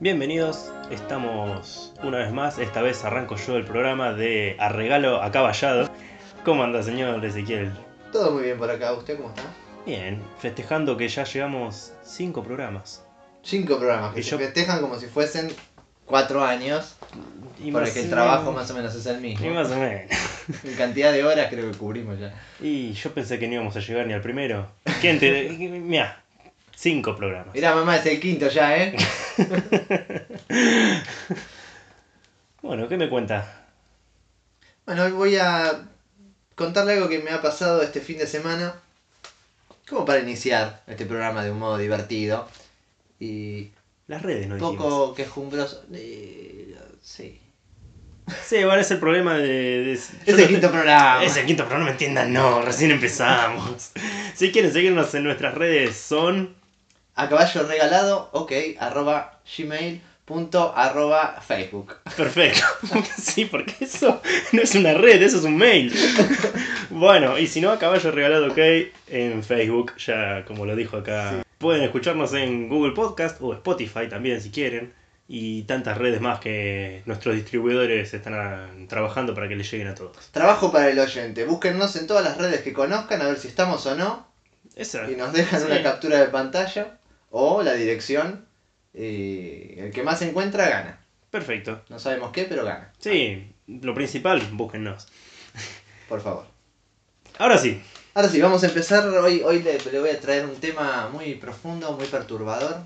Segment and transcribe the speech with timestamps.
[0.00, 5.90] Bienvenidos, estamos una vez más, esta vez arranco yo el programa de A Regalo Acaballado.
[6.44, 7.72] ¿Cómo anda señor Ezequiel?
[8.12, 9.42] Todo muy bien por acá, ¿usted cómo está?
[9.84, 13.04] Bien, festejando que ya llevamos cinco programas.
[13.42, 15.48] Cinco programas que Y se yo- festejan como si fuesen
[16.06, 16.96] cuatro años,
[17.58, 19.44] Y porque más el trabajo menos- más o menos es el mismo.
[19.46, 20.02] Y más o menos.
[20.64, 22.32] En cantidad de horas creo que cubrimos ya.
[22.60, 24.68] Y yo pensé que no íbamos a llegar ni al primero.
[25.00, 25.48] ¿Quién te.?
[25.58, 26.22] Mira,
[26.78, 27.54] cinco programas.
[27.54, 28.96] Mirá, mamá, es el quinto ya, ¿eh?
[32.62, 33.66] Bueno, ¿qué me cuenta?
[34.84, 35.84] Bueno, hoy voy a
[36.54, 38.74] contarle algo que me ha pasado este fin de semana,
[39.88, 42.48] como para iniciar este programa de un modo divertido
[43.20, 43.70] y
[44.08, 45.84] Las redes no un poco quejumbroso.
[45.92, 47.40] Eh, sí.
[48.44, 49.92] Sí, bueno, es el problema de.
[49.92, 51.24] Es no el quinto te- programa.
[51.24, 53.92] Es el quinto programa, no me entiendan, no, recién empezamos.
[54.34, 56.57] Si quieren seguirnos en nuestras redes son.
[57.18, 61.96] A caballo regalado, ok, arroba gmail punto arroba facebook.
[62.16, 62.62] Perfecto.
[63.18, 64.20] sí, porque eso
[64.52, 65.92] no es una red, eso es un mail.
[66.90, 68.58] bueno, y si no, a caballo regalado ok
[69.08, 71.42] en Facebook, ya como lo dijo acá.
[71.58, 74.92] Pueden escucharnos en Google Podcast o Spotify también si quieren.
[75.26, 79.94] Y tantas redes más que nuestros distribuidores están ah, trabajando para que les lleguen a
[79.94, 80.16] todos.
[80.30, 81.44] Trabajo para el oyente.
[81.44, 84.26] Búsquennos en todas las redes que conozcan a ver si estamos o no.
[84.76, 85.10] Esa.
[85.10, 85.66] Y nos dejan Sí.
[85.66, 86.97] una captura de pantalla
[87.30, 88.46] o la dirección.
[88.94, 91.00] Y el que más encuentra gana.
[91.30, 91.82] Perfecto.
[91.88, 92.92] No sabemos qué, pero gana.
[92.98, 95.06] Sí, lo principal, búsquennos.
[96.08, 96.46] Por favor.
[97.38, 97.80] Ahora sí,
[98.18, 99.06] Ahora sí, vamos a empezar.
[99.06, 102.82] Hoy, hoy le, le voy a traer un tema muy profundo, muy perturbador.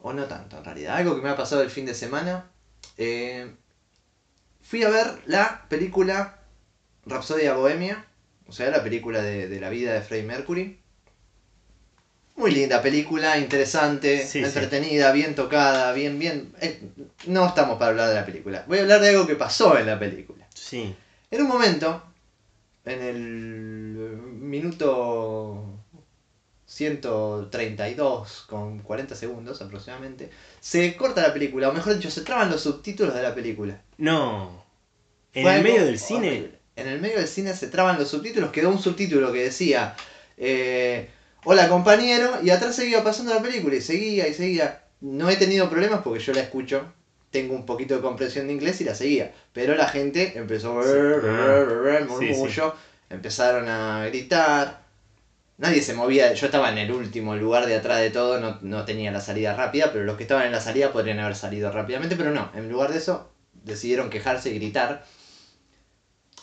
[0.00, 0.96] O no tanto, en realidad.
[0.96, 2.50] Algo que me ha pasado el fin de semana.
[2.98, 3.48] Eh,
[4.60, 6.40] fui a ver la película
[7.06, 8.04] Rapsodia Bohemia.
[8.48, 10.81] O sea, la película de, de la vida de Freddie Mercury.
[12.42, 14.44] Muy linda película, interesante, Sí, sí.
[14.44, 16.52] entretenida, bien tocada, bien, bien...
[16.60, 16.80] eh,
[17.26, 18.64] no estamos para hablar de la película.
[18.66, 20.44] Voy a hablar de algo que pasó en la película.
[20.52, 20.92] sí.
[21.30, 22.02] En un momento,
[22.84, 23.16] en el
[24.40, 25.78] minuto
[26.66, 32.60] 132 con 40 segundos aproximadamente, se corta la película, o mejor dicho, se traban los
[32.62, 33.80] subtítulos de la película.
[33.98, 34.64] No.
[35.32, 36.28] ¿En Fue el medio del cine?
[36.28, 36.58] horrible.
[36.74, 39.94] En el medio del cine se traban los subtítulos, quedó un subtítulo que decía,
[40.36, 41.08] eh,
[41.44, 44.84] hola compañero, y atrás seguía pasando la película, y seguía y seguía.
[45.00, 46.92] No he tenido problemas porque yo la escucho,
[47.30, 49.32] tengo un poquito de comprensión de inglés y la seguía.
[49.52, 50.90] Pero la gente empezó a Sí.
[50.90, 52.74] El Sí, murmullo,
[53.10, 54.82] empezaron a gritar.
[55.58, 58.84] Nadie se movía, yo estaba en el último lugar de atrás de todo, no, no
[58.84, 62.16] tenía la salida rápida, pero los que estaban en la salida podrían haber salido rápidamente,
[62.16, 65.04] pero no, en lugar de eso decidieron quejarse y gritar.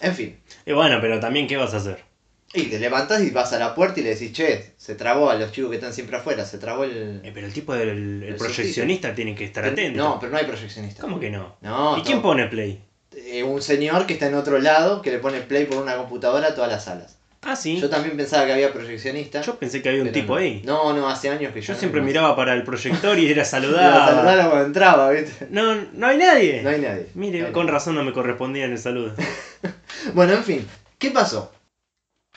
[0.01, 2.08] En fin, Y bueno, pero también, ¿qué vas a hacer?
[2.53, 5.35] Y te levantas y vas a la puerta y le decís, che, se trabó a
[5.35, 7.21] los chicos que están siempre afuera, se trabó el...
[7.23, 9.97] Eh, pero el tipo del el El proyeccionista tiene que estar atento.
[9.97, 11.01] No, pero no hay proyeccionista.
[11.01, 11.55] ¿Cómo que no?
[11.61, 12.81] No, ¿Y quién pone play?
[13.15, 16.47] Eh, un señor que está en otro lado que le pone play por una computadora
[16.49, 17.17] a todas las salas.
[17.41, 17.79] Ah, sí.
[17.79, 19.39] Yo también pensaba que había proyeccionista.
[19.41, 20.39] Yo pensé que había un tipo no.
[20.41, 20.61] ahí.
[20.65, 23.45] No, no, hace años que yo Yo no- siempre miraba para el proyector y era
[23.45, 24.09] saludar.
[24.09, 25.47] saludarlo cuando entraba, ¿viste?
[25.49, 26.61] No, no hay nadie.
[26.63, 27.07] No hay nadie.
[27.13, 27.73] Mire, hay con nadie.
[27.75, 29.13] razón no me correspondía en el saludo.
[30.13, 30.67] Bueno, en fin,
[30.97, 31.51] ¿qué pasó?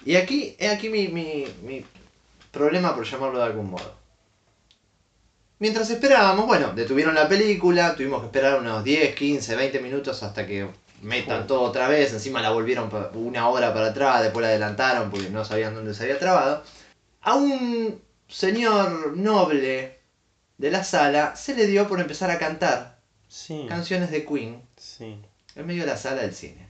[0.05, 1.85] Y aquí, he aquí mi, mi, mi
[2.51, 3.95] problema, por llamarlo de algún modo.
[5.59, 10.45] Mientras esperábamos, bueno, detuvieron la película, tuvimos que esperar unos 10, 15, 20 minutos hasta
[10.45, 10.69] que
[11.03, 15.31] metan todo otra vez, encima la volvieron una hora para atrás, después la adelantaron porque
[15.31, 16.63] no sabían dónde se había trabado.
[17.21, 19.99] A un señor noble
[20.59, 22.99] de la sala se le dio por empezar a cantar
[23.29, 23.67] Sí.
[23.69, 25.17] canciones de Queen Sí.
[25.55, 26.69] en medio de la sala del cine.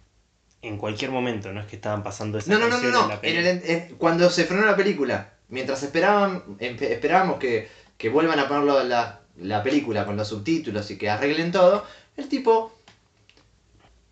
[0.62, 3.02] En cualquier momento, no es que estaban pasando esa No, no, no, no, canción no.
[3.02, 3.36] en la En peli.
[3.36, 7.68] el- en- cuando se frenó la película, mientras esperaban, esperábamos que,
[7.98, 11.84] que vuelvan a poner la, la película con los subtítulos y que arreglen todo,
[12.16, 12.78] el tipo,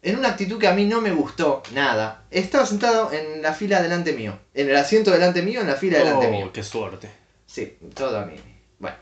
[0.03, 3.81] en una actitud que a mí no me gustó nada, estaba sentado en la fila
[3.81, 4.37] delante mío.
[4.55, 6.53] En el asiento delante mío, en la fila delante Oh, mío.
[6.53, 7.11] qué suerte.
[7.47, 8.35] Sí, todo a mí.
[8.79, 8.97] Bueno.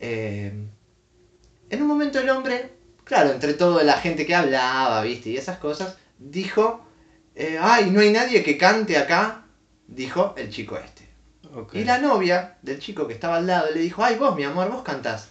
[0.00, 0.52] Eh,
[1.70, 2.70] en un momento el hombre,
[3.04, 6.84] claro, entre toda la gente que hablaba, viste, y esas cosas, dijo,
[7.34, 9.44] eh, ay, no hay nadie que cante acá,
[9.86, 11.06] dijo el chico este.
[11.54, 11.74] Ok.
[11.74, 14.70] Y la novia del chico que estaba al lado le dijo, ay, vos, mi amor,
[14.70, 15.30] vos cantás.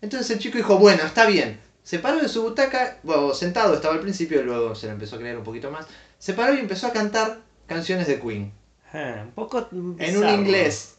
[0.00, 1.60] Entonces el chico dijo, bueno, está bien.
[1.82, 5.18] Se paró de su butaca, bueno, sentado estaba al principio, luego se le empezó a
[5.18, 5.86] creer un poquito más.
[6.18, 8.52] Se paró y empezó a cantar canciones de Queen
[8.92, 10.96] Ah, un poco en un inglés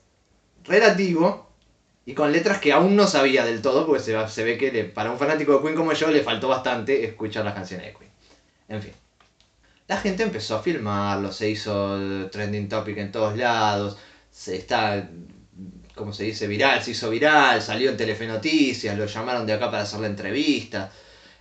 [0.64, 1.50] relativo
[2.06, 4.86] y con letras que aún no sabía del todo, porque se, se ve que le-
[4.86, 8.12] para un fanático de Queen como yo le faltó bastante escuchar las canciones de Queen.
[8.70, 8.92] En fin.
[9.88, 13.98] La gente empezó a filmarlo, se hizo trending topic en todos lados,
[14.32, 15.08] se está
[15.96, 19.70] como se dice, viral, se hizo viral, salió en Telefe Noticias, lo llamaron de acá
[19.70, 20.90] para hacer la entrevista.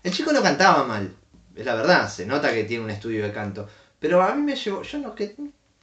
[0.02, 1.14] El chico no cantaba mal,
[1.54, 3.66] es la verdad, se nota que tiene un estudio de canto.
[3.98, 5.34] Pero a mí me llevó, yo no, que,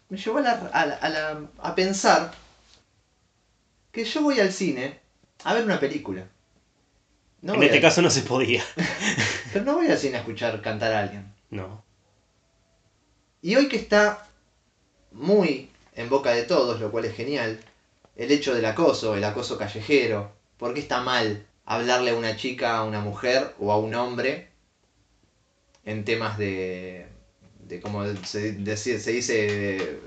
[0.09, 2.31] me llevó a, la, a, la- a la- a pensar
[3.91, 4.99] que yo voy al cine
[5.43, 6.25] a ver una película.
[7.41, 8.63] No en este caso no se podía.
[9.53, 11.31] Pero no voy al cine a escuchar cantar a alguien.
[11.49, 11.81] No.
[13.41, 14.25] Y hoy que está
[15.11, 17.59] muy en boca de todos, lo cual es genial,
[18.15, 22.77] el hecho del acoso, el acoso callejero, ¿por qué está mal hablarle a una chica,
[22.77, 24.49] a una mujer o a un hombre
[25.85, 27.07] en temas de,
[27.67, 29.99] de como se, de- se dice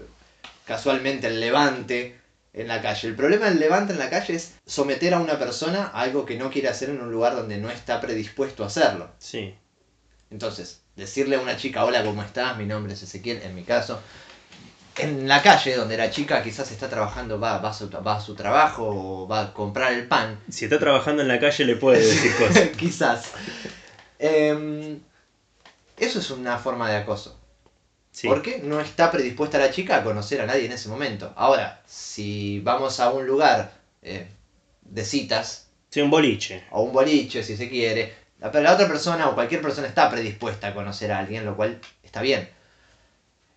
[0.66, 2.18] casualmente, el levante
[2.52, 3.08] en la calle?
[3.08, 6.36] El problema del levante en la calle es someter a una persona a algo que
[6.36, 9.08] no quiere hacer en un lugar donde no está predispuesto a hacerlo.
[9.18, 9.54] Sí.
[10.30, 12.56] Entonces, decirle a una chica, hola, ¿cómo estás?
[12.56, 14.00] Mi nombre es Ezequiel, en mi caso.
[14.96, 18.20] En la calle, donde la chica quizás está trabajando, va, va, a, su, va a
[18.20, 20.38] su trabajo o va a comprar el pan.
[20.50, 22.68] Si está trabajando en la calle le puede decir cosas.
[22.78, 23.30] quizás.
[24.18, 25.00] Em,
[25.96, 27.38] eso es una forma de acoso.
[28.10, 28.26] Sí.
[28.28, 31.32] Porque no está predispuesta la chica a conocer a nadie en ese momento.
[31.36, 33.72] Ahora, si vamos a un lugar
[34.02, 34.26] eh,
[34.82, 36.64] de citas, Sí, un boliche.
[36.70, 40.68] o un boliche, si se quiere, la, la otra persona o cualquier persona está predispuesta
[40.68, 42.48] a conocer a alguien, lo cual está bien.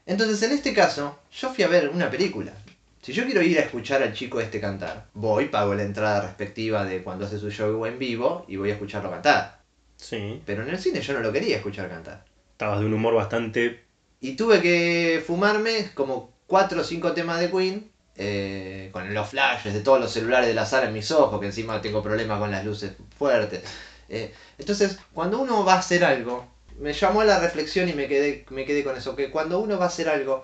[0.06, 2.54] Entonces, en este caso, yo fui a ver una película.
[3.02, 6.86] Si yo quiero ir a escuchar al chico este cantar, voy, pago la entrada respectiva
[6.86, 9.62] de cuando hace su show en vivo y voy a escucharlo cantar.
[9.98, 10.42] Sí.
[10.46, 12.26] Pero en el cine yo no lo quería escuchar cantar.
[12.52, 13.84] Estabas de un humor bastante.
[14.20, 17.92] Y tuve que fumarme como 4 o 5 temas de Queen.
[18.16, 21.48] eh, con los flashes de todos los celulares de la sala en mis ojos, que
[21.48, 23.64] encima tengo problemas con las luces fuertes.
[24.14, 26.46] Eh, entonces, cuando uno va a hacer algo,
[26.80, 29.78] me llamó a la reflexión y me quedé, me quedé con eso, que cuando uno
[29.80, 30.44] va a hacer algo,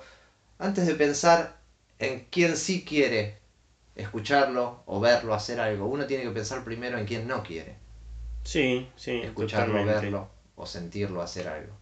[0.58, 1.58] antes de pensar
[2.00, 3.38] en quién sí quiere
[3.96, 7.76] escucharlo o verlo hacer algo, uno tiene que pensar primero en quién no quiere
[8.44, 9.22] Sí, sí.
[9.24, 10.06] escucharlo, totalmente.
[10.06, 11.74] verlo o sentirlo hacer algo.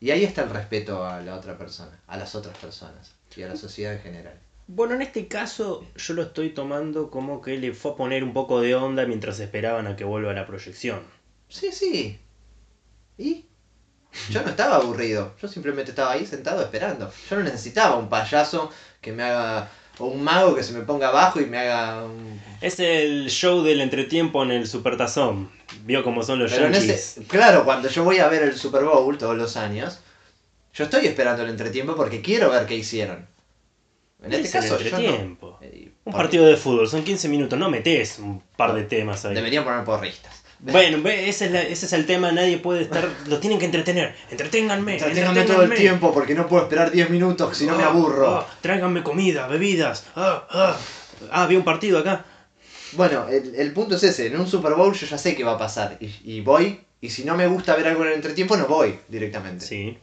[0.00, 3.48] Y ahí está el respeto a la otra persona, a las otras personas y a
[3.48, 4.38] la sociedad en general.
[4.66, 8.32] Bueno, en este caso yo lo estoy tomando como que le fue a poner un
[8.32, 11.00] poco de onda mientras esperaban a que vuelva la proyección.
[11.54, 12.18] Sí, sí.
[13.16, 13.46] ¿Y?
[14.30, 17.12] Yo no estaba aburrido, yo simplemente estaba ahí sentado esperando.
[17.30, 18.70] Yo no necesitaba un payaso
[19.00, 22.40] que me haga, o un mago que se me ponga abajo y me haga un...
[22.60, 25.50] Es el show del entretiempo en el Supertazón.
[25.84, 28.84] Vio cómo son los Pero en ese, claro, cuando yo voy a ver el Super
[28.84, 30.00] Bowl todos los años,
[30.72, 33.26] yo estoy esperando el entretiempo porque quiero ver qué hicieron.
[34.22, 34.96] En este Es el caso, yo no.
[34.98, 35.58] entretiempo.
[35.60, 39.34] Eh, Un partido de fútbol, son 15 minutos, no metes un par de temas ahí.
[39.34, 40.43] Deberían poner porristas.
[40.72, 43.08] Bueno, ese es, la- ese es el tema, nadie puede estar...
[43.26, 44.14] Lo tienen que entretener.
[44.30, 44.94] Entreténganme.
[44.94, 48.36] Entreténganme todo el tiempo porque no puedo esperar 10 minutos si no me Ah, aburro.
[48.38, 50.06] ah, tráiganme comida, bebidas.
[50.16, 50.76] Ah, ah.
[51.30, 52.24] Ah, había un partido acá.
[52.92, 54.26] Bueno, el, el punto es ese.
[54.28, 55.96] En un Super Bowl yo ya sé qué va a pasar.
[56.00, 56.80] Y, y voy.
[57.00, 59.66] Y si no me gusta ver algo en el entretiempo, no voy directamente.
[59.66, 59.98] Sí.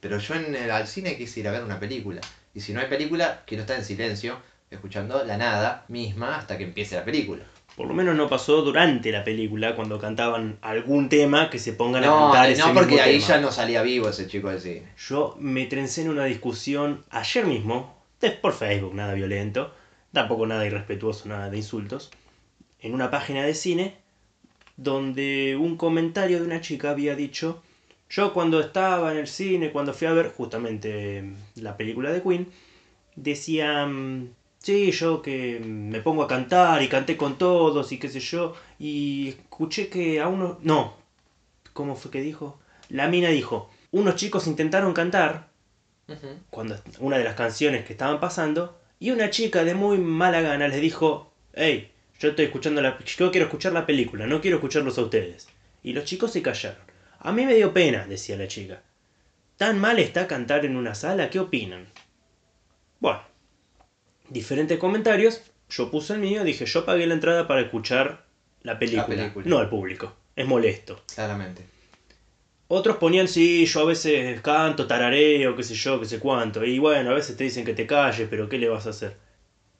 [0.00, 2.20] Pero yo en el, al cine quise ir a ver una película.
[2.54, 4.38] Y si no hay película, quiero estar en silencio,
[4.70, 7.44] escuchando la nada misma hasta que empiece la película.
[7.78, 12.02] Por lo menos no pasó durante la película cuando cantaban algún tema que se pongan
[12.02, 13.28] a cantar ese no porque mismo ahí tema.
[13.28, 14.88] ya no salía vivo ese chico cine.
[14.98, 17.96] Yo me trencé en una discusión ayer mismo,
[18.42, 19.72] por Facebook, nada violento,
[20.12, 22.10] tampoco nada irrespetuoso, nada de insultos,
[22.80, 23.94] en una página de cine
[24.76, 27.62] donde un comentario de una chica había dicho,
[28.10, 32.48] yo cuando estaba en el cine, cuando fui a ver justamente la película de Queen,
[33.14, 38.08] decía, mm, sí, yo que me pongo a cantar y canté con todos y qué
[38.08, 40.58] sé yo, y escuché que a uno...
[40.62, 40.94] No,
[41.72, 42.58] ¿cómo fue que dijo?
[42.88, 45.48] La mina dijo, unos chicos intentaron cantar
[46.48, 50.68] cuando una de las canciones que estaban pasando y una chica de muy mala gana
[50.68, 54.98] les dijo, hey, yo estoy escuchando la, yo quiero escuchar la película, no quiero escucharlos
[54.98, 55.48] a ustedes.
[55.82, 56.82] Y los chicos se callaron.
[57.20, 58.82] A mí me dio pena, decía la chica.
[59.56, 61.30] ¿Tan mal está cantar en una sala?
[61.30, 61.86] ¿Qué opinan?
[63.00, 63.20] Bueno,
[64.28, 65.42] diferentes comentarios.
[65.70, 68.24] Yo puse el mío, dije, yo pagué la entrada para escuchar
[68.62, 69.46] la película, película.
[69.46, 70.12] no al público.
[70.34, 71.02] Es molesto.
[71.14, 71.64] Claramente.
[72.68, 76.64] Otros ponían, sí, yo a veces canto, tarareo, qué sé yo, qué sé cuánto.
[76.64, 79.16] Y bueno, a veces te dicen que te calles, pero ¿qué le vas a hacer?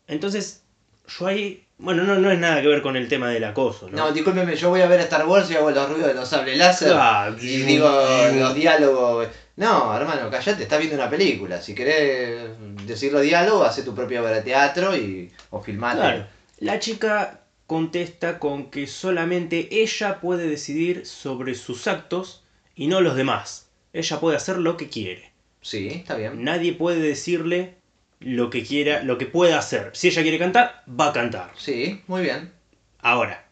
[0.07, 0.65] Entonces,
[1.09, 1.65] yo ahí...
[1.79, 3.97] Bueno, no, no es nada que ver con el tema del acoso, ¿no?
[3.97, 6.59] No, discúlpeme, yo voy a ver Star Wars y hago los ruidos de los sables
[6.59, 6.93] láser.
[6.95, 7.89] Ah, Y digo
[8.35, 9.29] los diálogos.
[9.55, 11.63] No, hermano, callate, estás viendo una película.
[11.63, 12.51] Si querés
[12.85, 15.99] decir los diálogos, hace tu propia obra de teatro y, o filmate.
[15.99, 16.27] Claro.
[16.59, 22.43] La chica contesta con que solamente ella puede decidir sobre sus actos
[22.75, 23.69] y no los demás.
[23.93, 25.33] Ella puede hacer lo que quiere.
[25.61, 26.43] Sí, está bien.
[26.43, 27.78] Nadie puede decirle
[28.21, 29.91] lo que quiera, lo que pueda hacer.
[29.95, 31.51] Si ella quiere cantar, va a cantar.
[31.57, 32.53] Sí, muy bien.
[33.01, 33.45] Ahora,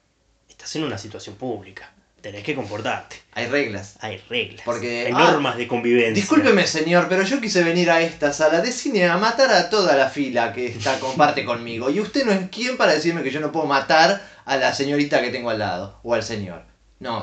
[0.48, 1.92] estás en una situación pública.
[2.20, 3.22] Tenés que comportarte.
[3.34, 3.96] Hay reglas.
[4.00, 4.62] Hay reglas.
[4.64, 6.14] Porque- hay ah, normas de convivencia.
[6.14, 9.94] Discúlpeme, señor, pero yo quise venir a esta sala de cine a matar a toda
[9.96, 11.88] la fila que está comparte conmigo.
[11.88, 15.22] Y usted no es quien para decirme que yo no puedo matar a la señorita
[15.22, 16.64] que tengo al lado o al señor.
[16.98, 17.22] No,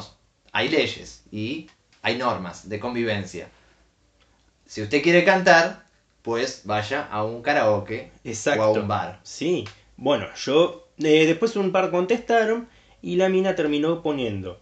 [0.54, 1.68] hay leyes y
[2.02, 3.50] hay normas de convivencia.
[4.66, 5.83] Si usted quiere cantar,
[6.24, 8.64] pues vaya a un karaoke Exacto.
[8.64, 9.20] o a un bar.
[9.24, 9.66] Sí.
[9.98, 10.88] Bueno, yo.
[10.98, 12.68] eh, después un par contestaron
[13.02, 14.60] y la mina terminó poniendo.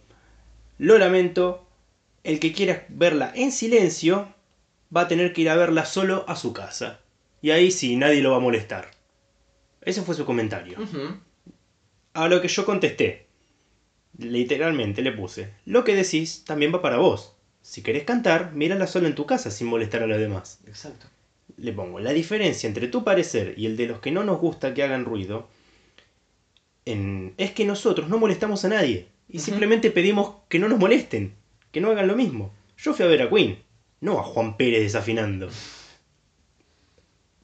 [0.78, 1.66] Lo lamento.
[2.24, 4.28] El que quiera verla en silencio
[4.94, 7.00] va a tener que ir a verla solo a su casa.
[7.40, 8.90] Y ahí sí, nadie lo va a molestar.
[9.80, 10.78] Ese fue su comentario.
[12.14, 13.26] A lo que yo contesté.
[14.18, 15.52] Literalmente le puse.
[15.64, 17.34] Lo que decís también va para vos.
[17.62, 20.60] Si querés cantar, mírala solo en tu casa sin molestar a los demás.
[20.66, 21.06] Exacto.
[21.56, 22.00] Le pongo.
[22.00, 25.04] La diferencia entre tu parecer y el de los que no nos gusta que hagan
[25.04, 25.48] ruido
[26.84, 29.08] en- es que nosotros no molestamos a nadie.
[29.28, 31.34] Y simplemente pedimos que no nos molesten.
[31.70, 32.52] Que no hagan lo mismo.
[32.76, 33.62] Yo fui a ver a Queen.
[34.00, 35.48] No a Juan Pérez desafinando.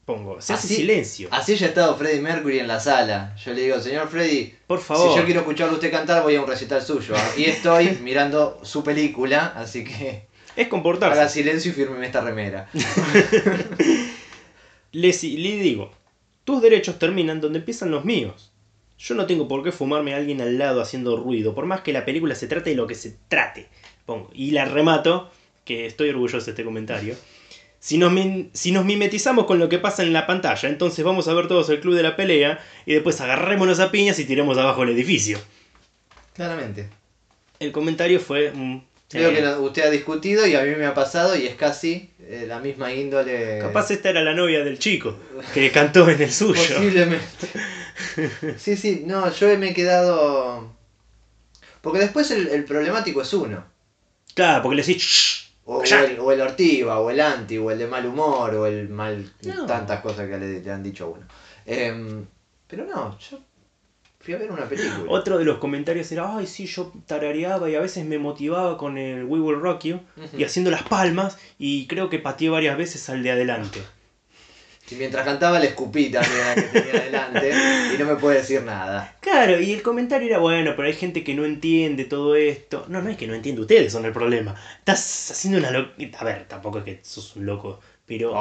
[0.05, 0.41] Pongo.
[0.41, 1.29] Se hace Así- silencio.
[1.31, 3.35] Así ya ha estado Freddie Mercury en la sala.
[3.37, 5.13] Yo le digo, señor Freddie, Por favor.
[5.13, 7.15] Si yo quiero escucharlo a usted cantar, voy a un recital suyo.
[7.15, 10.28] Aquí estoy mirando su película, así que
[10.59, 11.21] Es comportarse.
[11.21, 12.69] haga silencio y fírmeme esta remera.
[14.91, 15.93] Le, le digo,
[16.43, 18.51] tus derechos terminan donde empiezan los míos.
[18.99, 21.93] Yo no tengo por qué fumarme a alguien al lado haciendo ruido, por más que
[21.93, 23.69] la película se trate de lo que se trate.
[24.05, 24.31] Pongo.
[24.35, 25.31] Y la remato,
[25.65, 27.15] que estoy orgulloso de este comentario.
[27.79, 28.13] Si nos,
[28.53, 31.71] si nos mimetizamos con lo que pasa en la pantalla, entonces vamos a ver todos
[31.71, 35.39] el club de la pelea y después agarrémonos a piñas y tiremos abajo el edificio.
[36.35, 36.89] Claramente.
[37.61, 38.51] El comentario fue...
[38.51, 41.47] mm, Creo eh, que no- usted ha discutido y a mí me ha pasado y
[41.47, 43.59] es casi eh, la misma índole.
[43.61, 45.17] Capaz esta era la novia del chico,
[45.55, 46.55] que cantó en el suyo.
[46.77, 47.27] Posiblemente.
[48.59, 50.73] Sí, sí, no, yo me he quedado.
[51.81, 53.65] Porque después el, el problemático es uno.
[54.35, 55.03] Claro, porque le decís...
[55.03, 55.49] "Shh".
[55.65, 58.89] O, el, o el ortiva, o el anti, o el de mal humor, o el
[58.89, 59.31] mal.
[59.43, 59.67] No.
[59.67, 61.27] tantas cosas que le, le han dicho a uno.
[61.67, 62.25] Em,
[62.67, 63.39] pero no, yo
[64.29, 65.05] fui a ver una película.
[65.09, 68.99] Otro de los comentarios era, ay, sí, yo tarareaba y a veces me motivaba con
[68.99, 70.01] el We Will Rock You
[70.37, 73.81] y haciendo las palmas y creo que pateé varias veces al de adelante.
[74.91, 77.53] Y mientras cantaba le escupí también a la que tenía adelante
[77.95, 79.17] y no me puede decir nada.
[79.21, 82.85] Claro, y el comentario era, bueno, pero hay gente que no entiende todo esto.
[82.89, 84.55] No, no es que no entiende, ustedes son el problema.
[84.79, 85.95] Estás haciendo una loca...
[86.19, 88.35] A ver, tampoco es que sos un loco, pero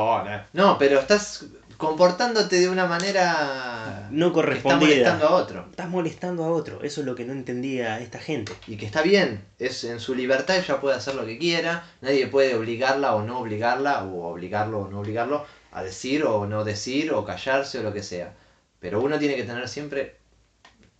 [0.51, 1.45] No, pero estás
[1.77, 4.89] comportándote de una manera no correspondida.
[4.89, 5.67] molestando a otro.
[5.69, 8.53] Estás molestando a otro, eso es lo que no entendía esta gente.
[8.67, 12.27] Y que está bien, es en su libertad, ella puede hacer lo que quiera, nadie
[12.27, 17.13] puede obligarla o no obligarla, o obligarlo o no obligarlo a decir o no decir,
[17.13, 18.33] o callarse o lo que sea.
[18.79, 20.17] Pero uno tiene que tener siempre,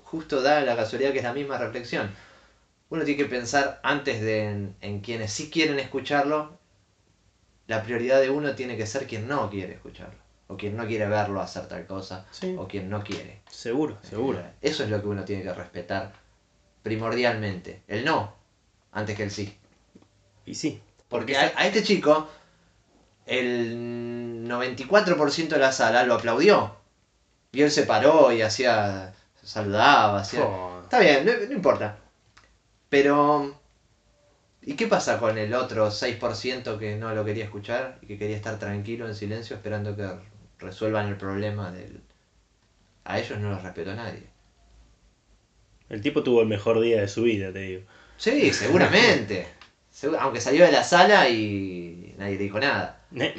[0.03, 2.11] justo da la casualidad que es la misma reflexión,
[2.89, 6.57] uno tiene que pensar antes de en, en quienes sí quieren escucharlo,
[7.67, 10.17] la prioridad de uno tiene que ser quien no quiere escucharlo,
[10.47, 13.41] o quien no quiere verlo hacer tal cosa, Sí, o quien no quiere.
[13.49, 14.41] seguro, seguro.
[14.61, 16.13] Eso es lo que uno tiene que respetar
[16.83, 17.83] primordialmente.
[17.87, 18.33] El no,
[18.91, 19.57] antes que el sí.
[20.45, 20.81] Y sí.
[21.09, 22.27] Porque a, a este chico,
[23.25, 26.75] el 94% de la sala lo aplaudió.
[27.51, 29.13] Y él se paró y hacía.
[29.41, 30.45] saludaba, hacía.
[30.45, 31.97] Oh, Está bien, no, no importa.
[32.89, 33.59] Pero.
[34.61, 38.35] ¿Y qué pasa con el otro 6% que no lo quería escuchar y que quería
[38.35, 40.03] estar tranquilo en silencio esperando que
[40.59, 42.01] resuelvan el problema del.
[43.05, 44.23] A ellos no los respetó nadie.
[45.89, 47.81] el tipo tuvo el mejor día de su vida, te digo.
[48.17, 49.47] Sí, seguramente.
[49.93, 53.01] Segu- Aunque salió de la sala y nadie dijo nada.
[53.15, 53.33] Eh,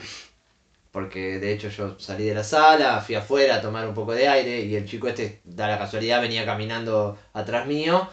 [0.91, 4.27] Porque de hecho yo salí de la sala, fui afuera a tomar un poco de
[4.29, 8.09] aire y el chico este, da la casualidad, venía caminando atrás mío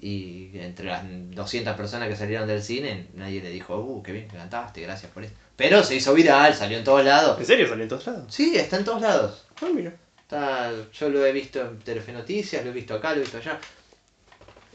[0.00, 4.28] y entre las 200 personas que salieron del cine, nadie le dijo, uh, qué bien
[4.28, 5.34] que cantaste, gracias por eso.
[5.56, 7.38] Pero se hizo viral, salió en todos lados.
[7.40, 8.24] ¿En serio salió en todos lados?
[8.32, 9.44] Sí, está en todos lados.
[9.60, 9.92] Ah, mira.
[10.20, 13.38] Está, yo lo he visto en Telefe Noticias, lo he visto acá, lo he visto
[13.38, 13.58] allá.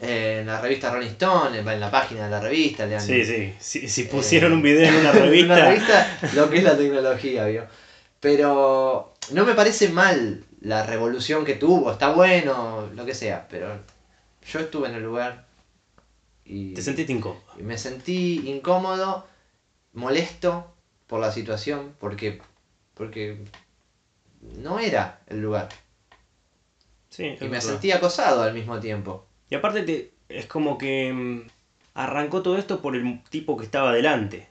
[0.02, 3.54] En la revista Rolling Stone, en la página de la revista, le han, Sí, sí.
[3.60, 5.54] Si, si pusieron un video en una revista.
[5.54, 7.66] una revista, lo que es la tecnología, ¿vio?
[8.20, 13.80] Pero no me parece mal la revolución que tuvo, está bueno, lo que sea, pero
[14.46, 15.46] yo estuve en el lugar
[16.46, 17.42] y, Te sentiste incómodo.
[17.58, 19.26] y me sentí incómodo,
[19.94, 20.74] molesto
[21.08, 22.42] por la situación, porque,
[22.94, 23.38] porque
[24.42, 25.70] no era el lugar.
[27.10, 27.62] Sí, Y me verdad.
[27.62, 29.26] sentí acosado al mismo tiempo.
[29.50, 31.48] Y aparte te, es como que mm,
[31.94, 34.48] arrancó todo esto por el tipo que estaba delante.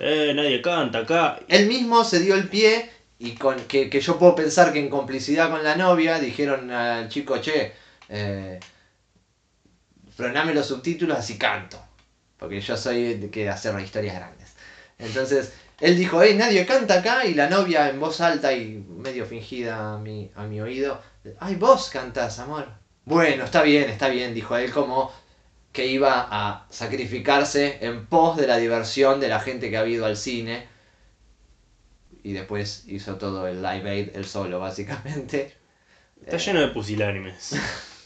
[0.00, 1.38] Eh, nadie canta acá.
[1.48, 4.90] Él mismo se dio el pie y con que, que yo puedo pensar que en
[4.90, 7.72] complicidad con la novia dijeron al chico, che,
[8.08, 8.58] eh,
[10.18, 11.80] frename los subtítulos así canto.
[12.38, 14.52] Porque yo soy de que hacer historias grandes.
[14.98, 17.24] Entonces, él dijo, hey, nadie canta acá.
[17.24, 21.00] Y la novia en voz alta y medio fingida a mi, a mi oído,
[21.38, 22.66] ay, vos cantás, amor.
[23.04, 25.12] Bueno, está bien, está bien, dijo él como
[25.72, 30.04] que iba a sacrificarse en pos de la diversión de la gente que ha ido
[30.04, 30.66] al cine.
[32.24, 35.54] Y después hizo todo el live aid, el solo, básicamente.
[36.20, 37.54] Está lleno de pusilánimes.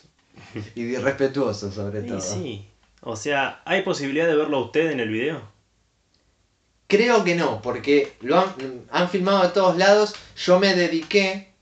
[0.75, 2.21] Y irrespetuoso, sobre todo.
[2.21, 2.69] sí.
[3.05, 5.43] O sea, ¿hay posibilidad de verlo a usted en el video?
[6.87, 8.55] Creo que no, porque lo han,
[8.93, 10.15] han filmado de todos lados.
[10.37, 11.53] Yo me dediqué.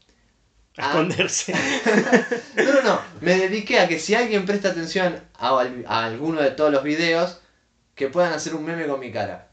[0.76, 1.54] A esconderse.
[2.56, 3.00] No, no, no.
[3.22, 7.40] Me dediqué a que si alguien presta atención a, a alguno de todos los videos,
[7.94, 9.48] que puedan hacer un meme con mi cara.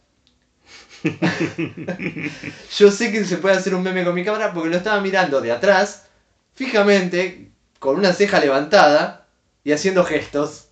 [2.78, 5.40] Yo sé que se puede hacer un meme con mi cámara porque lo estaba mirando
[5.40, 6.08] de atrás,
[6.54, 9.27] fijamente, con una ceja levantada
[9.68, 10.70] y haciendo gestos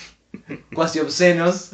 [0.74, 1.70] cuasi obscenos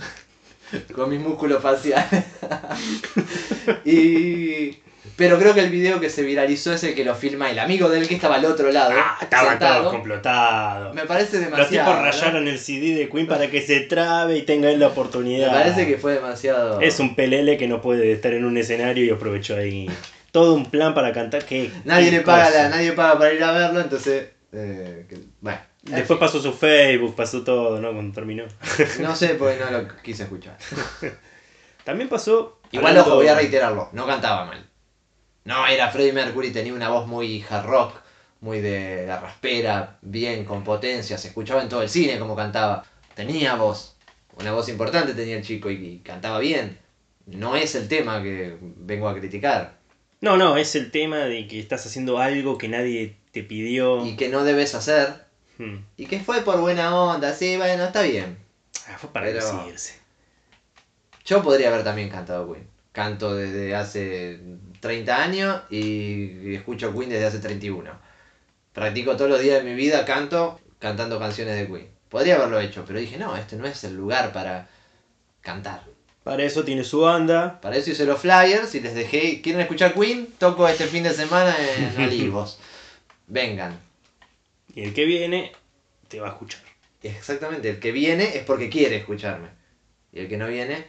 [0.95, 2.25] con mis músculos faciales.
[3.85, 4.79] y...
[5.17, 7.89] Pero creo que el video que se viralizó es el que lo filma el amigo
[7.89, 8.93] de él que estaba al otro lado.
[8.95, 10.95] Ah, estaban todos complotados.
[10.95, 11.59] Me parece demasiado.
[11.59, 12.03] Los tipos ¿no?
[12.03, 15.51] rayaron el CD de Queen para que se trabe y tenga él la Me oportunidad.
[15.53, 16.81] parece que fue demasiado.
[16.81, 19.91] Es un pelele que no puede estar en un escenario y aprovechó ahí.
[20.31, 21.71] Todo un plan para cantar que.
[21.85, 24.29] Nadie le paga, la- nadie paga para ir a verlo, entonces.
[24.53, 25.59] eh, que- bueno.
[25.83, 27.93] Después pasó su Facebook, pasó todo, ¿no?
[27.93, 28.45] Cuando terminó.
[29.01, 30.57] No sé porque no lo quise escuchar.
[31.85, 32.61] También pasó.
[32.73, 33.89] Igual, hablando- ojo, voy a reiterarlo.
[33.93, 34.67] No cantaba mal.
[35.45, 37.95] No era Freddie Mercury, tenía una voz muy hard rock,
[38.41, 41.17] muy de la raspera, bien, con potencia.
[41.17, 42.85] Se escuchaba en todo el cine como cantaba.
[43.15, 43.97] Tenía voz.
[44.37, 46.79] Una voz importante tenía el chico y, y cantaba bien.
[47.27, 49.79] No es el tema que vengo a criticar.
[50.21, 54.05] No, no, es el tema de que estás haciendo algo que nadie te pidió.
[54.05, 55.30] Y que no debes hacer.
[55.61, 55.85] Hmm.
[55.99, 58.39] Y que fue por buena onda, sí, bueno, está bien.
[58.89, 59.99] Ah, fue para Pero- lucirse.
[61.27, 62.67] Yo podría haber también cantado Queen.
[62.93, 64.41] Canto desde hace
[64.81, 67.91] 30 años y escucho Queen desde hace 31.
[68.73, 71.89] Practico todos los días de mi vida, canto cantando canciones de Queen.
[72.09, 74.69] Podría haberlo hecho, pero dije, no, este no es el lugar para
[75.43, 75.83] cantar.
[76.25, 77.61] Para eso tiene su banda.
[77.61, 80.27] Para eso hice los flyers y les dejé, ¿quieren escuchar Queen?
[80.39, 82.59] Toco este fin de semana en Olivos.
[83.27, 83.79] Vengan.
[84.75, 85.53] Y el que viene
[86.09, 86.63] te va a escuchar.
[87.03, 89.49] Exactamente, el que viene es porque quiere escucharme.
[90.13, 90.87] Y el que no viene,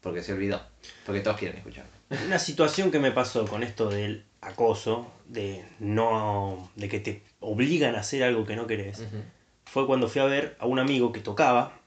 [0.00, 0.62] porque se olvidó.
[1.04, 1.90] Porque todos quieren escucharme.
[2.26, 6.70] Una situación que me pasó con esto del acoso, de no.
[6.76, 9.02] de que te obligan a hacer algo que no querés,
[9.64, 11.80] fue cuando fui a ver a un amigo que tocaba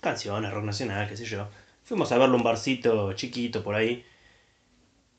[0.00, 1.48] canciones, rock nacional, qué sé yo.
[1.84, 4.04] Fuimos a verlo a un barcito chiquito por ahí.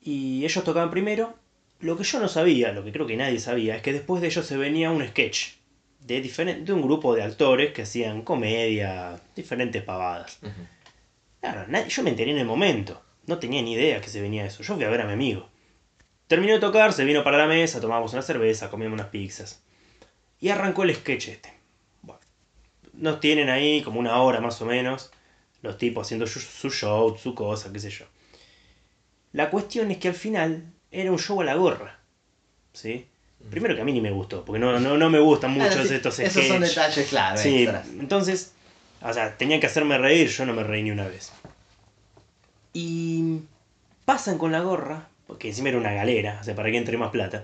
[0.00, 1.34] Y ellos tocaban primero.
[1.82, 4.28] Lo que yo no sabía, lo que creo que nadie sabía, es que después de
[4.28, 5.54] ellos se venía un sketch
[6.00, 10.38] de, de un grupo de actores que hacían comedia, diferentes pavadas.
[11.40, 13.02] Claro, nadie- yo me enteré en el momento.
[13.26, 14.62] No tenía ni idea que se venía eso.
[14.62, 15.48] Yo fui a ver a mi amigo.
[16.28, 19.62] Terminó de tocar, se vino para la mesa, tomamos una cerveza, comimos unas pizzas.
[20.40, 21.52] Y arrancó el sketch este.
[22.02, 22.20] Bueno,
[22.94, 25.10] nos tienen ahí como una hora más o menos.
[25.62, 28.06] Los tipos haciendo su, su show, su cosa, qué sé yo.
[29.32, 31.98] La cuestión es que al final era un show a la gorra.
[32.72, 33.06] ¿Sí?
[33.50, 35.88] Primero que a mí ni me gustó, porque no, no, no me gustan muchos Claro,
[35.88, 36.36] sí, estos sketches.
[36.36, 37.38] Esos son detalles clave.
[37.38, 37.88] Sí, extras.
[37.98, 38.52] entonces,
[39.00, 41.32] o sea, tenían que hacerme reír, yo no me reí ni una vez.
[42.72, 43.40] Y
[44.04, 47.10] pasan con la gorra, porque encima era una galera, o sea, para que entre más
[47.10, 47.42] plata.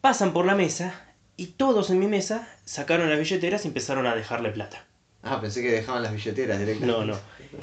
[0.00, 1.00] Pasan por la mesa
[1.36, 4.84] y todos en mi mesa sacaron las billeteras y empezaron a dejarle plata.
[5.22, 6.94] Ah, pensé que dejaban las billeteras directamente.
[6.94, 7.18] No, no.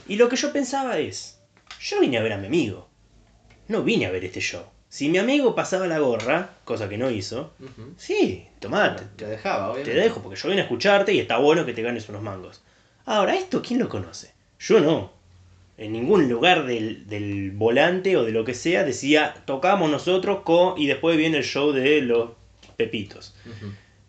[0.07, 1.38] Y lo que yo pensaba es,
[1.79, 2.89] yo vine a ver a mi amigo,
[3.71, 4.63] no vine a ver este show.
[4.89, 7.53] Si mi amigo pasaba la gorra, cosa que no hizo,
[7.97, 9.99] sí, tomate, Te dejaba, te obviamente.
[9.99, 12.62] dejo porque yo vine a escucharte y está bueno que te ganes unos mangos.
[13.05, 14.34] Ahora, ¿esto quién lo conoce?
[14.60, 15.13] Yo no.
[15.77, 20.75] En ningún lugar del, del volante o de lo que sea decía, tocamos nosotros co
[20.77, 22.31] y después viene el show de los
[22.77, 23.34] pepitos.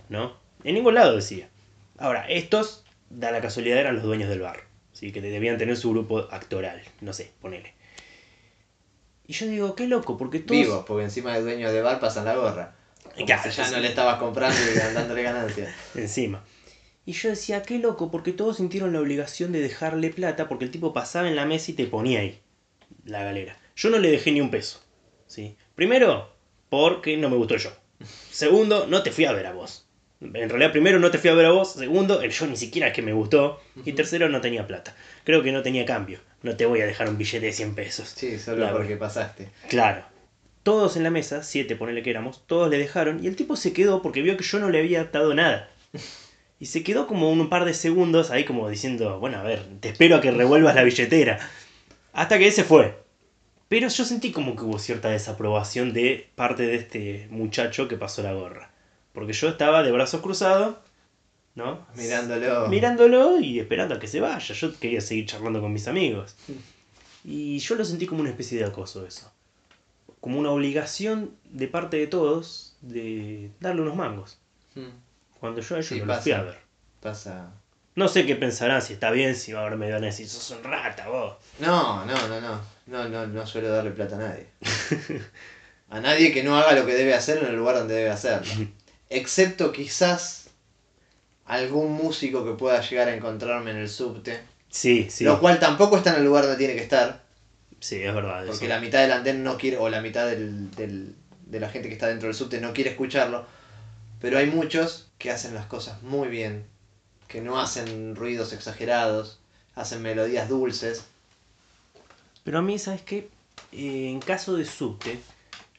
[0.08, 0.36] ¿No?
[0.64, 1.48] En ningún lado decía.
[1.96, 4.64] Ahora, estos, da la casualidad, eran los dueños del bar.
[4.92, 5.12] ¿sí?
[5.12, 6.82] Que debían tener su grupo actoral.
[7.00, 7.72] No sé, ponele.
[9.32, 10.60] Y yo digo, qué loco, porque todos...
[10.60, 12.74] Vivos, porque encima de dueño de bar pasan la gorra.
[13.14, 13.72] Como Claro, si ya sí.
[13.72, 15.74] no le estabas comprando y dándole ganancias.
[15.94, 16.44] encima.
[17.06, 20.70] Y yo decía, qué loco, porque todos sintieron la obligación de dejarle plata porque el
[20.70, 22.42] tipo pasaba en la mesa y te ponía ahí
[23.06, 23.58] la galera.
[23.74, 24.82] Yo no le dejé ni un peso.
[25.26, 25.56] ¿sí?
[25.74, 26.30] Primero,
[26.68, 27.72] porque no me gustó show.
[28.30, 29.86] Segundo, no te fui a ver a vos.
[30.20, 31.72] En realidad, primero no te fui a ver a vos.
[31.72, 33.62] Segundo, el show ni siquiera es que me gustó.
[33.82, 34.94] Y tercero, no tenía plata.
[35.24, 36.20] Creo que no tenía cambio.
[36.42, 38.08] No te voy a dejar un billete de 100 pesos.
[38.16, 38.76] Sí, solo Claro.
[38.78, 39.48] porque pasaste.
[39.68, 40.04] Claro.
[40.62, 43.72] todos en la mesa, siete ponele que éramos, todos le dejaron y el tipo se
[43.72, 45.68] quedó porque vio que yo no le había dado nada.
[46.60, 49.88] Y se quedó como un par de segundos ahí como diciendo, bueno, a ver, te
[49.88, 51.40] espero a que revuelvas la billetera.
[52.12, 52.94] Hasta que ese fue.
[53.68, 58.22] Pero yo sentí como que hubo cierta desaprobación de parte de este muchacho que pasó
[58.22, 58.70] la gorra.
[59.12, 60.76] Porque yo estaba de brazos cruzados,
[61.54, 61.86] ¿no?
[61.94, 62.68] Mirándolo.
[62.68, 64.54] Mirándolo y esperando a que se vaya.
[64.54, 66.34] Yo quería seguir charlando con mis amigos.
[67.24, 69.30] Y yo lo sentí como una especie de acoso eso.
[70.20, 74.38] Como una obligación de parte de todos de darle unos mangos.
[74.74, 74.88] Mm,
[75.40, 76.58] Cuando yo a ellos Sí, no los fui a ver.
[77.00, 77.50] Pasa.
[77.94, 80.64] No sé qué pensarán, si está bien, si ahora me van a decir, sos un
[80.64, 81.36] rata vos.
[81.58, 82.60] No, no, no, no.
[82.86, 84.46] No, no, no suelo darle plata a nadie.
[85.90, 88.50] A nadie que no haga lo que debe hacer en el lugar donde debe hacerlo.
[89.10, 90.41] Excepto quizás
[91.54, 94.40] algún músico que pueda llegar a encontrarme en el subte.
[94.70, 95.24] Sí, sí.
[95.24, 97.22] Lo cual tampoco está en el lugar donde tiene que estar.
[97.80, 98.44] Sí, es verdad.
[98.46, 98.74] Porque eso.
[98.74, 101.14] la mitad del andén no quiere, o la mitad del, del-
[101.46, 103.44] de la gente que está dentro del subte no quiere escucharlo.
[104.20, 106.64] Pero hay muchos que hacen las cosas muy bien,
[107.28, 109.40] que no hacen ruidos exagerados,
[109.74, 111.04] hacen melodías dulces.
[112.44, 113.28] Pero a mí, ¿sabes qué?
[113.72, 115.18] Eh, en caso de subte,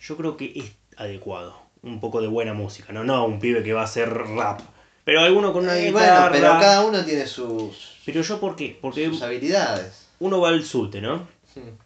[0.02, 1.62] yo creo que es adecuado.
[1.82, 4.62] Un poco de buena música, no, no, un pibe que va a hacer rap.
[5.04, 6.30] Pero alguno con una Y guitarra.
[6.30, 8.78] bueno, pero cada uno tiene sus, Pero yo, ¿por qué?
[8.82, 10.08] Porque sus habilidades.
[10.20, 11.28] uno va al subte, ¿no?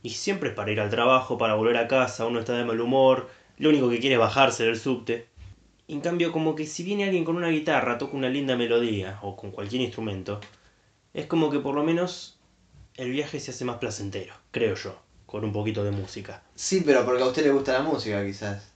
[0.02, 2.80] Y siempre es para ir al trabajo, para volver a casa, uno está de mal
[2.80, 5.28] humor, lo único que quiere es bajarse del subte.
[5.90, 9.36] En cambio, como que si viene alguien con una guitarra, toca una linda melodía, o
[9.36, 10.40] con cualquier instrumento,
[11.14, 12.38] es como que por lo menos
[12.96, 16.44] el viaje se hace más placentero, creo yo, con un poquito de música.
[16.56, 18.72] Sí, pero porque a usted le gusta la música, quizás.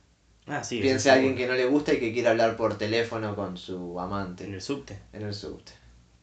[0.52, 0.82] Ah, sí.
[0.82, 3.94] Piense a alguien que no le gusta y que quiere hablar por teléfono con su
[3.98, 5.00] En amante el subte.
[5.14, 5.72] en el subte.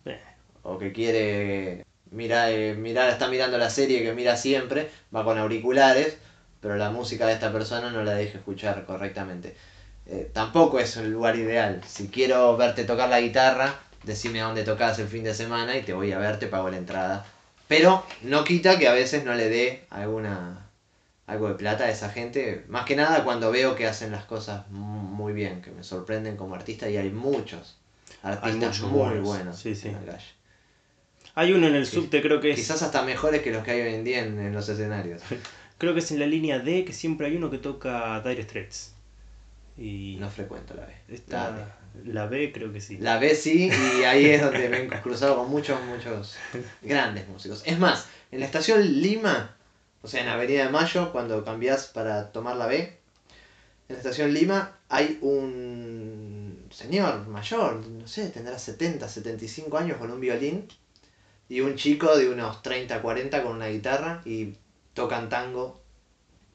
[0.04, 0.20] Eh,
[0.62, 5.38] O que quiere mirar, eh, mirar, está mirando la serie que mira siempre, va con
[5.38, 6.18] auriculares,
[6.60, 9.56] pero la música de esta persona no la deja escuchar correctamente.
[10.04, 11.80] Eh, tampoco es un lugar ideal.
[11.86, 15.82] Si quiero verte tocar la guitarra, decime a dónde tocas el fin de semana y
[15.82, 17.24] te voy a ver, te pago la entrada.
[17.66, 20.67] Pero no quita que a veces no le dé alguna
[21.28, 24.68] algo de plata a esa gente, más que nada cuando veo que hacen las cosas
[24.70, 27.78] mu- muy bien, que me sorprenden como artista y hay muchos
[28.22, 29.88] artistas muchos muy buenos, buenos sí, sí.
[29.88, 30.24] en la calle.
[31.34, 32.56] Hay uno en el subte, creo que es.
[32.56, 35.22] Quizás hasta mejores que los que hay hoy en día en, en los escenarios.
[35.78, 38.94] Creo que es en la línea D que siempre hay uno que toca Dire Straits.
[39.76, 40.92] Y No frecuento la B.
[41.08, 41.50] esta,
[42.04, 42.96] La, la B creo que sí.
[42.96, 43.04] B.
[43.04, 46.36] La B sí, y ahí es donde me he cruzado con muchos, muchos
[46.82, 47.62] grandes músicos.
[47.64, 49.54] Es más, en la estación Lima,
[50.02, 52.78] o sea, en Avenida de Mayo, cuando cambias para tomar la B,
[53.88, 60.10] en la estación Lima hay un señor mayor, no sé, tendrá 70, 75 años con
[60.10, 60.68] un violín,
[61.48, 64.54] y un chico de unos 30, 40 con una guitarra, y
[64.94, 65.80] tocan tango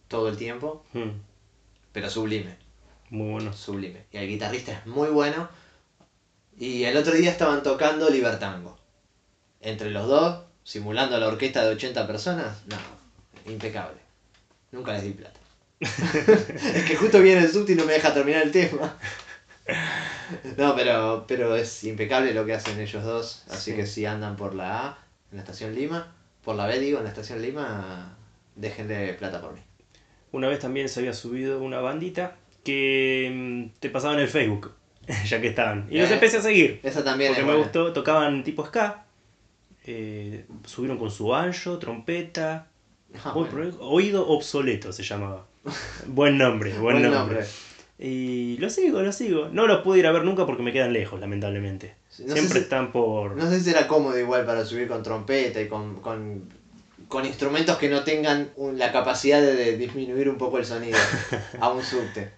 [0.08, 1.10] todo el tiempo, Mm,
[1.92, 2.58] pero sublime.
[3.10, 3.54] muy bueno.
[3.54, 4.06] sublime.
[4.12, 5.50] Y el guitarrista es muy bueno.
[6.58, 8.78] Y el otro día estaban tocando Libertango.
[9.62, 12.78] Entre los dos, simulando la orquesta de 80 personas, no,
[13.48, 13.98] impecable.
[14.72, 15.40] Nunca les di plata.
[15.82, 18.96] es que justo viene el subte y no me deja terminar el tema.
[20.58, 23.44] No, pero, pero es impecable lo que hacen ellos dos.
[23.50, 23.78] Así Sí.
[23.78, 24.98] que si andan por la A,
[25.32, 28.16] en la estación Lima, por la B digo, en la estación Lima,
[28.56, 29.62] déjenle plata por mí.
[30.32, 34.74] Una vez también se había subido una bandita que mm, te pasaban el Facebook,
[35.26, 35.88] ya que estaban.
[35.90, 36.80] Y los Eh, empecé a seguir.
[36.84, 37.64] Esa también Porque es me buena.
[37.66, 39.06] gustó, tocaban tipo ska.
[39.86, 42.68] eh, subieron con su ancho, trompeta.
[43.24, 43.76] Ah, bueno.
[43.80, 45.46] Oído obsoleto se llamaba.
[46.08, 47.36] buen nombre, buen, Buen nombre.
[47.42, 47.46] nombre.
[48.00, 49.50] Y lo sigo, lo sigo.
[49.52, 51.96] No los pude ir a ver nunca porque me quedan lejos, lamentablemente.
[52.20, 53.36] No Siempre si- están por.
[53.36, 56.50] No sé si será cómodo igual para subir con trompeta y con, con,
[57.08, 60.98] con instrumentos que no tengan un- la capacidad de, de disminuir un poco el sonido
[61.62, 62.32] a un subte.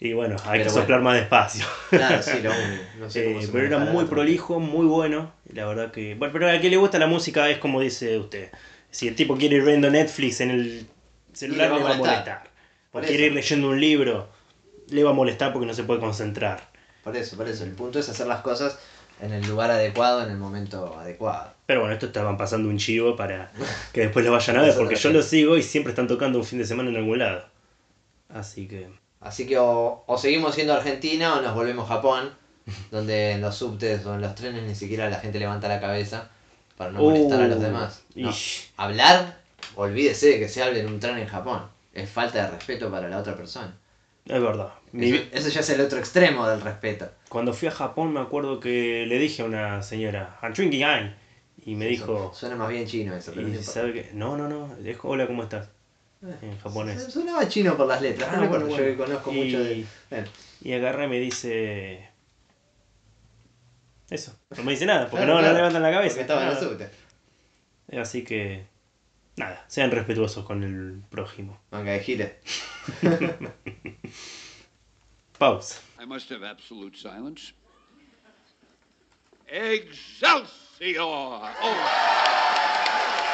[0.00, 0.80] Y bueno, hay Pero que bueno.
[0.82, 1.64] soplar más despacio.
[1.90, 2.82] Claro, sí, lo único.
[2.98, 5.32] No sé cómo Eh, pero era muy prolijo, muy bueno.
[5.52, 6.14] La verdad que.
[6.16, 8.50] Bueno, pero a quien le gusta la música es como dice usted.
[8.94, 10.86] Si el tipo quiere ir viendo Netflix en el
[11.32, 12.50] celular, le le va a molestar.
[12.92, 14.28] O quiere ir leyendo un libro,
[14.88, 16.70] le va a molestar porque no se puede concentrar.
[17.02, 17.64] Por eso, por eso.
[17.64, 18.78] El punto es hacer las cosas
[19.20, 21.54] en el lugar adecuado, en el momento adecuado.
[21.66, 23.50] Pero bueno, esto estaban pasando un chivo para
[23.92, 26.44] que después lo vayan a ver, porque yo lo sigo y siempre están tocando un
[26.44, 27.44] fin de semana en algún lado.
[28.28, 28.90] Así que.
[29.20, 32.30] Así que o, o seguimos siendo Argentina o nos volvemos Japón,
[32.92, 36.30] donde en los subtes o en los trenes ni siquiera la gente levanta la cabeza
[36.76, 38.02] para no molestar a los Uh, demás.
[38.14, 38.30] No.
[38.76, 39.38] Hablar,
[39.76, 41.62] olvídese de que se hable en un tren en Japón.
[41.92, 43.72] Es falta de respeto para la otra persona.
[44.26, 44.72] Es verdad.
[44.92, 47.08] Mi Eso, ya es el otro extremo del respeto.
[47.28, 51.14] Cuando fui a Japón me acuerdo que le dije a una señora, "Hanchungi-ai",
[51.66, 53.72] y me dijo, Suena más bien chino eso, pero no y importa.
[53.72, 55.68] sabe que, no, no, no, le dijo, hola, ¿cómo estás?
[56.40, 57.02] en japonés.
[57.12, 58.90] Sonaba chino por las letras, Ah, no bueno, acuerdo, yo bueno.
[58.90, 59.84] que conozco Y- mucho de.
[60.08, 60.26] Bueno,
[60.62, 62.08] Y agarra y me dice.
[64.14, 66.20] Eso, no me dice nada, porque claro, no, claro, no levantan la porque cabeza.
[66.20, 66.60] estaba en nada.
[66.60, 66.90] el subte.
[68.00, 68.64] Así que.
[69.36, 71.58] Nada, sean respetuosos con el prójimo.
[71.72, 72.32] Manga de giles.
[75.38, 75.80] Pausa.
[76.00, 77.52] I must have absolute silence.
[79.48, 81.50] Excelsior!
[81.60, 83.33] Oh.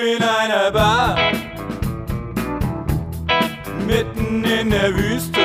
[0.00, 1.16] In einer Bar,
[3.86, 5.40] mitten in der Wüste.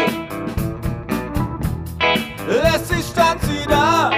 [2.48, 4.12] Lässig stand sie da,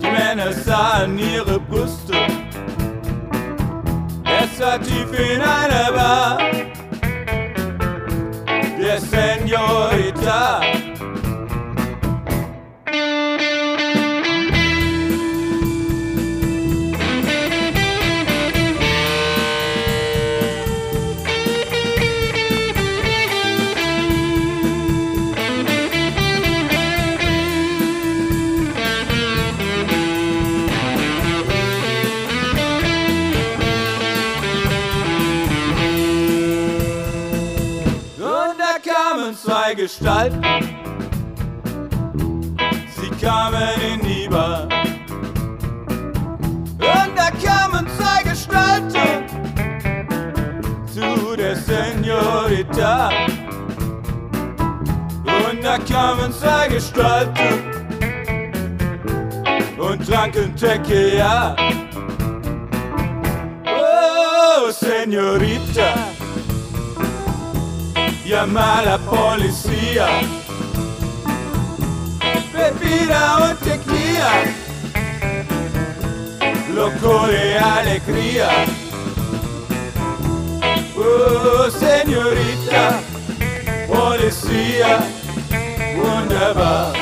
[0.00, 2.14] die Männer sahen ihre Brüste.
[4.24, 6.38] Es war tief in einer Bar,
[40.00, 40.42] zwei Gestalten.
[42.96, 44.68] Sie kamen Bar.
[46.78, 49.26] Und da kamen zwei Gestalten
[50.86, 53.10] zu der Senorita.
[55.26, 57.70] Und da kamen zwei Gestalten
[59.78, 61.56] und tranken Tequila.
[63.66, 66.09] Oh, Senorita.
[68.30, 70.06] Llama a la policía.
[72.52, 74.32] Bebida und tequila,
[76.72, 78.48] loco de alegría.
[80.96, 83.00] Oh, señorita,
[83.88, 84.98] policía,
[85.96, 86.99] wunderbar.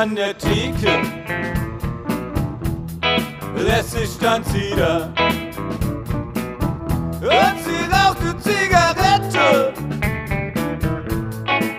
[0.00, 1.02] An der Theke.
[3.54, 5.12] Lässig stand sie da.
[7.20, 9.74] Und sie rauchte Zigarette.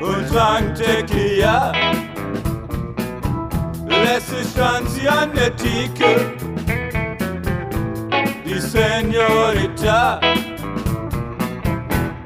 [0.01, 1.71] Und trank Tequila.
[3.87, 6.31] Lässig stand sie an der Theke.
[8.45, 10.21] Die Senorita.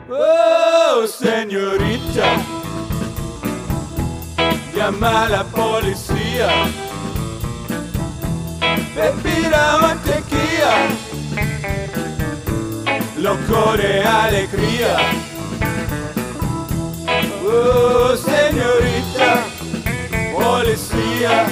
[0.09, 2.55] Oh, Senorita.
[4.75, 5.27] llama
[6.39, 6.85] a la policía.
[8.95, 10.75] Bebida und tequila,
[13.17, 14.97] loco de alegría.
[17.47, 19.45] Oh, señorita,
[20.33, 21.47] policía,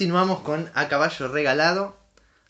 [0.00, 1.94] Continuamos con A Caballo Regalado.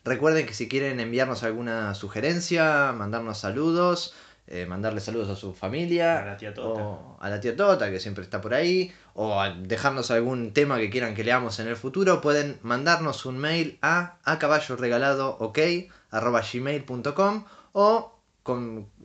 [0.05, 4.13] Recuerden que si quieren enviarnos alguna sugerencia, mandarnos saludos,
[4.47, 6.19] eh, mandarle saludos a su familia.
[6.19, 6.81] A la tía Tota.
[6.81, 8.93] O a la tía Tota, que siempre está por ahí.
[9.15, 12.21] O dejarnos algún tema que quieran que leamos en el futuro.
[12.21, 15.59] Pueden mandarnos un mail a a caballo regalado ok
[16.09, 18.17] gmail.com o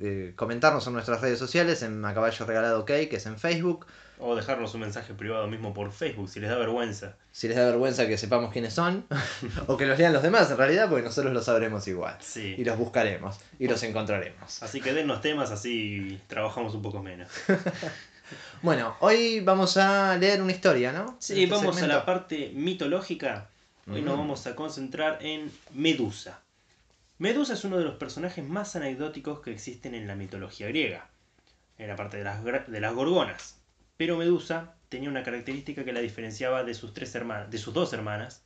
[0.00, 3.87] eh, comentarnos en nuestras redes sociales en a caballo regalado ok, que es en Facebook.
[4.18, 7.16] O dejarnos un mensaje privado mismo por Facebook si les da vergüenza.
[7.33, 9.07] Si les da vergüenza que sepamos quiénes son.
[9.66, 12.16] o que los lean los demás en realidad, porque nosotros lo sabremos igual.
[12.20, 12.55] Sí.
[12.57, 13.38] Y los buscaremos.
[13.59, 14.62] Y los encontraremos.
[14.62, 17.29] Así que dennos temas así trabajamos un poco menos.
[18.62, 21.16] Bueno, hoy vamos a leer una historia, ¿no?
[21.20, 23.48] Sí, este vamos a la parte mitológica.
[23.88, 24.22] Hoy nos Ujú.
[24.22, 26.40] vamos a concentrar en Medusa.
[27.18, 31.07] Medusa es uno de los personajes más anecdóticos que existen en la mitología griega,
[31.79, 33.56] en la parte de las, de las gorgonas.
[33.96, 37.92] Pero Medusa tenía una característica que la diferenciaba de sus, tres hermanas, de sus dos
[37.92, 38.42] hermanas,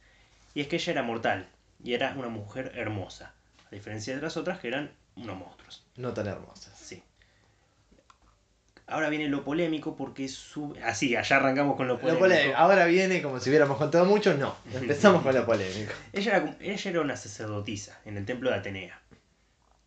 [0.55, 1.49] y es que ella era mortal
[1.83, 3.35] y era una mujer hermosa,
[3.67, 5.85] a diferencia de las otras que eran unos monstruos.
[5.97, 6.79] No tan hermosas.
[6.79, 7.03] Sí.
[8.87, 10.77] Ahora viene lo polémico porque su...
[10.85, 12.57] Así, allá arrancamos con lo polémico.
[12.57, 14.35] Ahora viene como si hubiéramos contado mucho.
[14.37, 15.93] No, empezamos con lo polémico.
[16.13, 19.01] Ella era, ella era una sacerdotisa en el templo de Atenea.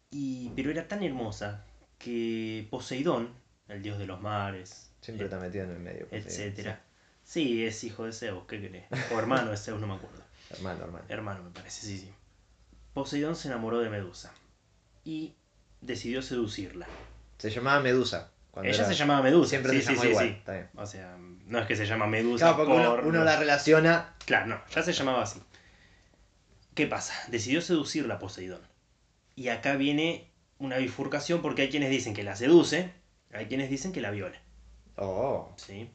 [0.10, 1.66] Y, pero era tan hermosa
[1.98, 3.34] que Poseidón,
[3.68, 6.08] el dios de los mares, Siempre eh, está metido en el medio.
[6.08, 6.82] pues, etcétera.
[7.24, 8.86] Sí, es hijo de Zeus, ¿qué querés?
[9.14, 10.24] O hermano de Zeus, no me acuerdo.
[10.50, 11.06] Hermano, hermano.
[11.10, 12.12] Hermano, me parece, sí, sí.
[12.94, 14.34] Poseidón se enamoró de Medusa
[15.06, 15.34] y
[15.82, 16.88] decidió seducirla.
[17.38, 18.32] Se llamaba Medusa.
[18.58, 19.50] Ella era- se llamaba Medusa.
[19.50, 20.26] Siempre sí, se llamó sí, igual.
[20.28, 20.32] sí.
[20.34, 20.70] Está bien.
[20.76, 23.06] O sea, no es que se llama Medusa Claro, porque uno, por...
[23.08, 24.14] uno la relaciona.
[24.26, 25.42] Claro, no, ya se llamaba así.
[26.76, 27.14] ¿Qué pasa?
[27.30, 28.62] Decidió seducirla a Poseidón.
[29.36, 32.94] Y acá viene una bifurcación porque hay quienes dicen que la seduce,
[33.34, 34.40] hay quienes dicen que la viola.
[34.96, 35.90] Oh, ¿sí?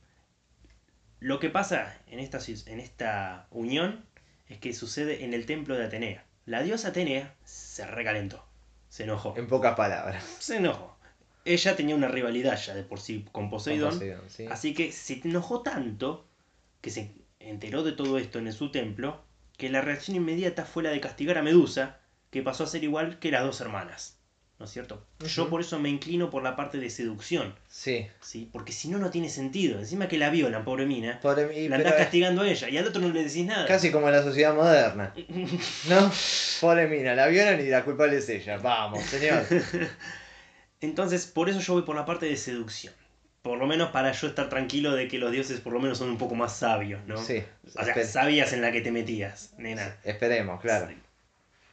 [1.21, 4.05] Lo que pasa en esta, en esta unión
[4.49, 6.25] es que sucede en el templo de Atenea.
[6.47, 8.45] La diosa Atenea se recalentó,
[8.89, 9.35] se enojó.
[9.37, 10.25] en pocas palabras.
[10.39, 10.97] Se enojó.
[11.45, 13.91] Ella tenía una rivalidad ya de por sí con Poseidón.
[13.91, 14.47] Con Poseidón, sí.
[14.51, 16.27] Así que se enojó tanto
[16.81, 19.23] que se enteró de todo esto en su templo
[19.57, 21.99] que la reacción inmediata fue la de castigar a Medusa,
[22.31, 24.18] que pasó a ser igual que las dos hermanas.
[24.59, 25.05] ¿No es cierto?
[25.21, 28.09] Yo por eso me inclino por la parte de seducción, Sí.
[28.21, 28.49] ¿sí?
[28.53, 29.79] Porque si no, no tiene sentido.
[29.79, 33.01] Encima que la violan, pobre mina, la andás es castigando a ella y al otro
[33.01, 33.67] no le decís nada.
[33.67, 35.15] casi como la sociedad moderna.
[35.89, 36.11] ¿No?
[36.61, 38.57] Pobre mina, la violan y la culpable es ella.
[38.57, 39.45] Vamos, señor.
[40.81, 42.93] Entonces, por eso yo voy por la parte de seducción.
[43.43, 46.09] Por lo menos para yo estar tranquilo de que los dioses por lo menos son
[46.11, 47.17] un poco más sabios, ¿no?
[47.17, 47.43] Sí.
[47.77, 49.97] O sea, sabías en la que te metías, nena.
[50.05, 50.89] esperemos, claro.
[50.89, 50.97] Sí.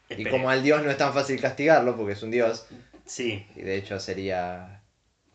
[0.10, 2.68] Y como al dios no es tan fácil castigarlo, porque es un dios,
[3.06, 4.82] Sí, y de hecho sería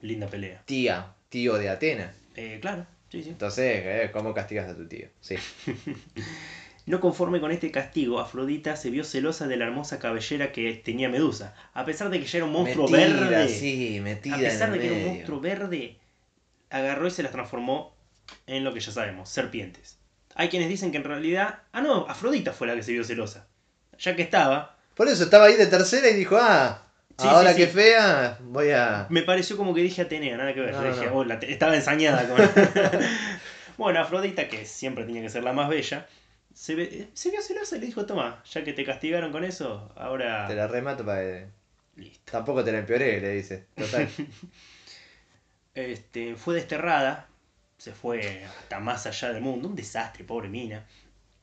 [0.00, 0.62] linda pelea.
[0.64, 2.14] tía, tío de Atena.
[2.34, 3.30] Eh, claro, sí, sí.
[3.30, 5.08] Entonces, eh, ¿cómo castigas a tu tío?
[5.20, 5.36] Sí.
[6.86, 11.08] No conforme con este castigo, Afrodita se vio celosa de la hermosa cabellera que tenía
[11.08, 11.54] Medusa.
[11.72, 14.72] A pesar de que ya era un monstruo metida, verde, sí, metida a pesar en
[14.72, 15.98] de que era un monstruo verde,
[16.70, 17.94] agarró y se las transformó
[18.46, 19.98] en lo que ya sabemos, serpientes.
[20.34, 23.46] Hay quienes dicen que en realidad, ah no, Afrodita fue la que se vio celosa.
[24.00, 26.82] Ya que estaba, Por eso estaba ahí de tercera y dijo, ah,
[27.18, 27.72] Sí, ahora sí, que sí.
[27.72, 29.06] fea, voy a...
[29.10, 30.72] me pareció como que dije Atenea, nada que ver.
[30.72, 31.16] No, Yo dije, no.
[31.16, 32.38] "Oh, la estaba ensañada con.
[33.76, 36.06] bueno, Afrodita, que siempre tenía que ser la más bella,
[36.54, 39.92] se, ve- se vio celosa y le dijo: Toma, ya que te castigaron con eso,
[39.96, 40.46] ahora.
[40.48, 41.46] Te la remato para que...
[41.96, 42.32] Listo.
[42.32, 43.66] Tampoco te la empeoré, le dice.
[43.76, 44.08] Total.
[45.74, 47.28] Este, fue desterrada,
[47.78, 49.68] se fue hasta más allá del mundo.
[49.68, 50.84] Un desastre, pobre mina.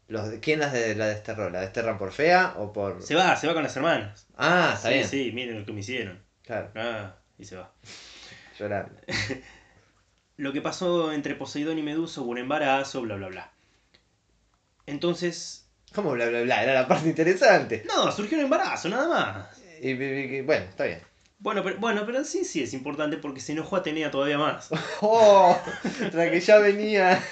[0.08, 1.50] Los, ¿Quién las de, la desterró?
[1.50, 3.04] ¿La desterran por fea o por...?
[3.04, 4.26] Se va, se va con las hermanas.
[4.38, 5.08] Ah, está sí, bien.
[5.08, 6.24] sí, miren lo que me hicieron.
[6.44, 7.72] Claro, Ah, y se va.
[8.60, 9.00] llorando.
[10.38, 13.52] Lo que pasó entre Poseidón y Medusa hubo un embarazo, bla, bla, bla.
[14.86, 15.68] Entonces.
[15.94, 16.64] ¿Cómo bla bla bla?
[16.64, 17.84] Era la parte interesante.
[17.88, 19.62] No, surgió un embarazo, nada más.
[19.82, 21.02] Y, y- y- bueno, está bien.
[21.40, 24.70] Bueno, pero, bueno, pero sí, sí es importante porque se enojó Atenea todavía más.
[25.02, 25.56] ¡Oh!
[26.14, 27.24] La que ya venía.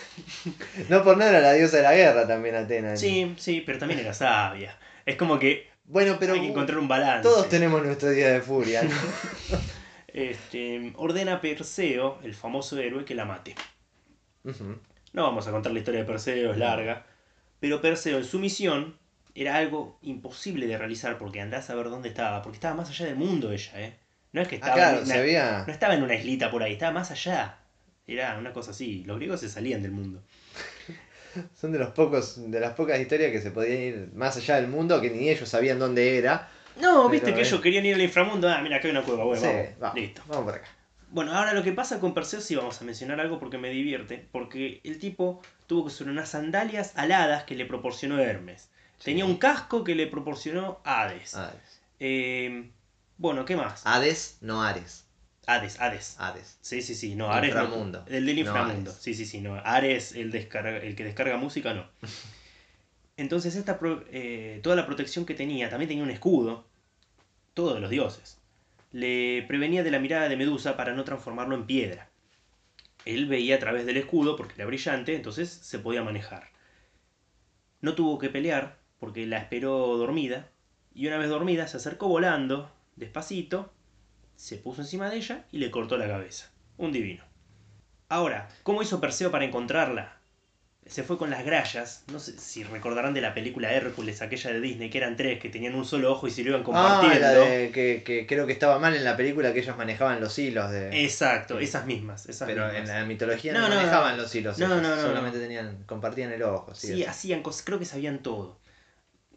[0.89, 2.95] No por nada era la diosa de la guerra también, Atena.
[2.97, 4.77] Sí, sí, pero también era sabia.
[5.05, 7.23] Es como que Bueno, pero hay que encontrar un balance.
[7.27, 8.89] todos tenemos nuestro día de furia, ¿no?
[10.07, 13.53] Este, ordena a Perseo, el famoso héroe, que la mate.
[15.11, 17.05] No vamos a contar la historia de Perseo, es larga.
[17.59, 18.97] Pero Perseo, en su misión,
[19.35, 22.41] era algo imposible de realizar porque andás a ver dónde estaba.
[22.41, 23.93] Porque estaba más allá del mundo ella, ¿eh?
[24.31, 26.73] No es que Ah, estaba, claro, en, una, no estaba en una islita por ahí,
[26.73, 27.57] estaba más allá.
[28.07, 29.03] Era una cosa así.
[29.05, 30.23] Los griegos se salían del mundo.
[31.59, 34.67] Son de los pocos, de las pocas historias que se podían ir más allá del
[34.67, 36.49] mundo, que ni ellos sabían dónde era.
[36.79, 37.43] No, viste que eh.
[37.43, 38.49] ellos querían ir al inframundo.
[38.49, 39.79] Ah, mira, acá hay una cueva, bueno, Sí, vamos.
[39.79, 40.21] vamos, Listo.
[40.27, 40.67] Vamos por acá.
[41.09, 44.27] Bueno, ahora lo que pasa con Perseo sí vamos a mencionar algo porque me divierte.
[44.31, 48.69] Porque el tipo tuvo que usar unas sandalias aladas que le proporcionó Hermes.
[49.05, 51.35] Tenía un casco que le proporcionó Hades.
[51.35, 51.81] Hades.
[51.99, 52.71] Eh,
[53.17, 53.83] bueno, ¿qué más?
[53.85, 55.05] Hades, no Ares.
[55.47, 56.15] Hades, Hades.
[56.19, 56.57] Hades.
[56.61, 57.53] Sí, sí, sí, no, Ares.
[57.53, 58.03] no- Inframundo.
[58.07, 58.91] el del inframundo.
[58.91, 59.55] Sí, sí, sí, no.
[59.63, 61.87] Ares, el, descarga, el que descarga música, no.
[63.17, 66.65] Entonces, esta pro- eh, toda la protección que tenía, también tenía un escudo,
[67.53, 68.39] todo de los dioses.
[68.91, 72.09] Le prevenía de la mirada de Medusa para no transformarlo en piedra.
[73.05, 76.49] Él veía a través del escudo porque era brillante, entonces se podía manejar.
[77.81, 80.49] No tuvo que pelear porque la esperó dormida,
[80.93, 83.71] y una vez dormida se acercó volando, despacito,
[84.35, 86.49] se puso encima de ella y le cortó la cabeza.
[86.77, 87.23] Un divino.
[88.09, 90.17] Ahora, ¿cómo hizo Perseo para encontrarla?
[90.85, 92.03] Se fue con las grallas.
[92.11, 95.49] No sé si recordarán de la película Hércules, aquella de Disney, que eran tres, que
[95.49, 97.19] tenían un solo ojo y se lo iban Ah, compartiendo.
[97.21, 100.37] la de que, que creo que estaba mal en la película que ellos manejaban los
[100.37, 101.03] hilos de.
[101.03, 102.27] Exacto, esas mismas.
[102.29, 102.81] Esas pero mismas.
[102.81, 104.21] en la mitología no, No, no, manejaban no.
[104.21, 104.59] los hilos.
[104.59, 106.75] No, ellos, no, no, Solamente tenían, compartían el ojo.
[106.75, 108.59] Sí, hacían cosas, creo que sabían todo.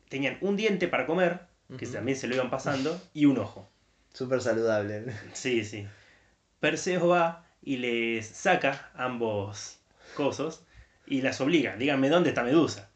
[0.09, 1.41] Tenían un diente para comer,
[1.79, 3.69] que también se lo iban pasando, y un ojo.
[4.13, 5.13] Súper saludable.
[5.35, 5.87] Sí, sí.
[6.61, 9.79] Perseo va y les saca ambos
[10.15, 10.63] cosos
[11.07, 11.77] y las obliga.
[11.77, 12.91] Díganme dónde está Medusa.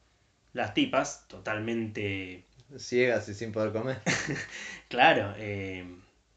[0.52, 2.44] Las tipas, totalmente,
[2.78, 4.00] Ciegas y sin poder comer.
[4.88, 5.86] claro, eh,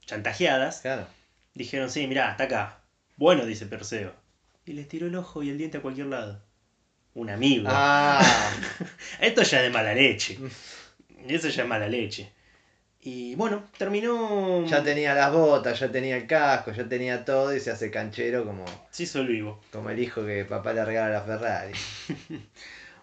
[0.06, 1.08] chantajeadas, Claro.
[1.54, 2.82] dijeron, sí, mirá, está acá.
[3.18, 4.14] Bueno, dice Perseo.
[4.66, 6.42] Y les tiró el ojo y el diente a cualquier lado.
[7.16, 7.68] Un amigo.
[7.70, 8.22] Ah,
[9.20, 10.38] Esto ya es de mala leche.
[11.28, 12.32] Eso ya es mala leche.
[13.02, 14.66] Y bueno, terminó...
[14.66, 18.46] ya tenía las botas, ya tenía el casco, ya tenía todo y se hace canchero
[18.46, 18.66] como,
[18.98, 19.62] hizo el vivo.
[19.72, 21.74] como el hijo que papá le regala la Ferrari.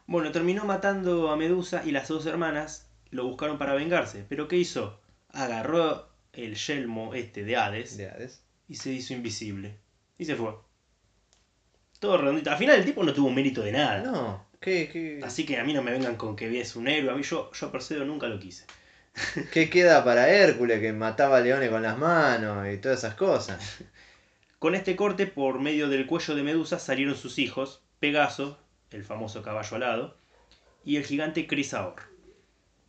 [0.04, 4.26] Bueno, terminó matando a Medusa y las dos hermanas lo buscaron para vengarse.
[4.28, 5.00] ¿Pero qué hizo?
[5.30, 8.42] Agarró el yelmo este de Hades De Hades.
[8.68, 9.78] y se hizo invisible.
[10.18, 10.54] Y se fue.
[12.02, 12.50] Todo redondito.
[12.50, 14.02] Al final el tipo no tuvo mérito de nada.
[14.02, 17.12] No, ¿qué, qué, Así que a mí no me vengan con que es un héroe.
[17.12, 18.64] A mí yo, yo a Perseo nunca lo quise.
[19.52, 23.78] qué queda para Hércules que mataba leones con las manos y todas esas cosas?
[24.58, 28.60] Con este corte, por medio del cuello de Medusa, salieron sus hijos, Pegaso,
[28.92, 30.16] el famoso caballo alado,
[30.84, 31.96] y el gigante Crisaor.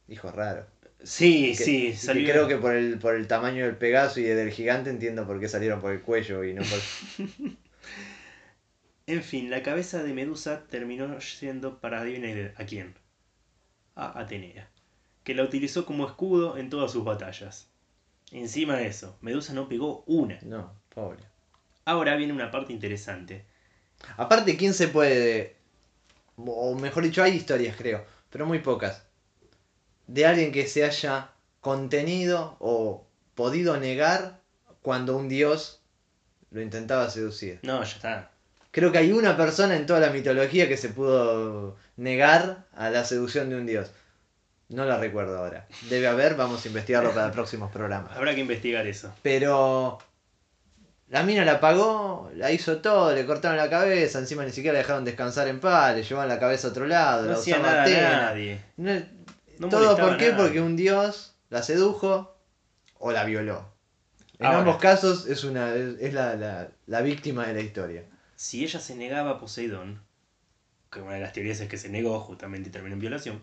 [0.07, 0.67] Hijo raro.
[1.03, 2.29] Sí, Que- sí, que salió.
[2.31, 5.47] creo que por el, por el tamaño del Pegaso y del gigante entiendo por qué
[5.47, 6.79] salieron por el cuello y no por...
[9.05, 12.95] En fin, la cabeza de Medusa terminó siendo para adivinar a quién.
[13.95, 14.69] A Atenea,
[15.23, 17.67] que la utilizó como escudo en todas sus batallas.
[18.31, 20.39] Encima de eso, Medusa no pegó una.
[20.41, 21.23] No, pobre.
[21.85, 23.45] Ahora viene una parte interesante.
[24.17, 25.57] Aparte, ¿quién se puede...
[26.37, 29.05] O mejor dicho, hay historias, creo, pero muy pocas.
[30.07, 34.41] De alguien que se haya contenido o podido negar
[34.81, 35.81] cuando un dios
[36.51, 37.59] lo intentaba seducir.
[37.63, 38.32] No, ya está.
[38.73, 43.05] Creo que hay una persona en toda la mitología que se pudo negar a la
[43.05, 43.91] seducción de un dios.
[44.69, 45.67] No la recuerdo ahora.
[45.89, 48.17] Debe haber, vamos a investigarlo para próximos programas.
[48.17, 49.13] Habrá que investigar eso.
[49.21, 49.99] Pero
[51.09, 54.79] la mina la pagó, la hizo todo, le cortaron la cabeza, encima ni siquiera la
[54.79, 57.73] dejaron descansar en paz, le llevaban la cabeza a otro lado, No la hacía usaba
[57.85, 58.59] nada a nadie.
[58.77, 59.01] No-
[59.59, 60.31] No todo por qué?
[60.31, 62.35] Porque un dios la sedujo
[62.97, 63.71] o la violó.
[64.39, 64.57] En Ahora.
[64.59, 68.03] ambos casos es una es la, la- la víctima de la historia.
[68.43, 70.01] Si ella se negaba a Poseidón,
[70.91, 73.41] que una de las teorías es que se negó justamente y terminó en violación,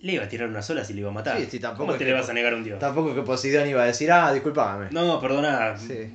[0.00, 1.38] le iba a tirar una sola si le iba a matar.
[1.38, 2.80] Sí, sí, tampoco ¿Cómo te le vas a negar a un dios?
[2.80, 4.88] Tampoco que Poseidón iba a decir, ah, disculpame.
[4.90, 5.78] No, perdona.
[5.78, 6.12] Sí.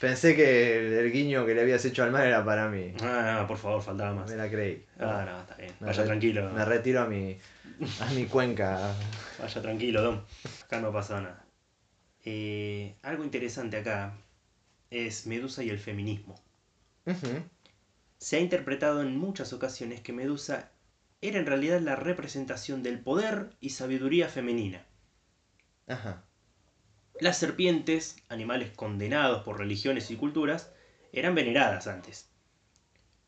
[0.00, 2.92] Pensé que el, guiño que le habías hecho al mar era para mí.
[3.02, 4.28] Ah, no, por favor, faltaba más.
[4.28, 4.84] Me la creí.
[4.98, 5.72] Ah, no, está bien.
[5.78, 6.50] Me Vaya tranquilo.
[6.50, 7.38] Me retiro a mi,
[8.00, 8.96] a mi cuenca.
[9.38, 10.22] Vaya tranquilo, Dom.
[10.64, 11.46] Acá no pasa nada.
[12.24, 14.12] Eh, algo interesante acá
[14.90, 16.47] es Medusa y el feminismo.
[18.18, 20.70] Se ha interpretado en muchas ocasiones que Medusa
[21.20, 24.84] era en realidad la representación del poder y sabiduría femenina.
[25.86, 26.24] Ajá.
[27.20, 30.72] Las serpientes, animales condenados por religiones y culturas,
[31.12, 32.28] eran veneradas antes.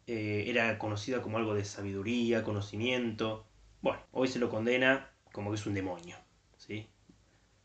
[0.07, 3.47] Eh, era conocida como algo de sabiduría, conocimiento.
[3.81, 6.17] Bueno, hoy se lo condena como que es un demonio.
[6.57, 6.89] ¿sí?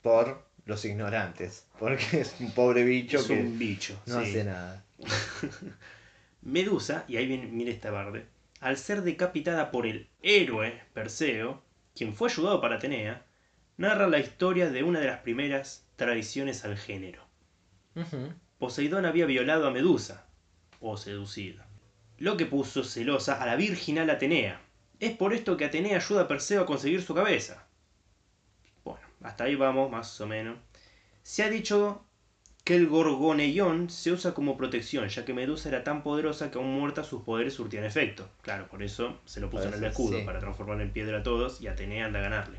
[0.02, 1.68] Por los ignorantes.
[1.80, 4.00] Porque es un pobre bicho Es que un bicho.
[4.08, 4.30] no sí.
[4.30, 4.84] hace nada.
[6.46, 8.28] Medusa, y ahí viene, mire esta parte,
[8.62, 11.64] al ser decapitada por el héroe Perseo,
[11.96, 13.26] quien fue ayudado para Atenea,
[13.78, 17.24] narra la historia de una de las primeras traiciones al género.
[18.60, 20.28] Poseidón había violado a Medusa,
[20.80, 21.64] o seducido,
[22.20, 24.62] lo que puso celosa a la virginal Atenea.
[25.00, 27.66] Es por esto que Atenea ayuda a Perseo a conseguir su cabeza.
[28.84, 30.60] Bueno, hasta ahí vamos, más o menos.
[31.24, 32.05] Se ha dicho
[32.66, 36.74] que el gorgoneión se usa como protección, ya que Medusa era tan poderosa que aún
[36.74, 38.28] muerta sus poderes surtían efecto.
[38.42, 40.26] Claro, por eso se lo puso en el escudo, sí.
[40.26, 42.58] para transformar en piedra a todos y Atenea anda a ganarle.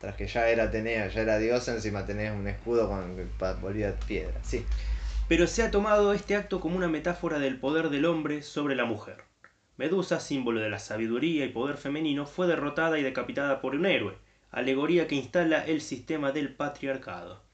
[0.00, 3.30] Tras que ya era Atenea, ya era diosa, encima tenés un escudo con
[3.60, 4.40] volvía piedra.
[4.42, 4.64] Sí.
[5.28, 8.86] Pero se ha tomado este acto como una metáfora del poder del hombre sobre la
[8.86, 9.18] mujer.
[9.76, 14.16] Medusa, símbolo de la sabiduría y poder femenino, fue derrotada y decapitada por un héroe,
[14.50, 17.46] alegoría que instala el sistema del patriarcado.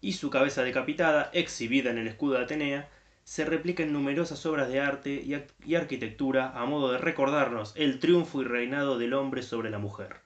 [0.00, 2.88] Y su cabeza decapitada, exhibida en el escudo de Atenea,
[3.24, 5.22] se replica en numerosas obras de arte
[5.64, 10.16] y, arquitectura a modo de recordarnos el triunfo y reinado del hombre sobre la mujer,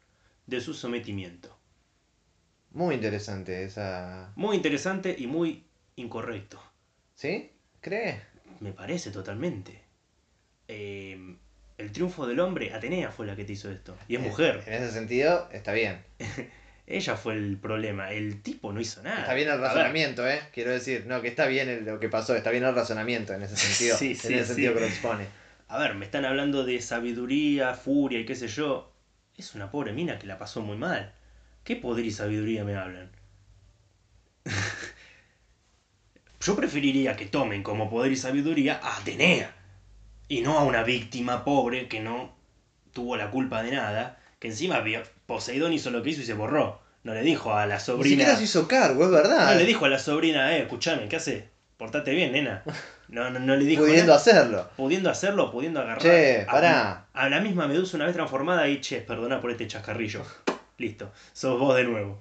[0.47, 1.55] de su sometimiento.
[2.71, 4.33] Muy interesante esa.
[4.37, 5.65] Muy interesante y muy
[5.97, 6.61] incorrecto.
[7.15, 7.51] ¿Sí?
[7.81, 8.23] ¿Crees?
[8.61, 9.83] Me parece totalmente.
[10.69, 11.37] Eh,
[11.77, 13.97] el triunfo del hombre, Atenea fue la que te hizo esto.
[14.09, 14.63] Y es mujer.
[14.67, 16.03] En ese sentido, está bien.
[16.87, 18.11] Ella fue el problema.
[18.13, 19.21] El tipo no hizo nada.
[19.21, 20.41] Está bien el razonamiento, ¿eh?
[20.53, 23.43] Quiero decir, no, que está bien el- lo que pasó, está bien el razonamiento en
[23.43, 23.97] ese sentido.
[23.97, 25.27] Sí, en sí, ese sentido que lo expone.
[25.69, 28.93] A ver, me están hablando de sabiduría, furia y qué sé yo.
[29.37, 31.13] Es una pobre mina que la pasó muy mal.
[31.65, 33.11] ¿Qué poder y sabiduría me hablan?
[36.41, 39.55] Yo preferiría que tomen como poder y sabiduría a Atenea.
[40.29, 42.35] Y no a una víctima pobre que no
[42.93, 44.19] tuvo la culpa de nada.
[44.39, 44.81] Que encima
[45.27, 46.81] Poseidón hizo lo que hizo y se borró.
[47.03, 48.09] No le dijo a la Ni sobrina.
[48.11, 49.53] siquiera se hizo cargo, es verdad.
[49.53, 51.49] No le dijo a la sobrina, eh, escuchame, ¿qué hace?
[51.77, 52.63] Portate bien, nena.
[53.09, 53.83] No, no, no le dijo.
[53.83, 54.71] pudiendo nada hacerlo.
[54.77, 57.07] pudiendo hacerlo, pudiendo agarrar Che, a- pará.
[57.13, 60.23] A, la misma medusa una vez transformada y che, perdona por este chascarrillo.
[60.79, 62.19] Listo, sos vos de nuevo.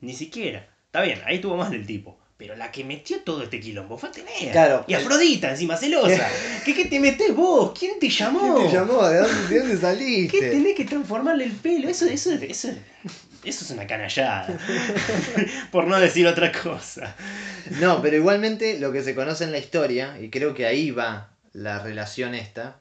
[0.00, 0.68] Ni siquiera.
[0.86, 2.19] Está bien, ahí estuvo mal el tipo.
[2.40, 4.50] Pero la que metió todo este quilombo fue Atenea.
[4.50, 4.84] Claro.
[4.88, 6.26] Y Afrodita, encima celosa.
[6.64, 7.78] ¿Qué, ¿Qué te metés vos?
[7.78, 8.54] ¿Quién te llamó?
[8.56, 9.06] ¿Quién te llamó?
[9.06, 10.50] ¿De dónde, de dónde ¿Qué saliste?
[10.50, 11.90] tenés que transformarle el pelo?
[11.90, 12.70] Eso, eso, eso,
[13.44, 14.58] eso es una canallada.
[15.70, 17.14] por no decir otra cosa.
[17.78, 21.36] No, pero igualmente lo que se conoce en la historia, y creo que ahí va
[21.52, 22.80] la relación esta,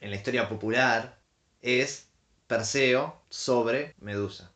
[0.00, 1.16] en la historia popular,
[1.62, 2.08] es
[2.48, 4.50] Perseo sobre Medusa.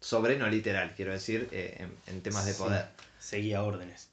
[0.00, 2.58] Sobre, no literal, quiero decir, eh, en, en temas de Sí.
[2.62, 2.86] poder.
[3.18, 4.08] Seguía órdenes.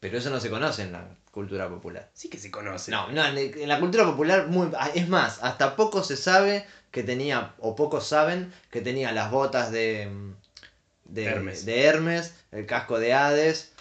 [0.00, 2.08] Pero eso no se conoce en la cultura popular.
[2.14, 2.90] Sí que se conoce.
[2.90, 7.54] No, no, en la cultura popular, muy, es más, hasta poco se sabe que tenía,
[7.58, 10.08] o pocos saben, que tenía las botas de,
[11.04, 11.66] de, Hermes.
[11.66, 13.72] de Hermes, el casco de Hades.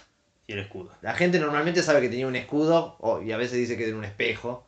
[0.48, 0.92] Y el escudo.
[1.02, 3.96] La gente normalmente sabe que tenía un escudo, o- y a veces dice que era
[3.98, 4.66] un espejo.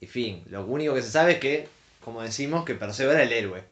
[0.00, 1.68] Y fin, lo único que se sabe es que,
[2.04, 3.64] como decimos, que Perseo era el héroe.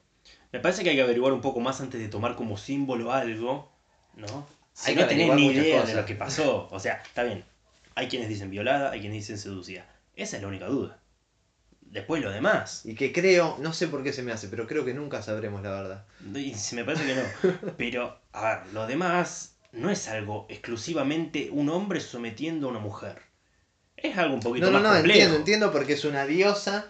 [0.57, 3.71] Me parece que hay que averiguar un poco más antes de tomar como símbolo algo,
[4.15, 4.49] ¿no?
[4.73, 6.67] Si Hay que no tenés averiguar ni idea de lo que pasó.
[6.71, 7.45] O sea, está bien.
[7.95, 9.85] Hay quienes dicen violada, hay quienes dicen seducida.
[10.15, 10.99] Esa es la única duda.
[11.83, 12.87] Después lo demás.
[12.87, 15.63] Y que creo, no sé por qué se me hace, pero creo que nunca sabremos
[15.63, 16.05] la verdad.
[16.35, 17.73] Y se me parece que no.
[17.77, 23.21] Pero, a ver, lo demás no es algo exclusivamente un hombre sometiendo a una mujer.
[23.95, 25.19] Es algo un poquito No, no, más no, complejo.
[25.19, 26.87] entiendo, entiendo porque es una diosa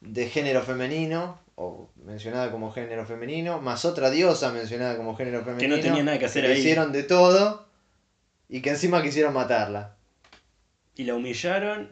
[0.00, 5.80] de género femenino, o mencionada como género femenino, más otra diosa mencionada como género femenino.
[5.80, 6.60] tenía nada que hacer le ahí.
[6.60, 7.66] Hicieron de todo
[8.48, 9.96] y que encima quisieron matarla.
[10.94, 11.90] Y la humillaron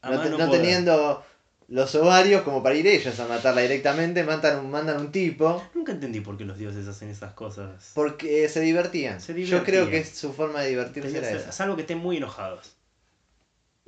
[0.00, 1.24] a No, mano no teniendo
[1.66, 5.90] los ovarios como para ir ellos a matarla directamente, mandan un, mandan un tipo Nunca
[5.90, 7.90] entendí por qué los dioses hacen esas cosas.
[7.94, 9.20] porque se divertían.
[9.20, 11.50] Se Yo creo que es su forma de divertirse Tenía era que esa.
[11.50, 12.76] Salvo que estén muy enojados.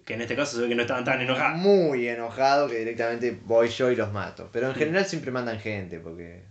[0.06, 1.58] Que en este caso se ve que no estaban tan enojados.
[1.58, 4.48] Muy enojado que directamente voy yo y los mato.
[4.52, 6.44] Pero en general siempre mandan gente porque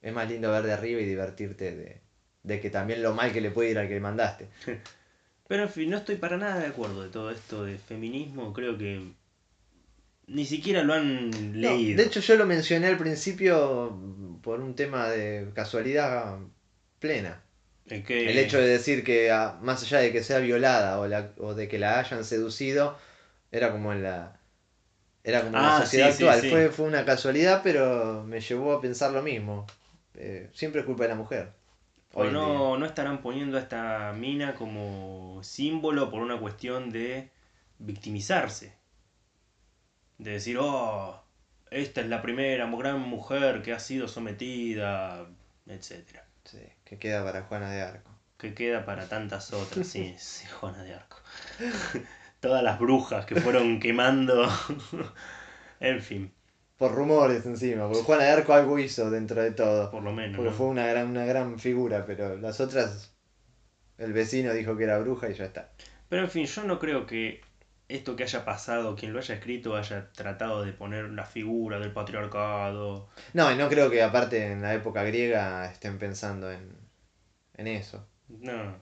[0.00, 2.00] es más lindo ver de arriba y divertirte de,
[2.44, 4.48] de que también lo mal que le puede ir al que le mandaste.
[5.48, 8.52] Pero en fin, no estoy para nada de acuerdo de todo esto de feminismo.
[8.52, 9.12] Creo que
[10.28, 11.96] ni siquiera lo han No, leído.
[12.00, 13.98] de hecho yo lo mencioné al principio
[14.42, 16.38] por un tema de casualidad
[17.00, 17.42] plena.
[17.90, 21.32] Que- El hecho de decir que ah, más allá de que sea violada o, la,
[21.38, 22.96] o de que la hayan seducido,
[23.52, 24.40] era como en la...
[25.24, 26.40] Era como Ah, la sociedad sí, actual.
[26.42, 26.50] sí.
[26.50, 29.66] Fue, fue una casualidad, pero me llevó a pensar lo mismo.
[30.14, 31.52] Eh, siempre es culpa de la mujer.
[32.14, 32.38] O en día.
[32.38, 37.30] no, no estarán poniendo a esta mina como símbolo por una cuestión de
[37.78, 38.72] victimizarse.
[40.18, 41.20] De decir, oh,
[41.70, 45.26] esta es la primera gran mujer que ha sido sometida,
[45.66, 46.24] etcétera.
[46.44, 46.58] Sí,
[46.90, 48.10] que queda para Juana de Arco.
[48.36, 51.18] Que queda para tantas otras, sí, sí, Juana de Arco.
[52.40, 54.48] Todas las brujas que fueron quemando.
[55.78, 56.32] en fin,
[56.76, 59.88] Por rumores encima, porque Juana de Arco algo hizo dentro de todo.
[59.92, 60.34] por lo menos.
[60.36, 60.56] Porque ¿no?
[60.56, 63.14] fue una gran, una gran figura, pero las otras,
[63.96, 65.70] el vecino dijo que era bruja y ya está.
[66.08, 67.40] Pero en fin, yo no creo que
[67.90, 71.92] esto que haya pasado, quien lo haya escrito, haya tratado de poner la figura del
[71.92, 73.08] patriarcado.
[73.32, 76.76] No, y no creo que aparte en la época griega estén pensando en,
[77.56, 78.06] en eso.
[78.28, 78.76] No,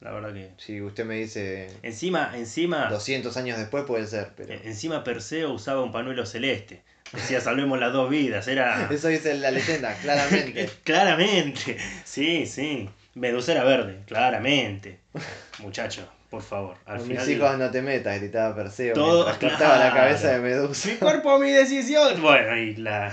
[0.00, 0.52] la verdad que.
[0.58, 4.52] Si usted me dice Encima, encima, 200 años después puede ser, pero...
[4.52, 6.82] e- encima Perseo usaba un panuelo celeste.
[7.12, 8.46] Decía, salvemos las dos vidas.
[8.48, 8.88] Era.
[8.90, 10.68] Eso dice la leyenda, claramente.
[10.84, 11.78] claramente.
[12.04, 12.88] Sí, sí.
[13.14, 15.00] Medusa era verde, claramente.
[15.60, 16.76] Muchacho, por favor.
[16.84, 17.26] Al Con final.
[17.26, 18.94] mis hijos no te metas, gritaba Perseo.
[18.94, 19.94] Todo- cortaba la claro.
[19.94, 20.88] cabeza de Medusa.
[20.88, 22.20] Mi cuerpo, mi decisión.
[22.20, 23.12] Bueno, y la.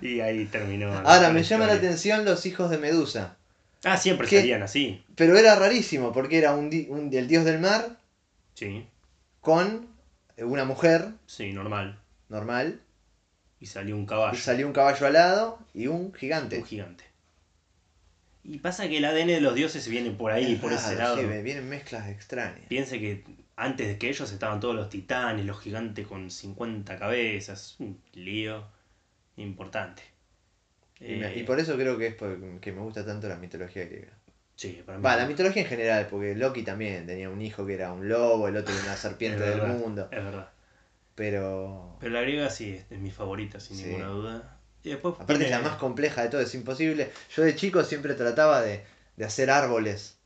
[0.00, 0.92] y ahí terminó.
[1.04, 3.36] Ahora, me llama la atención los hijos de Medusa.
[3.84, 5.04] Ah, siempre salían así.
[5.14, 7.90] Pero era rarísimo, porque era un, di- un- el dios del mar
[8.54, 8.84] Sí,
[9.40, 9.86] con
[10.36, 11.98] una mujer sí, normal.
[12.28, 12.80] normal.
[13.60, 14.38] Y salió un Y caballo.
[14.38, 16.58] salió un caballo alado y un gigante.
[16.58, 17.04] Un gigante.
[18.50, 21.16] Y pasa que el ADN de los dioses viene por ahí, Es por ese lado.
[21.18, 22.60] sí, vienen mezclas extrañas.
[22.68, 23.22] Piense que
[23.56, 27.76] antes de que ellos estaban todos los titanes, los gigantes con 50 cabezas.
[27.78, 28.64] Un lío
[29.36, 30.02] importante.
[31.00, 32.14] Y, me- Eh, y por eso creo que es
[32.60, 34.12] que me gusta tanto la mitología griega.
[34.56, 35.04] Sí, para mí.
[35.04, 38.48] Va, la mitología en general, porque Loki también tenía un hijo que era un lobo,
[38.48, 40.08] el otro era una serpiente del mundo.
[40.10, 40.50] Es verdad.
[41.14, 41.96] Pero.
[42.00, 43.84] Pero la griega sí es, es mi favorita, sin Sí.
[43.84, 44.57] ninguna duda.
[44.84, 47.10] Y después Aparte es la más compleja de todo, es imposible.
[47.34, 48.84] Yo de chico siempre trataba de,
[49.16, 50.16] de hacer árboles,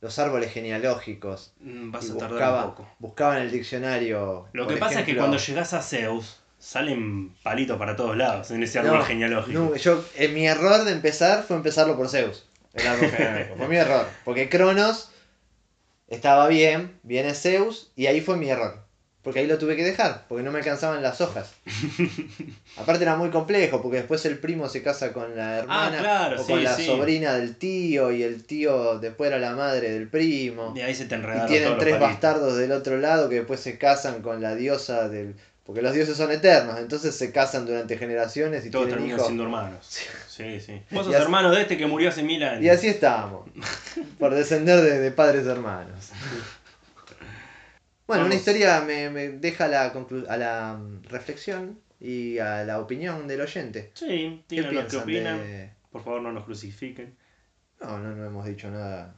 [0.00, 1.52] los árboles genealógicos.
[1.60, 2.88] Mm, Vas a tardar buscaba, un poco.
[2.98, 4.48] buscaba en el diccionario.
[4.52, 8.62] Lo que pasa es que cuando llegas a Zeus, salen palitos para todos lados en
[8.62, 9.58] ese No, árbol genealógico.
[9.60, 12.46] no, yo, eh, mi error de empezar fue empezarlo por Zeus.
[12.74, 13.56] El árbol genealógico.
[13.56, 14.06] fue mi error.
[14.24, 15.10] Porque Cronos
[16.08, 18.83] estaba bien, viene Zeus, y ahí fue mi error.
[19.24, 21.54] Porque ahí lo tuve que dejar, porque no me alcanzaban las hojas.
[22.76, 26.40] Aparte era muy complejo, porque después el primo se casa con la hermana Ah, claro,
[26.40, 26.84] o sí, con la sí.
[26.86, 30.74] sobrina del tío, y el tío después era la madre del primo.
[30.76, 33.36] Y ahí se te Y enredaron tienen todos los tres bastardos del otro lado que
[33.36, 35.34] después se casan con la diosa del...
[35.64, 39.26] Porque los dioses son eternos, entonces se casan durante generaciones y Todos tienen terminan hijos.
[39.28, 39.98] siendo hermanos.
[40.28, 40.82] Sí, sí.
[40.90, 42.62] Vos Y sos así- hermano de este que murió hace mil años.
[42.62, 43.48] Y así estamos,
[44.18, 46.10] por descender de, de padres hermanos.
[48.06, 52.80] Bueno, una historia me, me deja a la, a la mm, reflexión y a la
[52.80, 53.92] opinión del oyente.
[53.94, 55.38] Sí, ¿Qué opinan.
[55.38, 55.72] de...?
[55.90, 57.16] Por favor, no nos crucifiquen.
[57.80, 59.14] No, no, no hemos dicho nada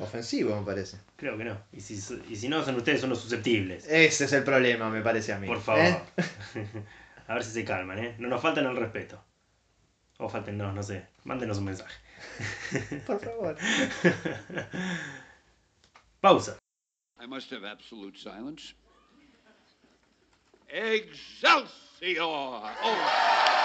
[0.00, 0.98] ofensivo, me parece.
[1.16, 1.60] Creo que no.
[1.72, 1.94] Y si,
[2.28, 3.86] y si no, son ustedes, son los susceptibles.
[3.88, 5.46] Ese es el problema, me parece a mí.
[5.46, 5.84] Por favor.
[5.84, 6.02] ¿eh?
[7.26, 8.14] a ver si se calman, ¿eh?
[8.18, 9.22] No nos faltan el respeto.
[10.18, 11.06] O faltennos, no sé.
[11.24, 11.94] Mándenos un mensaje.
[13.06, 13.56] Por favor.
[16.20, 16.57] Pausa.
[17.28, 18.72] Must have absolute silence.
[20.70, 22.22] Excelsior!
[22.22, 23.64] Oh!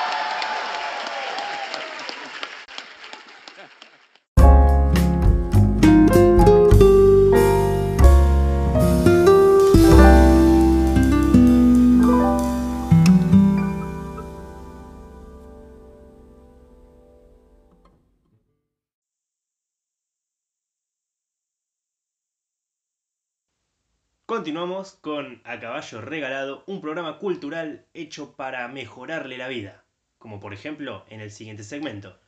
[24.44, 29.86] Continuamos con A Caballo Regalado, un programa cultural hecho para mejorarle la vida.
[30.18, 32.20] Como por ejemplo en el siguiente segmento.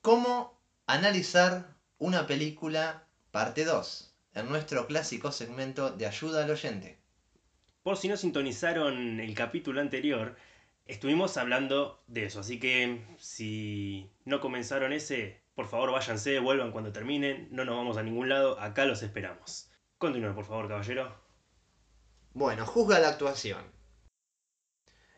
[0.00, 4.16] ¿Cómo analizar una película parte 2?
[4.32, 7.02] En nuestro clásico segmento de ayuda al oyente.
[7.82, 10.36] Por si no sintonizaron el capítulo anterior,
[10.86, 12.40] estuvimos hablando de eso.
[12.40, 17.46] Así que si no comenzaron ese, por favor váyanse, vuelvan cuando terminen.
[17.50, 19.70] No nos vamos a ningún lado, acá los esperamos.
[19.98, 21.27] Continúe, por favor, caballero.
[22.38, 23.60] Bueno, juzga la actuación.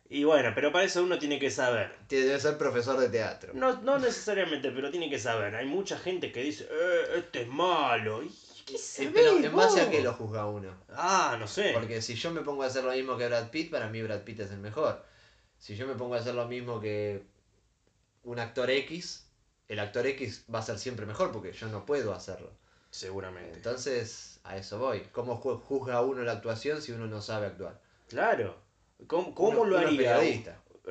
[0.08, 1.94] Y bueno, pero para eso uno tiene que saber.
[2.08, 3.52] Te debe ser profesor de teatro.
[3.54, 5.54] No, no necesariamente, pero tiene que saber.
[5.54, 8.22] Hay mucha gente que dice, eh, este es malo.
[8.22, 8.30] ¿Y
[8.64, 10.74] qué Eh, sabés Pero en base a qué lo juzga uno.
[10.94, 11.72] Ah, no sé.
[11.74, 14.22] Porque si yo me pongo a hacer lo mismo que Brad Pitt, para mí Brad
[14.22, 15.04] Pitt es el mejor.
[15.58, 17.22] Si yo me pongo a hacer lo mismo que
[18.24, 19.26] un actor X,
[19.68, 22.50] el actor X va a ser siempre mejor porque yo no puedo hacerlo.
[22.90, 23.56] Seguramente.
[23.56, 25.00] Entonces, a eso voy.
[25.12, 27.80] ¿Cómo ju- juzga uno la actuación si uno no sabe actuar?
[28.08, 28.56] Claro.
[29.06, 30.20] ¿Cómo, cómo Uno- lo haría?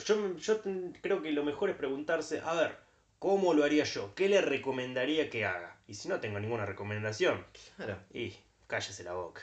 [0.06, 0.62] Yo, yo
[1.02, 2.78] creo que lo mejor es preguntarse, a ver,
[3.20, 4.14] ¿cómo lo haría yo?
[4.16, 5.78] ¿Qué le recomendaría que haga?
[5.88, 7.46] Y si no tengo ninguna recomendación,
[7.76, 7.98] Claro.
[8.14, 8.34] y
[8.68, 9.42] cállese la boca.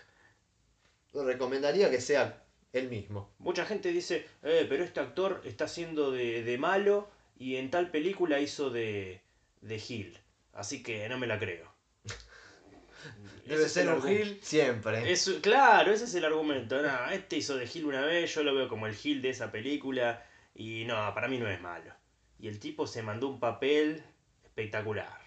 [1.13, 2.43] Recomendaría que sea
[2.73, 3.31] él mismo.
[3.39, 7.91] Mucha gente dice, eh, pero este actor está haciendo de, de malo y en tal
[7.91, 9.21] película hizo de,
[9.61, 10.19] de Gil.
[10.53, 11.71] Así que no me la creo.
[13.47, 15.11] Debe ser un Gil siempre.
[15.13, 16.81] Es- claro, ese es el argumento.
[16.83, 19.51] No, este hizo de Gil una vez, yo lo veo como el Gil de esa
[19.53, 20.25] película
[20.55, 21.93] y no, para mí no es malo.
[22.39, 24.03] Y el tipo se mandó un papel
[24.45, 25.21] espectacular.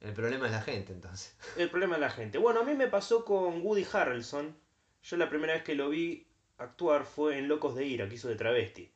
[0.00, 1.36] El problema es la gente, entonces.
[1.56, 2.38] El problema es la gente.
[2.38, 4.56] Bueno, a mí me pasó con Woody Harrelson.
[5.02, 6.26] Yo la primera vez que lo vi
[6.58, 8.90] actuar fue en Locos de Ira, que hizo de travesti.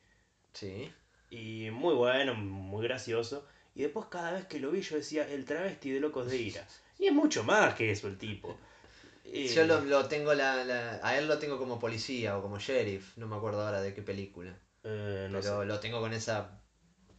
[0.53, 0.91] Sí.
[1.29, 3.47] Y muy bueno, muy gracioso.
[3.75, 6.65] Y después cada vez que lo vi yo decía, el travesti de Locos de Ira.
[6.99, 8.55] Y es mucho más que eso el tipo.
[9.25, 12.59] Eh, Yo lo, lo tengo la, la- a él lo tengo como policía o como
[12.59, 14.57] sheriff, no me acuerdo ahora de qué película.
[14.83, 15.65] Eh, no pero sé.
[15.65, 16.61] lo tengo con esa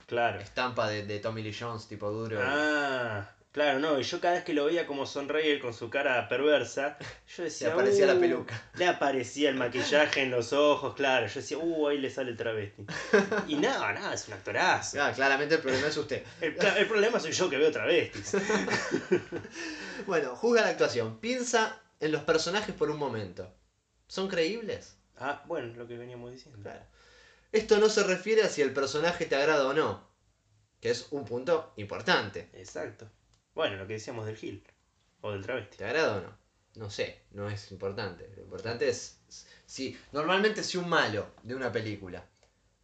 [0.07, 0.41] Claro.
[0.41, 2.39] estampa de, de Tommy Lee Jones tipo duro.
[2.41, 3.99] Ah, claro, no.
[3.99, 6.99] Y yo cada vez que lo veía como sonreír con su cara perversa,
[7.35, 7.69] yo decía.
[7.69, 8.63] Le aparecía la "Uh", peluca.
[8.75, 11.27] Le aparecía el maquillaje en los ojos, claro.
[11.27, 12.85] Yo decía, uh, ahí le sale el travesti.
[13.49, 15.03] Y nada, nada, es un actorazo.
[15.03, 16.23] Ah, claramente el problema es usted.
[16.43, 18.33] El, el problema soy yo que veo travestis.
[20.07, 21.19] Bueno, juzga la actuación.
[21.21, 23.51] Piensa en los personajes por un momento.
[24.07, 24.97] ¿Son creíbles?
[25.19, 26.61] Ah, bueno, lo que veníamos diciendo.
[26.63, 26.85] Claro.
[27.53, 30.07] Esto no se refiere a si el personaje te agrada o no,
[30.81, 32.51] que es un punto importante.
[32.53, 33.09] Exacto.
[33.57, 34.63] Bueno, lo que decíamos del Gil.
[35.23, 35.79] O del travesti.
[35.79, 36.37] ¿Te agrada o no?
[36.75, 38.31] No sé, no es importante.
[38.37, 39.19] Lo importante es
[39.65, 42.23] si normalmente si un malo de una película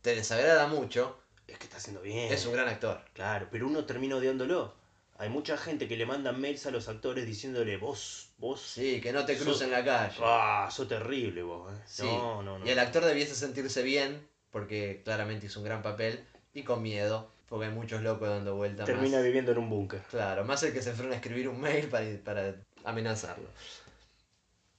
[0.00, 2.32] te desagrada mucho, Es que está haciendo bien.
[2.32, 3.04] es un gran actor.
[3.12, 4.74] Claro, pero uno termina odiándolo.
[5.18, 8.62] Hay mucha gente que le mandan mails a los actores diciéndole, vos, vos.
[8.62, 10.16] Sí, que no te Sos- cruza en la calle.
[10.22, 11.70] Ah, sos terrible vos.
[11.70, 11.82] eh".
[11.86, 12.02] Sí.
[12.06, 12.66] No, no, no.
[12.66, 17.30] Y el actor debiese sentirse bien, porque claramente hizo un gran papel, y con miedo,
[17.52, 18.86] porque hay muchos locos dando vueltas.
[18.86, 19.26] Termina más.
[19.26, 20.00] viviendo en un búnker.
[20.08, 23.46] Claro, más el que se frena a escribir un mail para, para amenazarlo.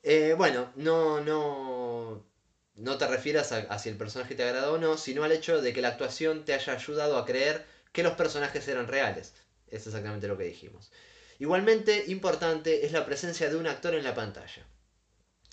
[0.01, 2.25] Eh, bueno, no, no,
[2.73, 5.61] no te refieras a, a si el personaje te agradó o no, sino al hecho
[5.61, 9.35] de que la actuación te haya ayudado a creer que los personajes eran reales.
[9.67, 10.91] Es exactamente lo que dijimos.
[11.37, 14.65] Igualmente importante es la presencia de un actor en la pantalla.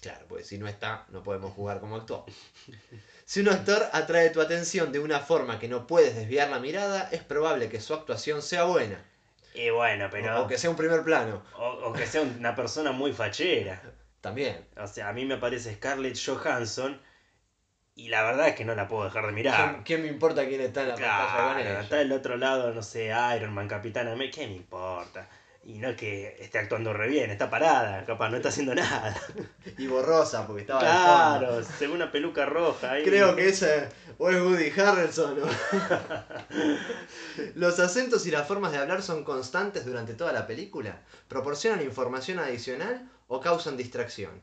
[0.01, 2.25] Claro, porque si no está, no podemos jugar como actuó.
[3.27, 7.09] Si un actor atrae tu atención de una forma que no puedes desviar la mirada,
[7.13, 9.05] es probable que su actuación sea buena.
[9.55, 10.43] Y bueno, pero.
[10.43, 11.43] O que sea un primer plano.
[11.57, 13.81] o, o que sea una persona muy fachera.
[14.21, 14.67] También.
[14.77, 17.01] O sea, a mí me aparece Scarlett Johansson.
[17.95, 19.71] Y la verdad es que no la puedo dejar de mirar.
[19.73, 21.81] ¿Quién, quién me importa quién está en la pantalla con Claro, ella?
[21.83, 25.29] está del otro lado, no sé, Iron Man, Capitán América, ¿qué me importa?
[25.63, 29.15] Y no es que esté actuando re bien, está parada, capaz no está haciendo nada.
[29.77, 30.81] Y borrosa, porque estaba.
[30.81, 33.05] Claro, se ve una peluca roja ahí.
[33.05, 35.41] Creo que ese o es Woody Harrelson.
[35.41, 35.47] ¿no?
[37.55, 41.03] Los acentos y las formas de hablar son constantes durante toda la película.
[41.29, 44.41] ¿Proporcionan información adicional o causan distracción?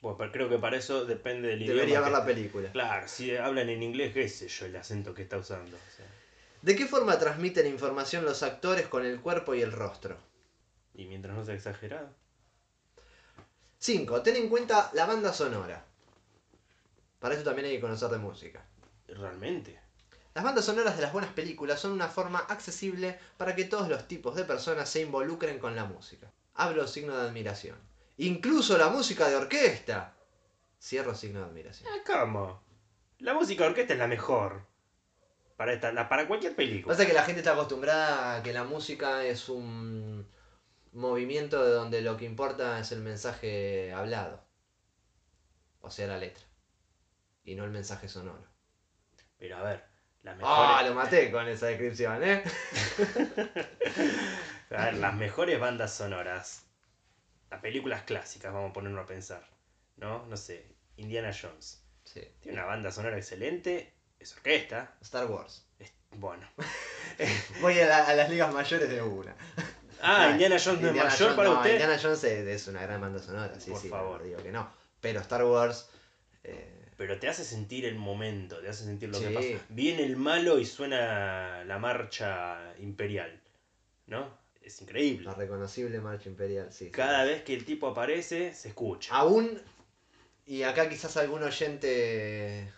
[0.00, 1.80] Bueno, pero creo que para eso depende del idioma.
[1.80, 2.72] Debería ver la película.
[2.72, 5.76] Claro, si hablan en inglés, qué sé yo, el acento que está usando.
[5.76, 6.06] o sea.
[6.64, 10.16] ¿De qué forma transmiten información los actores con el cuerpo y el rostro?
[10.94, 12.08] Y mientras no sea exagerado.
[13.80, 14.22] 5.
[14.22, 15.84] Ten en cuenta la banda sonora.
[17.18, 18.64] Para eso también hay que conocer de música.
[19.08, 19.78] Realmente.
[20.32, 24.08] Las bandas sonoras de las buenas películas son una forma accesible para que todos los
[24.08, 26.32] tipos de personas se involucren con la música.
[26.54, 27.76] Hablo signo de admiración.
[28.16, 30.14] Incluso la música de orquesta.
[30.80, 31.90] Cierro signo de admiración.
[31.92, 32.62] Ah, ¿Cómo?
[33.18, 34.72] La música de orquesta es la mejor.
[35.56, 36.94] Para, esta, para cualquier película.
[36.94, 40.26] Pasa que la gente está acostumbrada a que la música es un
[40.92, 44.44] movimiento de donde lo que importa es el mensaje hablado.
[45.80, 46.44] O sea, la letra.
[47.44, 48.46] Y no el mensaje sonoro.
[49.38, 49.84] Pero a ver,
[50.22, 50.82] las ¡Ah!
[50.86, 52.42] lo maté con esa descripción, ¿eh?
[54.70, 56.66] a ver, las mejores bandas sonoras.
[57.50, 59.46] Las películas clásicas, vamos a ponernos a pensar.
[59.96, 60.26] ¿No?
[60.26, 61.84] No sé, Indiana Jones.
[62.04, 62.22] Sí.
[62.40, 63.93] Tiene una banda sonora excelente.
[64.24, 64.94] Es orquesta.
[65.02, 65.66] Star Wars.
[65.78, 66.48] es- bueno.
[67.60, 69.34] Voy a, la- a las ligas mayores de una.
[70.00, 71.72] Ah, Indiana Jones no es mayor Jones- para no, usted.
[71.72, 74.22] Indiana Jones es, es una gran banda sonora, sí, Por sí, favor.
[74.22, 74.70] digo que no.
[75.02, 75.88] Pero Star Wars.
[76.42, 79.26] eh, Pero te hace sentir el momento, te hace sentir lo Sí.
[79.26, 79.64] que pasa.
[79.68, 83.40] Viene el malo y suena la marcha imperial.
[84.06, 84.42] ¿No?
[84.62, 85.26] Es increíble.
[85.26, 86.86] la reconocible marcha imperial, sí.
[86.86, 86.90] sí.
[86.90, 89.14] Cada vez que el tipo aparece, se escucha.
[89.14, 89.60] Aún.
[90.46, 92.70] Y acá quizás algún oyente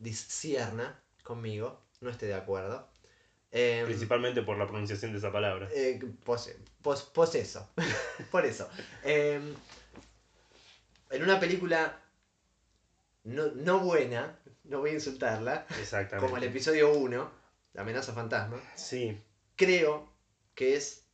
[0.00, 2.88] discierna conmigo, no esté de acuerdo.
[3.52, 5.68] Eh, Principalmente por la pronunciación de esa palabra.
[5.72, 7.68] eh, pose- pos- poseso.
[8.30, 8.68] Por eso.
[9.04, 9.40] Eh,
[11.10, 12.00] en una película
[13.24, 16.24] no, no buena, no voy a insultarla, Exactamente.
[16.26, 17.30] como el episodio 1,
[17.74, 19.20] La amenaza fantasma, Sí,
[19.56, 20.08] creo
[20.54, 21.04] que es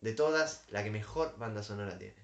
[0.00, 2.17] de todas la que mejor banda sonora tiene.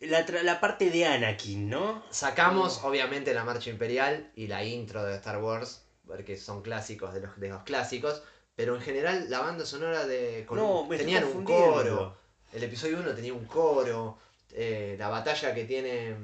[0.00, 2.02] La, la parte de Anakin, ¿no?
[2.10, 7.20] Sacamos obviamente la marcha imperial y la intro de Star Wars, porque son clásicos de
[7.20, 8.22] los, de los clásicos,
[8.54, 10.44] pero en general la banda sonora de...
[10.46, 12.16] con- No, me tenían un coro.
[12.52, 14.18] El episodio 1 tenía un coro.
[14.52, 16.14] eh, la batalla que tiene...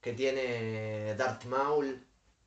[0.00, 2.04] Que tiene Darth Maul,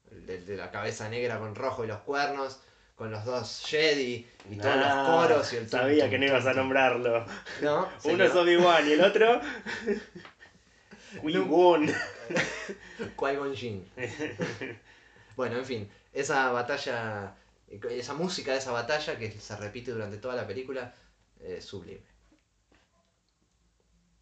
[0.10, 2.60] de, de la cabeza negra con rojo y los cuernos,
[3.02, 5.68] con los dos Jedi y todos los Ah, coros y el...
[5.68, 7.26] Sabía que no ibas a nombrarlo.
[7.60, 7.90] ¿No?
[8.04, 8.36] Uno es.
[8.36, 9.42] Obi-Wan y el otro.
[11.24, 11.88] Qui-Gon.
[13.18, 13.90] Qui-Gon Jinn.
[15.36, 17.34] bueno, en fin, esa batalla,
[17.90, 20.94] esa música de esa batalla que se repite durante toda la película,
[21.40, 22.04] es sublime.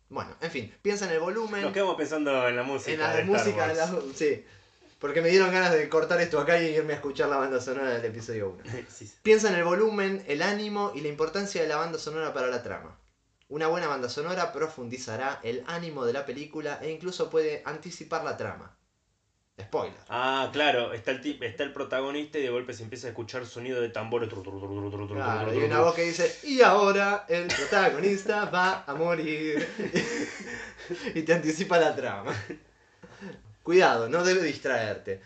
[0.07, 2.93] Bueno, en fin, piensa en el volumen, Nos quedamos pensando en la música.
[2.93, 3.87] en la de Star música de la...
[4.15, 4.45] Sí.
[4.99, 7.91] Porque me dieron ganas de cortar esto acá y irme a escuchar la banda sonora
[7.91, 8.63] del episodio 1.
[8.89, 9.15] Sí, sí.
[9.23, 12.61] Piensa en el volumen, el ánimo y la importancia de la banda sonora para la
[12.61, 12.99] trama.
[13.47, 18.37] Una buena banda sonora profundizará el ánimo de la película e incluso puede anticipar la
[18.37, 18.75] trama.
[19.59, 19.99] Spoiler.
[20.07, 23.81] Ah, claro, está el, está el protagonista y de golpe se empieza a escuchar sonido
[23.81, 24.29] de tambores.
[24.29, 29.67] Claro, y una voz que dice, y ahora el protagonista va a morir.
[31.15, 32.33] y te anticipa la trama.
[33.69, 35.21] Cuidado, no debe distraerte.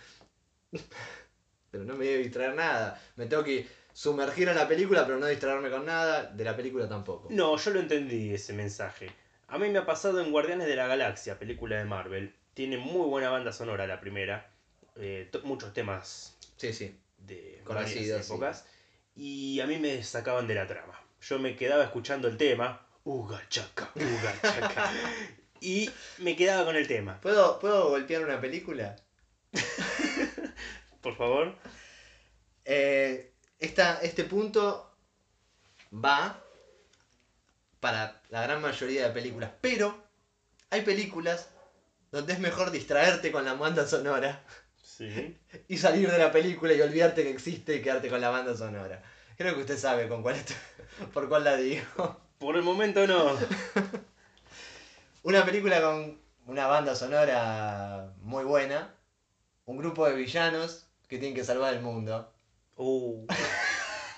[1.72, 3.02] Pero no me debe distraer nada.
[3.16, 6.24] Me tengo que sumergir en la película, pero no distraerme con nada.
[6.26, 7.30] De la película tampoco.
[7.32, 9.10] No, yo lo entendí ese mensaje.
[9.48, 12.36] A mí me ha pasado en Guardianes de la Galaxia, película de Marvel.
[12.54, 14.52] Tiene muy buena banda sonora la primera.
[14.98, 17.00] eh, muchos temas Sí, sí.
[17.20, 18.12] de sí.
[18.12, 18.66] épocas.
[19.16, 21.00] Y a mí me sacaban de la trama.
[21.22, 22.86] Yo me quedaba escuchando el tema.
[23.06, 24.92] Uga chaca, uga chaca.
[25.64, 27.20] y me quedaba con el tema.
[27.22, 28.96] ¿Puedo, ¿Puedo golpear una película?
[31.02, 31.56] Por favor.
[32.66, 34.96] Eh, esta- este punto
[35.94, 36.40] va
[37.80, 40.02] para la gran mayoría de películas, pero
[40.70, 41.50] hay películas
[42.12, 44.44] donde es mejor distraerte con la banda sonora
[44.84, 45.38] Sí.
[45.68, 49.02] y salir de la película y olvidarte que existe y quedarte con la banda sonora.
[49.38, 50.56] Creo que usted sabe con cuál estoy-
[51.14, 52.22] por cuál la digo.
[52.38, 53.38] Por el momento no.
[55.24, 58.94] Una película con una banda sonora muy buena,
[59.64, 62.30] un grupo de villanos que tienen que salvar el mundo.
[62.76, 63.26] Uh.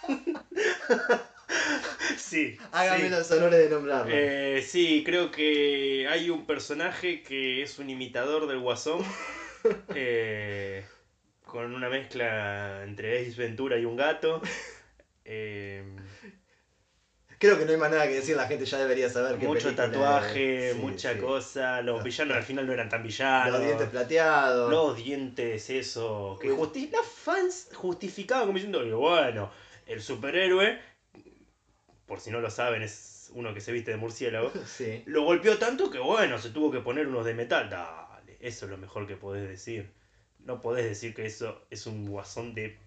[2.18, 2.58] sí.
[2.72, 3.10] Hágame sí.
[3.10, 4.16] los honores de nombrarlo.
[4.16, 9.06] Eh, sí, creo que hay un personaje que es un imitador del Guasón.
[9.94, 10.84] eh,
[11.44, 14.42] con una mezcla entre Ace Ventura y un gato.
[15.24, 15.84] Eh,
[17.46, 19.74] Creo que no hay más nada que decir, la gente ya debería saber qué mucho
[19.76, 20.74] tatuaje.
[20.74, 21.20] Sí, mucha sí.
[21.20, 21.82] cosa.
[21.82, 23.52] Los villanos al final no eran tan villanos.
[23.54, 24.72] Los dientes plateados.
[24.72, 26.38] Los dientes, eso.
[26.42, 29.52] Que justi- los fans justificaban como diciendo, "Y bueno,
[29.86, 30.80] el superhéroe,
[32.06, 34.52] por si no lo saben, es uno que se viste de murciélago.
[34.66, 35.04] Sí.
[35.06, 37.70] Lo golpeó tanto que bueno, se tuvo que poner unos de metal.
[37.70, 39.92] Dale, eso es lo mejor que podés decir.
[40.40, 42.78] No podés decir que eso es un guasón de...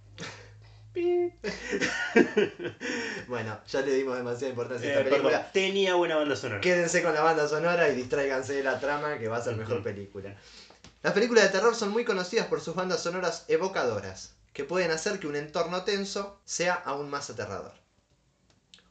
[3.29, 5.53] Bueno, ya le dimos demasiada importancia a Eh, esta perdón, película.
[5.53, 6.61] tenía buena banda sonora.
[6.61, 9.83] Quédense con la banda sonora y distráiganse de la trama que va a ser mejor
[9.83, 10.35] película.
[11.03, 15.21] Las películas de terror son muy conocidas por sus bandas sonoras evocadoras, que pueden hacer
[15.21, 17.73] que un entorno tenso sea aún más aterrador.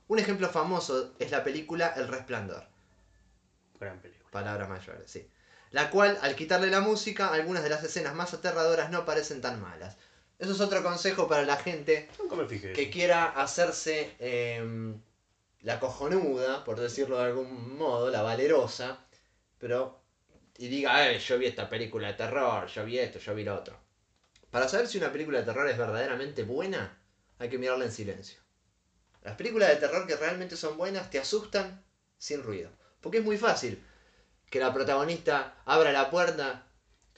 [0.08, 2.64] Un ejemplo famoso es la película El Resplandor.
[3.80, 4.30] Gran película.
[4.32, 5.30] Palabras mayores, sí.
[5.72, 9.62] La cual, al quitarle la música, algunas de las escenas más aterradoras no parecen tan
[9.62, 9.98] malas.
[10.40, 12.10] Eso es otro consejo para la gente
[12.76, 15.02] que quiera hacerse em,
[15.62, 19.00] la cojonuda, por decirlo de algún modo, la valerosa,
[19.58, 20.00] pero
[20.58, 23.56] y diga, eh, yo vi esta película de terror, yo vi esto, yo vi lo
[23.56, 23.80] otro.
[24.50, 26.98] Para saber si una película de terror es verdaderamente buena,
[27.40, 28.40] hay que mirarla en silencio.
[29.24, 31.84] Las películas de terror que realmente son buenas te asustan
[32.18, 32.72] sin ruido.
[33.02, 33.84] Porque es muy fácil
[34.50, 36.67] que la protagonista abra la puerta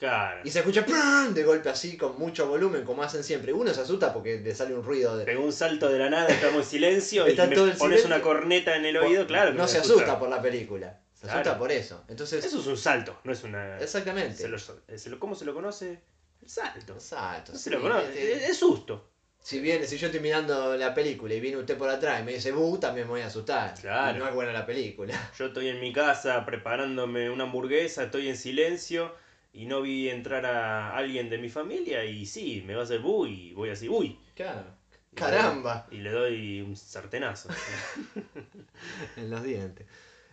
[0.00, 0.40] Claro.
[0.44, 1.32] y se escucha ¡prum!
[1.34, 3.52] de golpe así con mucho volumen como hacen siempre.
[3.52, 5.24] Uno se asusta porque le sale un ruido de...
[5.26, 8.00] Pegó un salto de la nada, estamos en silencio Está y me todo el pones
[8.00, 8.06] silencio.
[8.16, 9.52] una corneta en el oído, claro.
[9.52, 9.94] que no me se asusta.
[10.04, 10.98] asusta por la película.
[11.12, 11.40] Se Claro.
[11.40, 12.02] asusta por eso.
[12.08, 13.78] Entonces, Eso es un salto, no es una...
[13.78, 14.34] exactamente.
[14.36, 16.00] Se lo- se lo- ¿Cómo se lo conoce?
[16.42, 16.94] El salto.
[16.94, 17.52] Exacto.
[17.52, 19.06] No se lo conoce, este, es, es susto.
[19.42, 22.32] Si viene, si yo estoy mirando la película y viene usted por atrás y me
[22.32, 23.74] dice bu, también me voy a asustar.
[23.78, 24.18] Claro.
[24.18, 25.14] No es buena la película.
[25.38, 29.14] Yo estoy en mi casa preparándome una hamburguesa, estoy en silencio
[29.52, 33.00] y no vi entrar a alguien de mi familia y sí, me va a hacer
[33.00, 34.18] bu y voy así, uy.
[34.34, 34.64] Claro.
[35.12, 35.86] Y Caramba.
[35.90, 37.48] le doy- Y le doy un sartenazo.
[39.16, 39.86] En los dientes.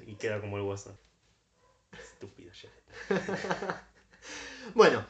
[0.05, 0.97] y queda como el guasón.
[1.91, 3.21] Estúpido, Jared.
[4.75, 5.05] Bueno,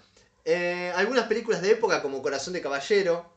[0.45, 3.33] eh, algunas películas de época como Corazón de Caballero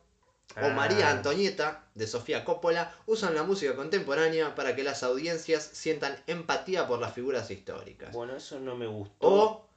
[0.55, 0.69] o Ah.
[0.69, 6.87] María Antonieta de Sofía Coppola usan la música contemporánea para que las audiencias sientan empatía
[6.87, 8.11] por las figuras históricas.
[8.13, 9.15] Bueno, eso no me gustó.
[9.27, 9.67] O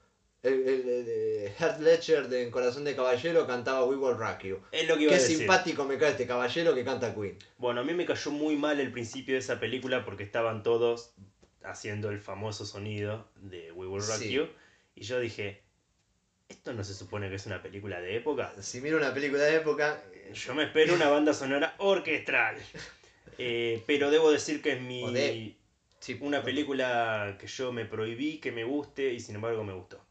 [0.45, 4.43] el, el- el de Heath Ledger de En Corazón de Caballero cantaba We Will Rock
[4.45, 4.59] You.
[4.73, 5.39] es lo que iba Qué a decir.
[5.39, 7.37] simpático me cae este caballero que canta Queen.
[7.59, 11.13] Bueno, a mí me cayó muy mal el principio de esa película porque estaban todos
[11.63, 14.31] haciendo el famoso sonido de We Will Rock Sí.
[14.33, 14.47] You.
[14.95, 15.63] Y yo dije,
[16.49, 18.53] ¿esto no se supone que es una película de época?
[18.61, 22.57] Si miro una película de época, eh, Yo me espero una banda sonora orquestral.
[23.39, 25.57] Eh, pero debo decir que es mi
[26.01, 30.05] sí, una película que yo me prohibí que me guste y sin embargo me gustó.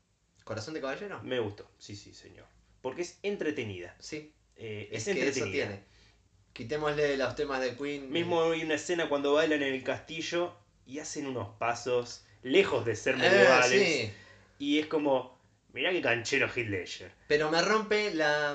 [0.43, 1.21] ¿Corazón de Caballero?
[1.23, 2.45] Me gustó, sí, sí, señor.
[2.81, 3.95] Porque es entretenida.
[3.99, 5.67] Sí, Eh, es, es, que eso entretenida.
[5.67, 5.83] tiene.
[6.53, 8.11] Quitémosle los temas de Queen.
[8.11, 12.95] Mismo hay una escena cuando bailan en el castillo y hacen unos pasos lejos de
[12.95, 13.71] ser Eh, medievales.
[13.71, 14.11] sí.
[14.59, 15.33] Y es como,
[15.73, 17.11] Mirá qué canchero Heath Ledger.
[17.27, 18.53] Pero me rompe la,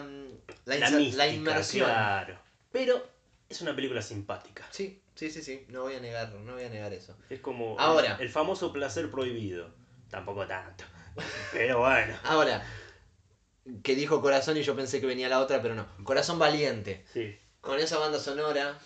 [0.67, 1.87] la, La, mística, la inmersión.
[1.87, 2.39] Claro.
[2.71, 3.05] Pero
[3.49, 4.65] es una película simpática.
[4.71, 5.65] Sí, sí, sí, sí.
[5.69, 7.17] No voy a negar, no voy a negar eso.
[7.29, 8.15] Es como Ahora.
[8.17, 9.75] el, el famoso placer prohibido.
[10.11, 10.85] Tampoco tanto.
[11.53, 12.17] Pero bueno.
[12.25, 12.65] Ahora,
[13.83, 15.87] que dijo Corazón y yo pensé que venía la otra, pero no.
[16.05, 17.05] Corazón Valiente.
[17.13, 17.39] Sí.
[17.61, 18.79] Con esa banda sonora,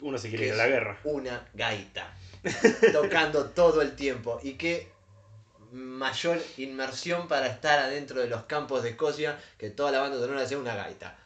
[0.00, 1.00] Uno se quiere ir a la guerra.
[1.04, 2.16] una gaita.
[2.92, 4.38] tocando todo el tiempo.
[4.42, 4.92] Y qué
[5.72, 10.46] mayor inmersión para estar adentro de los campos de Escocia que toda la banda sonora
[10.46, 11.18] sea una gaita.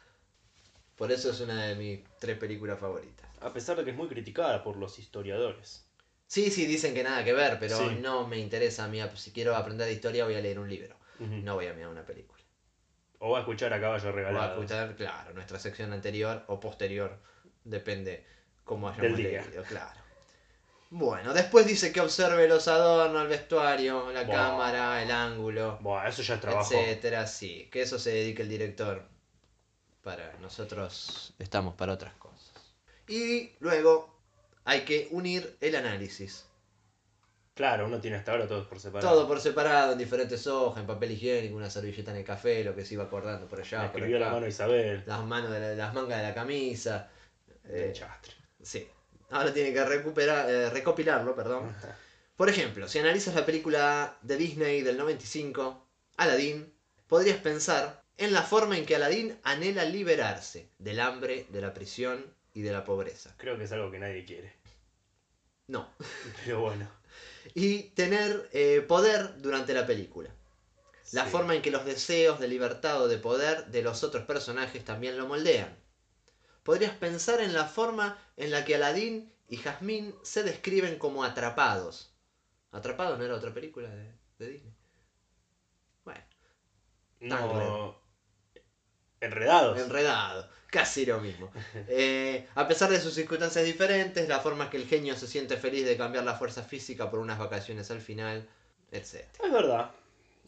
[0.96, 3.28] Por eso es una de mis tres películas favoritas.
[3.40, 5.87] A pesar de que es muy criticada por los historiadores.
[6.28, 7.98] Sí, sí, dicen que nada que ver, pero Sí.
[8.02, 9.00] no me interesa a mí.
[9.16, 10.94] Si quiero aprender de historia voy a leer un libro.
[11.18, 12.38] No voy a mirar una película.
[13.18, 14.52] O va a escuchar a caballo O a regalado.
[14.54, 17.18] escuchar, claro, nuestra sección anterior o posterior.
[17.64, 18.24] Depende
[18.62, 19.42] cómo Del hayamos día.
[19.42, 19.98] leído, claro.
[20.90, 24.36] Bueno, después dice que observe los adornos, el vestuario, la Buah.
[24.36, 26.72] cámara, el ángulo, Bueno, eso ya es trabajo.
[26.74, 27.68] etcétera, sí.
[27.72, 29.02] Que eso se dedique el director.
[30.02, 32.52] Para nosotros estamos para otras cosas.
[33.08, 34.17] Y luego
[34.68, 36.44] hay que unir el análisis.
[37.54, 39.10] Claro, uno tiene hasta ahora todo por separado.
[39.14, 42.74] Todo por separado, en diferentes hojas, en papel higiénico, una servilleta en el café, lo
[42.76, 43.82] que se iba acordando por allá.
[43.82, 44.34] Me por escribió la acá.
[44.36, 45.02] mano Isabel.
[45.06, 47.08] las manos de la- las mangas de la camisa.
[47.64, 48.34] Eh, chastre.
[48.62, 48.86] sí.
[49.30, 51.70] Ahora tiene que recuperar, eh, recopilarlo, perdón.
[52.36, 55.84] Por ejemplo, si analizas la película de Disney del 95,
[56.16, 56.72] Aladdin,
[57.08, 62.24] podrías pensar en la forma en que Aladdin anhela liberarse del hambre, de la prisión
[62.58, 63.32] y de la pobreza.
[63.36, 64.52] Creo que es algo que nadie quiere.
[65.68, 65.88] No.
[66.44, 66.90] Pero bueno.
[67.54, 70.28] Y tener eh, poder durante la película.
[71.12, 71.30] La Sí.
[71.30, 75.16] forma en que los deseos de libertad o de poder de los otros personajes también
[75.16, 75.72] lo moldean.
[76.64, 82.12] Podrías pensar en la forma en la que Aladdin y Jasmine se describen como atrapados.
[82.72, 84.74] ¿Atrapados no era otra película de, de Disney?
[86.04, 86.24] Bueno,
[87.20, 87.96] No.
[89.20, 89.78] Enredados.
[89.80, 91.50] enredado, casi lo mismo.
[91.88, 95.56] Eh, a pesar de sus circunstancias diferentes, la forma en que el genio se siente
[95.56, 98.48] feliz de cambiar la fuerza física por unas vacaciones al final,
[98.92, 99.26] etc.
[99.44, 99.90] Es verdad.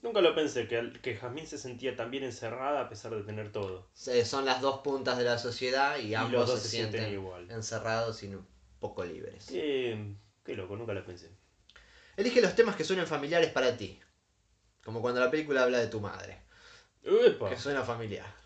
[0.03, 3.53] Nunca lo pensé, que, que Jazmín se sentía tan bien encerrada a pesar de tener
[3.53, 3.87] todo.
[3.93, 7.01] Se- son las dos puntas de la sociedad y ambos los dos se, se sienten
[7.03, 7.51] sienten igual.
[7.51, 8.47] encerrados y un
[8.79, 9.45] poco libres.
[9.51, 11.31] Qué, qué loco, nunca lo pensé.
[12.17, 14.01] Elige los temas que suenen familiares para ti.
[14.83, 16.39] Como cuando la película habla de tu madre,
[17.05, 17.51] Uepa.
[17.51, 18.40] que suena familiar.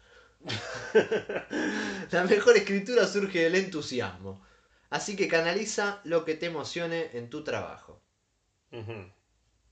[2.11, 4.45] la mejor escritura surge del entusiasmo.
[4.91, 8.03] Así que canaliza lo que te emocione en tu trabajo.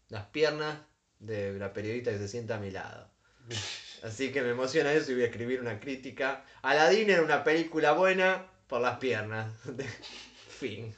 [0.09, 0.79] Las piernas
[1.19, 3.11] de la periodista que se sienta a mi lado.
[4.03, 6.45] Así que me emociona eso y voy a escribir una crítica.
[6.63, 9.53] Aladdin era una película buena por las piernas.
[10.49, 10.95] fin.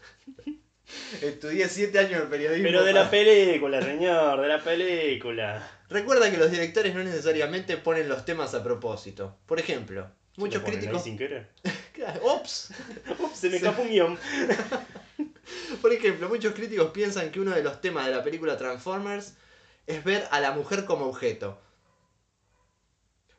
[1.20, 2.68] Estudié siete años de periodismo.
[2.68, 5.74] Pero de la película, señor, de la película.
[5.95, 9.36] Recuerda que los directores no necesariamente ponen los temas a propósito.
[9.47, 11.05] Por ejemplo, muchos ¿Lo ponen ahí críticos...
[11.05, 11.53] sin querer?
[12.22, 12.70] ¡Ops!
[13.20, 14.18] Ups, se me escapó un guion.
[15.80, 19.34] Por ejemplo, muchos críticos piensan que uno de los temas de la película Transformers
[19.86, 21.61] es ver a la mujer como objeto.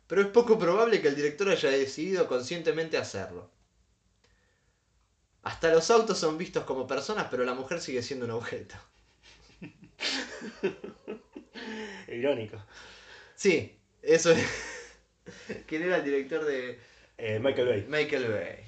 [0.07, 3.51] Pero es poco probable que el director haya decidido conscientemente hacerlo.
[5.43, 8.75] Hasta los autos son vistos como personas, pero la mujer sigue siendo un objeto.
[12.15, 12.57] Irónico.
[13.35, 14.45] Sí, eso es.
[15.67, 16.79] ¿Quién era el director de
[17.17, 18.65] Eh, Michael Bay, Michael Bay?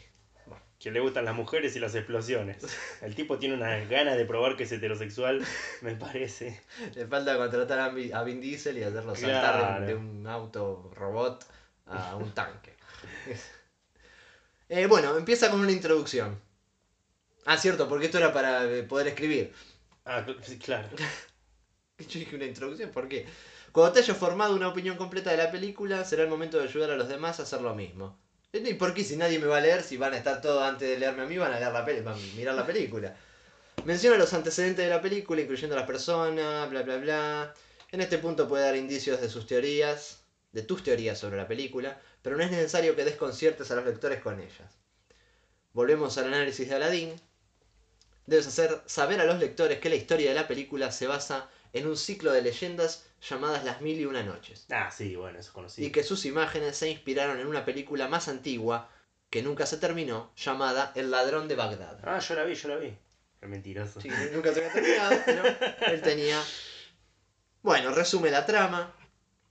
[0.80, 2.58] que le gustan las mujeres y las explosiones.
[3.02, 5.44] El tipo tiene unas ganas de probar que es heterosexual,
[5.82, 6.62] me parece.
[6.94, 7.90] Le falta contratar a
[8.24, 9.86] Vin Diesel y hacerlo saltar de un- Claro.
[9.88, 11.46] de, un, auto robot
[11.88, 12.74] a un tanque.
[14.70, 16.40] Eh, bueno, empieza con una introducción.
[17.46, 19.54] Ah, cierto, porque esto era para eh, poder escribir.
[20.06, 20.26] Ah,
[20.64, 20.90] claro.
[22.10, 23.26] Yo dije una introducción, ¿por qué?
[23.72, 26.92] Cuando te hayas formado una opinión completa de la película, será el momento de ayudar
[26.92, 28.18] a los demás a hacer lo mismo.
[28.54, 30.88] ¿Y por qué si nadie me va a leer, si van a estar todos antes
[30.90, 33.16] de leerme a mí, van a, leer la peli- van a mirar la película?
[33.84, 37.54] Menciona los antecedentes de la película, incluyendo a las personas, bla bla bla.
[37.92, 40.20] En este punto puede dar indicios de sus teorías,
[40.54, 44.20] de tus teorías sobre la película, pero no es necesario que desconciertes a los lectores
[44.22, 44.78] con ellas.
[45.74, 47.16] Volvemos al análisis de Aladdin.
[48.26, 51.48] Debes hacer saber a los lectores que la historia de la película se basa
[51.78, 55.50] en un ciclo de leyendas llamadas Las Mil y Una Noches, Ah, sí, bueno, eso
[55.50, 55.88] es conocido.
[55.88, 58.90] y que sus imágenes se inspiraron en una película más antigua
[59.30, 62.00] que nunca se terminó, llamada El Ladrón de Bagdad.
[62.04, 62.96] Ah, yo la vi, yo la vi.
[63.40, 64.00] Qué mentiroso.
[64.02, 66.42] Sí, nunca se había terminado, pero él tenía...
[67.62, 68.94] Bueno, resume la trama.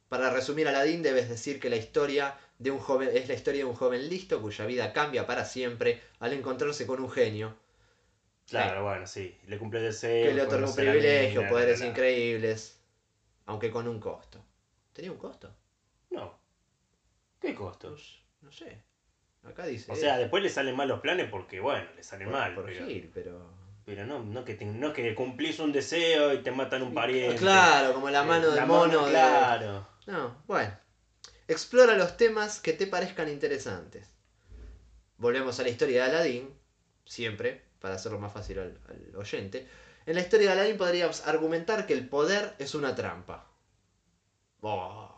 [0.08, 3.70] Para resumir Aladdin debes decir que la historia de un joven es la historia de
[3.70, 7.56] un joven listo cuya vida cambia para siempre al encontrarse con un genio
[8.48, 9.36] Claro, bueno, sí.
[9.46, 10.28] Le cumple el deseo.
[10.28, 12.80] que le otorga un privilegio, mina, poderes increíbles,
[13.46, 14.44] aunque con un costo.
[14.92, 15.54] ¿Tenía un costo?
[16.10, 16.38] No.
[17.40, 18.22] ¿Qué costos?
[18.40, 18.82] No sé.
[19.42, 19.90] Acá dice.
[19.92, 22.54] O sea, después le salen mal los planes porque, bueno, le salen mal.
[22.54, 23.50] por pero, Gil, pero.
[23.84, 27.36] pero no, no, que te- no que cumplís un deseo y te matan un pariente.
[27.36, 28.86] Claro, como la mano Eh, del la mono.
[29.02, 29.88] mano, de- Claro.
[30.06, 30.72] No, bueno.
[31.48, 34.08] Explora los temas que te parezcan interesantes.
[35.18, 36.50] Volvemos a la historia de Aladdin,
[37.04, 39.66] siempre, para hacerlo más fácil al, al oyente.
[40.06, 43.50] En la historia de Aladdin podríamos argumentar que el poder es una trampa.
[44.60, 45.12] Oh.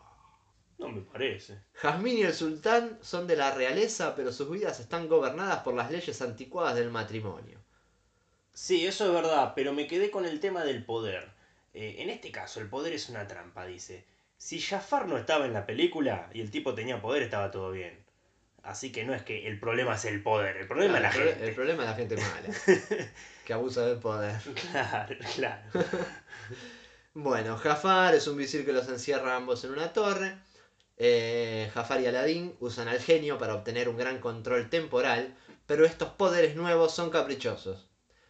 [0.79, 1.59] No me parece.
[1.73, 5.91] Jazmín y el sultán son de la realeza, pero sus vidas están gobernadas por las
[5.91, 7.59] leyes anticuadas del matrimonio.
[8.53, 11.31] Sí, eso es verdad, pero me quedé con el tema del poder.
[11.73, 14.05] Eh, en este caso, el poder es una trampa, dice.
[14.37, 18.05] Si Jafar no estaba en la película y el tipo tenía poder, estaba todo bien.
[18.69, 21.23] Así que no es que el problema es el poder, el problema Claro, es la
[21.23, 21.47] el, gente.
[21.47, 22.49] el problema es la gente mala,
[23.45, 24.35] que abusa del poder.
[24.71, 25.63] Claro, claro.
[27.15, 30.37] Bueno, Jafar es un visir que los encierra a ambos en una torre.
[30.97, 36.09] Eh, Jafar y Aladín usan al genio para obtener un gran control temporal, pero estos
[36.09, 37.87] poderes nuevos son caprichosos.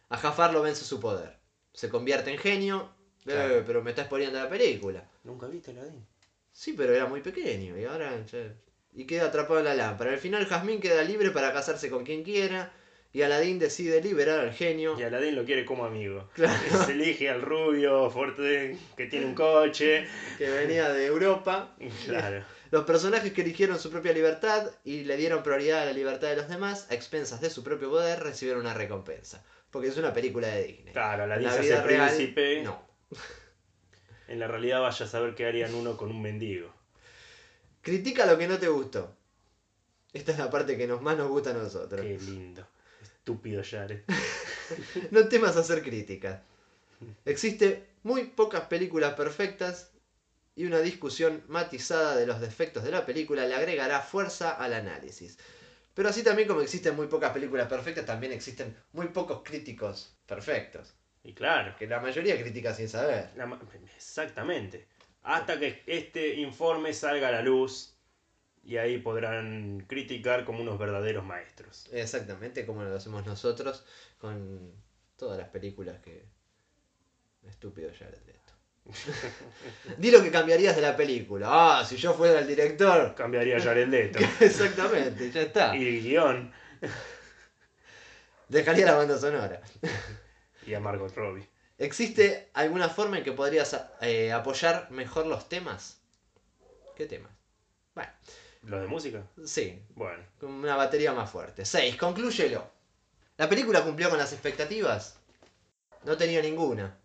[0.08, 1.38] A Jafar lo vence su poder.
[1.74, 2.90] Se convierte en genio,
[3.26, 5.06] eh, pero me está exponiendo la película.
[5.24, 6.04] ¿Nunca viste Aladdin?
[6.50, 8.24] Sí, pero era muy pequeño y ahora...
[8.24, 8.54] ya-
[8.92, 10.12] Y queda atrapado en la lámpara.
[10.12, 12.72] Al final Jazmín queda libre para casarse con quien quiera
[13.12, 14.96] y Aladín decide liberar al genio.
[14.98, 16.28] Y Aladdin lo quiere como amigo.
[16.34, 16.84] Claro.
[16.86, 20.06] Se elige al rubio, fuerte, que tiene un coche.
[20.38, 21.74] que venía de Europa.
[22.04, 22.44] Claro.
[22.70, 26.36] Los personajes que eligieron su propia libertad y le dieron prioridad a la libertad de
[26.36, 29.44] los demás, a expensas de su propio poder, recibieron una recompensa.
[29.72, 30.92] Porque es una película de Disney.
[30.92, 32.62] Claro, la se vida hace real, príncipe.
[32.62, 32.80] no.
[34.28, 36.72] En la realidad vaya a saber qué harían uno con un mendigo.
[37.82, 39.16] Critica lo que no te gustó.
[40.12, 42.00] Esta es la parte que nos, más nos gusta a nosotros.
[42.00, 42.66] Qué lindo.
[43.02, 44.02] Estúpido Jared.
[45.10, 46.40] No temas hacer críticas.
[47.24, 49.90] Existe muy pocas películas perfectas
[50.54, 55.38] y una discusión matizada de los defectos de la película le agregará fuerza al análisis.
[55.94, 60.94] Pero así también como existen muy pocas películas perfectas, también existen muy pocos críticos perfectos.
[61.24, 61.74] Y claro.
[61.76, 63.30] Que la mayoría critica sin saber.
[63.36, 63.60] la ma-
[63.96, 64.86] exactamente.
[65.22, 67.94] Hasta que este informe salga a la luz
[68.62, 71.88] y ahí podrán criticar como unos verdaderos maestros.
[71.92, 73.84] Exactamente como lo hacemos nosotros
[74.18, 74.72] con
[75.16, 76.24] todas las películas que...
[77.48, 78.52] Estúpido Leto.
[79.98, 81.48] Di lo que cambiarías de la película.
[81.50, 83.14] Ah, si yo fuera el director.
[83.14, 84.18] Cambiaría a Jared Leto.
[84.40, 85.76] Exactamente, ya está.
[85.76, 86.52] y el guion.
[88.48, 89.60] Dejaría la banda sonora.
[90.66, 91.48] Y a Margot Robbie.
[91.80, 95.96] ¿Existe alguna forma en que podrías eh, apoyar mejor los temas?
[96.94, 97.32] ¿Qué temas?
[97.94, 98.10] Bueno,
[98.64, 99.22] ¿Lo de música?
[99.46, 100.22] sí, Bueno.
[100.38, 101.64] con una batería más fuerte.
[101.64, 101.96] 6.
[101.96, 102.70] Conclúyelo.
[103.38, 105.16] ¿La película cumplió con las expectativas?
[106.04, 106.98] No tenía ninguna,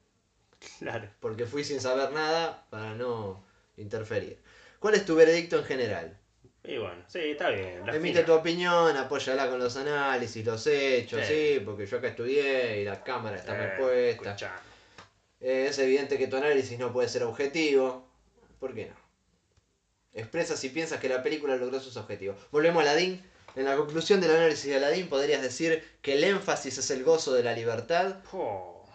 [0.79, 1.07] Claro.
[1.21, 3.45] porque fui sin saber nada para no
[3.77, 4.43] interferir.
[4.79, 6.19] ¿Cuál es tu veredicto en general?
[6.67, 7.83] Y bueno, sí, está bien.
[7.93, 11.59] Emite tu opinión, apóyala con los análisis, los hechos, sí, Sí.
[11.63, 14.31] porque yo acá estudié y la cámara está mal Eh, puesta.
[14.31, 14.59] escuchá.
[15.41, 18.07] Eh, es evidente que tu análisis no puede ser objetivo.
[18.59, 18.95] ¿Por qué no?
[20.13, 22.37] Expresa si piensas que la película logró sus objetivos.
[22.51, 23.21] Volvemos a Aladdin.
[23.55, 27.33] En la conclusión del análisis de Aladdin podrías decir que el énfasis es el gozo
[27.33, 28.85] de la libertad, Po.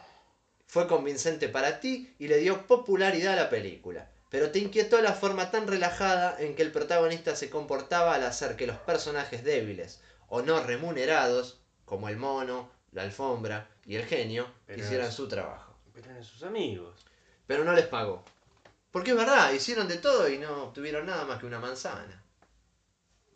[0.66, 4.10] fue convincente para ti y le dio popularidad a la película.
[4.30, 8.56] Pero te inquietó la forma tan relajada en que el protagonista se comportaba al hacer
[8.56, 14.46] que los personajes débiles o no remunerados, como el mono, la alfombra y el genio,
[14.66, 15.74] Pero hicieran su trabajo.
[15.92, 17.04] Pero eran sus amigos.
[17.46, 18.24] Pero no les pagó.
[18.92, 22.22] Porque es verdad, hicieron de todo y no obtuvieron nada más que una manzana.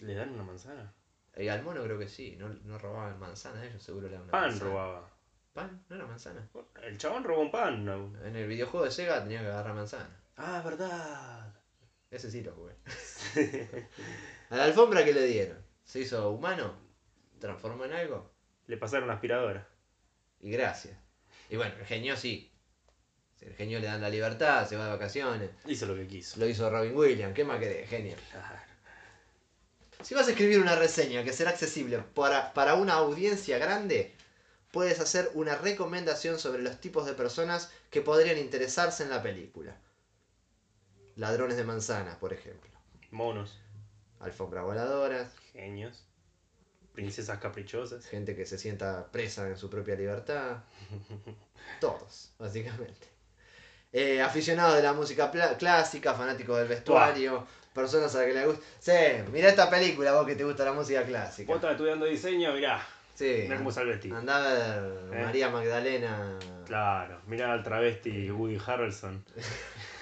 [0.00, 0.92] ¿Le dan una manzana?
[1.36, 4.32] Y al mono creo que sí, no, no robaban manzanas, ellos seguro le daban una
[4.32, 4.70] Pan manzana.
[4.70, 5.10] robaba.
[5.52, 5.84] ¿Pan?
[5.88, 6.48] ¿No era manzana?
[6.82, 7.84] El chabón robó un pan.
[7.84, 8.12] ¿no?
[8.24, 10.20] En el videojuego de Sega tenía que agarrar manzana.
[10.36, 11.54] Ah, verdad.
[12.10, 12.74] Ese sí lo jugué.
[14.50, 15.58] a la alfombra que le dieron.
[15.84, 16.74] Se hizo humano,
[17.38, 18.32] transformó en algo
[18.66, 19.68] Le pasaron aspiradora.
[20.40, 20.96] y gracias.
[21.50, 22.50] Y bueno, el genio sí.
[23.36, 25.50] Si el genio le dan la libertad, se va de vacaciones.
[25.66, 26.38] Hizo lo que quiso.
[26.40, 27.88] Lo hizo Robin Williams, ¿qué más querés?
[27.88, 28.16] Genio.
[28.30, 28.58] Claro.
[30.02, 34.14] Si vas a escribir una reseña que será accesible para, para una audiencia grande,
[34.70, 39.76] puedes hacer una recomendación sobre los tipos de personas que podrían interesarse en la película.
[41.16, 42.70] Ladrones de manzanas, por ejemplo.
[43.10, 43.58] Monos.
[44.20, 46.04] Alfombra voladoras, Genios.
[46.92, 48.06] Princesas caprichosas.
[48.06, 50.58] gente que se sienta presa en su propia libertad.
[51.80, 53.08] Todos, básicamente.
[53.92, 58.64] Eh, aficionados de la música clásica, fanáticos del vestuario, personas a las que les gusta.
[58.80, 58.92] Sí,
[59.32, 61.46] mira esta película vos que te gusta la música clásica.
[61.48, 62.84] Vos estás estudiando diseño, mirá.
[63.14, 64.16] Sí, Mirá cómo sale el vestido.
[64.16, 65.24] Andá a ver ¿Eh?
[65.24, 66.36] María Magdalena.
[66.66, 69.24] Claro, mirá al travesti Woody Harrelson.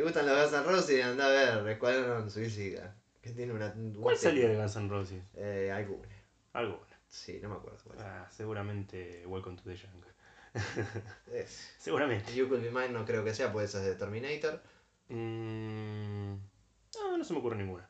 [0.00, 1.04] ¿Te gustan los Guns N' Roses?
[1.04, 2.96] Anda a ver Escuadrón Suicida.
[3.20, 3.66] Que tiene una.
[3.76, 5.22] un ¿Cuál salió de Guns N' Roses?
[5.34, 6.08] Eh, alguna.
[6.54, 6.80] Algo.
[7.06, 7.98] Sí, no me acuerdo cuál.
[8.00, 10.10] Ah, seguramente Welcome to the Jungle.
[11.34, 11.74] Es.
[11.78, 12.34] Seguramente.
[12.34, 14.62] You Could Be Mine no creo que sea, puede ser de Terminator.
[15.10, 16.32] Mm,
[16.94, 17.86] no, no se me ocurre ninguna.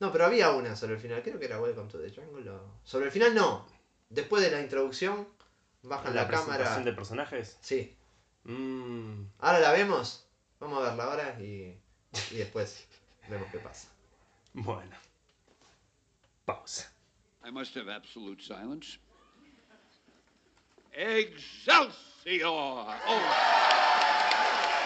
[0.00, 2.50] No, pero había una sobre el final, creo que era Welcome to the Jungle.
[2.50, 3.68] o- Sobre el final no.
[4.08, 5.28] Después de la introducción,
[5.84, 6.56] bajan la, cámara.
[6.56, 7.56] presentación de personajes?
[7.60, 7.96] Sí.
[8.42, 10.26] Mm, Ahora la vemos.
[10.60, 11.74] Vamos a verla ahora y,
[12.30, 12.86] y después
[13.28, 13.88] vemos qué pasa.
[14.52, 14.94] bueno.
[16.44, 16.92] Pausa.
[17.42, 18.98] I must have absolute silence.
[20.92, 22.50] Excelsior!
[23.06, 24.76] Oh.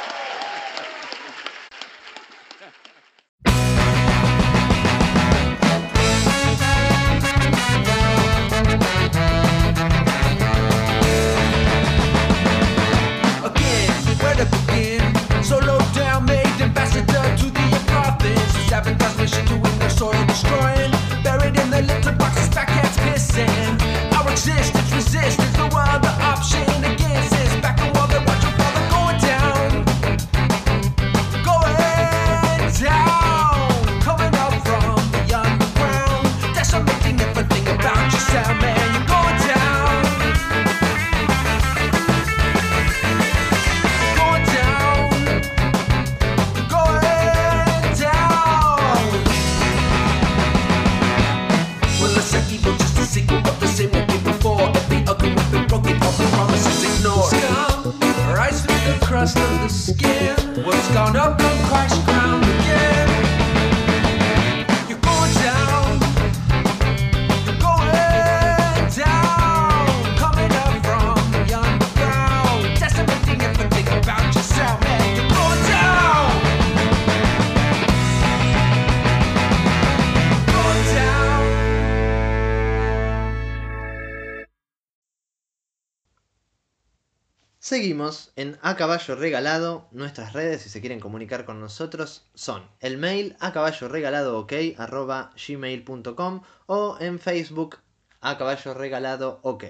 [88.44, 89.88] En A Caballo Regalado.
[89.90, 94.52] Nuestras redes, si se quieren comunicar con nosotros, son el mail a caballo regalado ok
[94.76, 97.78] arroba gmail.com o en Facebook
[98.20, 99.64] a caballo regalado ok.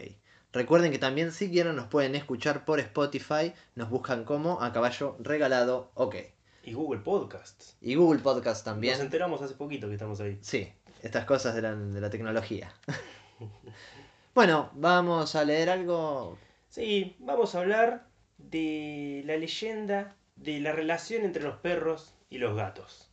[0.52, 5.16] Recuerden que también si quieren nos pueden escuchar por Spotify, nos buscan como a caballo
[5.20, 6.16] regalado ok.
[6.64, 7.76] Y Google Podcasts.
[7.80, 9.00] Y Google Podcast Nos también.
[9.00, 10.36] enteramos hace poquito que estamos ahí.
[10.40, 12.74] Sí, estas cosas de la, de la tecnología.
[14.34, 16.36] bueno, vamos a leer algo.
[16.70, 18.13] Sí, vamos a hablar
[18.54, 23.10] de la leyenda de la relación entre los perros y los gatos.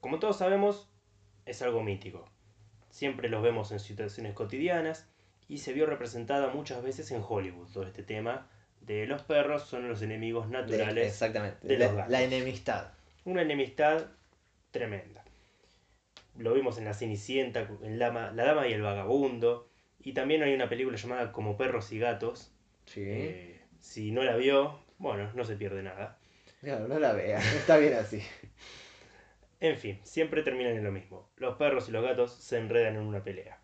[0.00, 0.86] Como todos sabemos,
[1.46, 2.28] es algo mítico.
[2.90, 5.08] Siempre los vemos en situaciones cotidianas
[5.48, 8.46] y se vio representada muchas veces en Hollywood todo este tema
[8.82, 11.06] de los perros son los enemigos de- naturales.
[11.08, 11.66] exactamente.
[11.66, 12.12] de la- los gatos.
[12.12, 12.88] la enemistad.
[13.24, 14.06] Una enemistad
[14.72, 15.24] tremenda.
[16.36, 19.68] Lo vimos en La Cenicienta, en Lama- La Dama y el Vagabundo.
[20.02, 22.52] Y también hay una película llamada Como Perros y Gatos.
[22.84, 23.00] Sí.
[23.06, 23.53] Eh,
[23.84, 26.16] si no la vio, bueno, no se pierde nada.
[26.62, 28.22] Claro, no la vea, está bien así.
[29.60, 31.28] En fin, siempre terminan en lo mismo.
[31.36, 33.58] Los perros y los gatos se enredan en una pelea.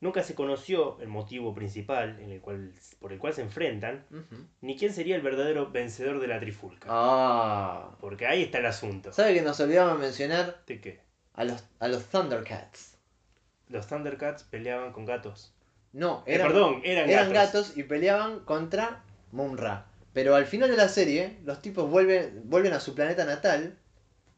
[0.00, 4.04] Nunca se conoció el motivo principal en el cual, por el cual se enfrentan,
[4.60, 6.88] ni quién sería el verdadero vencedor de la trifulca.
[6.90, 7.96] Ah.
[8.00, 9.12] Porque ahí está el asunto.
[9.12, 11.00] ¿Sabe que nos olvidamos mencionar ¿De qué?
[11.34, 12.98] a los, a los Thundercats?
[13.68, 15.54] Los Thundercats peleaban con gatos.
[15.92, 17.52] No, Eh, eran, perdón, eran, eran gatos.
[17.66, 19.86] gatos y peleaban contra Mumra.
[20.12, 23.76] Pero al final de la serie, los tipos vuelven, vuelven a su planeta natal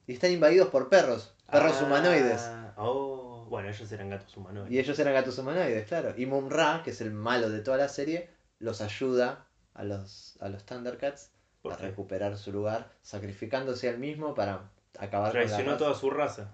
[0.07, 1.35] y están invadidos por perros.
[1.51, 2.49] Perros Ah, humanoides.
[2.77, 4.73] Oh, bueno, ellos eran gatos humanoides.
[4.73, 6.15] Y ellos eran gatos humanoides, claro.
[6.17, 8.31] Y Mumra, que es el malo de toda la serie,
[8.61, 11.31] los ayuda a los, a los Thundercats
[11.61, 11.83] ¿Por a qué?
[11.89, 15.79] recuperar su lugar, sacrificándose al mismo para acabar con la Traicionó raza.
[15.85, 16.49] toda su raza.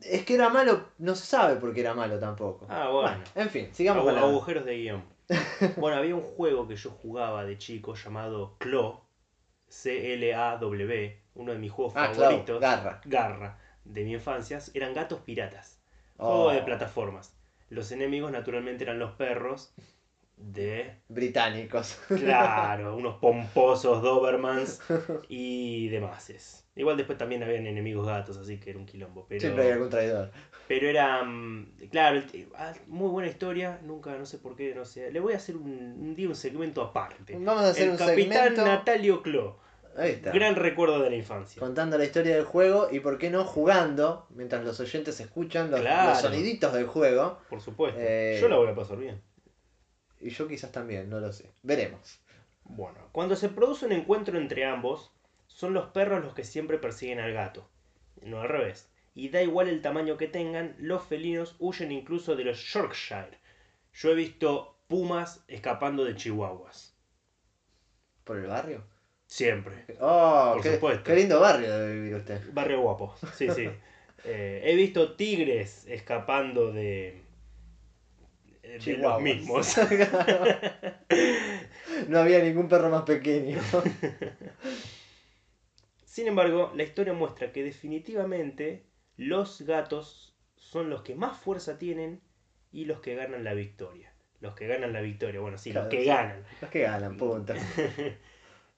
[0.00, 2.66] Es que era malo, no se sabe por qué era malo tampoco.
[2.68, 3.22] Ah, bueno.
[3.36, 4.22] en fin, sigamos Agu- con la...
[4.22, 5.04] agujeros de guion.
[5.76, 9.00] bueno, había un juego que yo jugaba de chico llamado Claw.
[9.68, 11.22] C-L-A-W.
[11.34, 12.60] Uno de mis juegos Ah, claro, favoritos.
[12.60, 13.00] garra.
[13.04, 13.58] Garra.
[13.84, 14.58] De mi infancia.
[14.74, 15.80] Eran gatos piratas.
[16.16, 17.34] Juego Oh, de plataformas.
[17.70, 19.74] Los enemigos naturalmente eran los perros
[20.42, 20.96] de...
[21.08, 21.98] Británicos.
[22.08, 24.80] Claro, unos pomposos Dobermans
[25.28, 26.64] y demás.
[26.74, 29.26] Igual después también habían enemigos gatos, así que era un quilombo.
[29.28, 29.40] Pero...
[29.40, 30.30] Siempre hay algún traidor.
[30.68, 31.22] Pero era.
[31.22, 32.22] mm, Claro,
[32.56, 33.78] ah, muy buena historia.
[33.82, 35.10] Nunca, no sé por qué, no sé.
[35.10, 35.70] Le voy a hacer un,
[36.00, 37.34] un día un segmento aparte.
[37.38, 38.64] Vamos a hacer el un Capitán segmento.
[38.64, 39.58] Natalio Clo.
[39.94, 40.30] Ahí está.
[40.32, 41.60] Gran recuerdo de la infancia.
[41.60, 45.80] Contando la historia del juego y por qué no jugando, mientras los oyentes escuchan los,
[45.80, 46.10] Claro.
[46.10, 47.38] los soniditos del juego.
[47.50, 48.00] Por supuesto.
[48.02, 49.20] Eh, Yo la voy a pasar bien.
[50.22, 51.50] Y yo quizás también, no lo sé.
[51.62, 52.20] Veremos.
[52.64, 55.12] Bueno, cuando se produce un encuentro entre ambos,
[55.48, 57.68] son los perros los que siempre persiguen al gato,
[58.22, 58.88] no al revés.
[59.14, 63.38] Y da igual el tamaño que tengan, los felinos huyen incluso de los Yorkshire.
[63.92, 66.96] Yo he visto pumas escapando de chihuahuas.
[68.24, 68.84] ¿Por el barrio?
[69.26, 69.84] Siempre.
[70.00, 71.04] Oh, Por qué, supuesto.
[71.04, 72.40] qué lindo barrio debe vivir usted.
[72.52, 73.68] Barrio guapo, sí, sí.
[74.24, 77.21] Eh, he visto tigres escapando de,
[78.78, 79.76] de los mismos.
[82.08, 83.60] no había ningún perro más pequeño.
[86.04, 88.86] Sin embargo, la historia muestra que definitivamente
[89.16, 92.20] los gatos son los que más fuerza tienen
[92.70, 94.12] y los que ganan la victoria.
[94.40, 96.44] Los que ganan la victoria, bueno, sí, Claro, los que ganan.
[96.60, 97.54] Los que ganan, punto.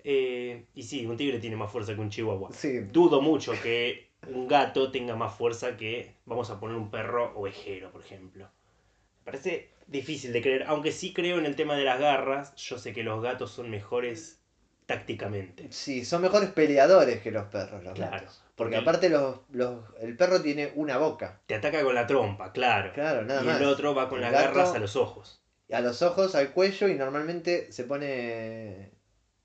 [0.06, 2.52] Eh, y sí, un tigre tiene más fuerza que un chihuahua.
[2.52, 2.80] Sí.
[2.80, 7.90] Dudo mucho que un gato tenga más fuerza que, vamos a poner un perro ovejero,
[7.90, 8.44] por ejemplo.
[8.44, 12.54] Me parece difícil de creer, aunque sí creo en el tema de las garras.
[12.56, 14.40] Yo sé que los gatos son mejores
[14.86, 15.68] tácticamente.
[15.72, 18.42] Sí, son mejores peleadores que los perros, los Claro, gatos.
[18.54, 21.40] Porque porque- aparte los, los, el perro tiene una boca.
[21.46, 22.92] Te ataca con la trompa, claro.
[22.92, 23.60] Claro, nada y más.
[23.60, 25.40] el otro va con El las gato- garras a los ojos.
[25.72, 28.90] A los ojos, al cuello y normalmente se pone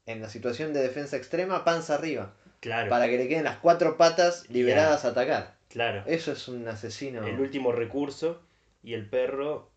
[0.06, 2.34] en la situación de defensa extrema panza arriba.
[2.60, 5.56] Claro, Para que le queden las cuatro patas liberadas a atacar.
[5.70, 6.04] claro.
[6.08, 7.26] Eso es un asesino.
[7.26, 8.42] El último recurso.
[8.84, 9.69] Y el perro,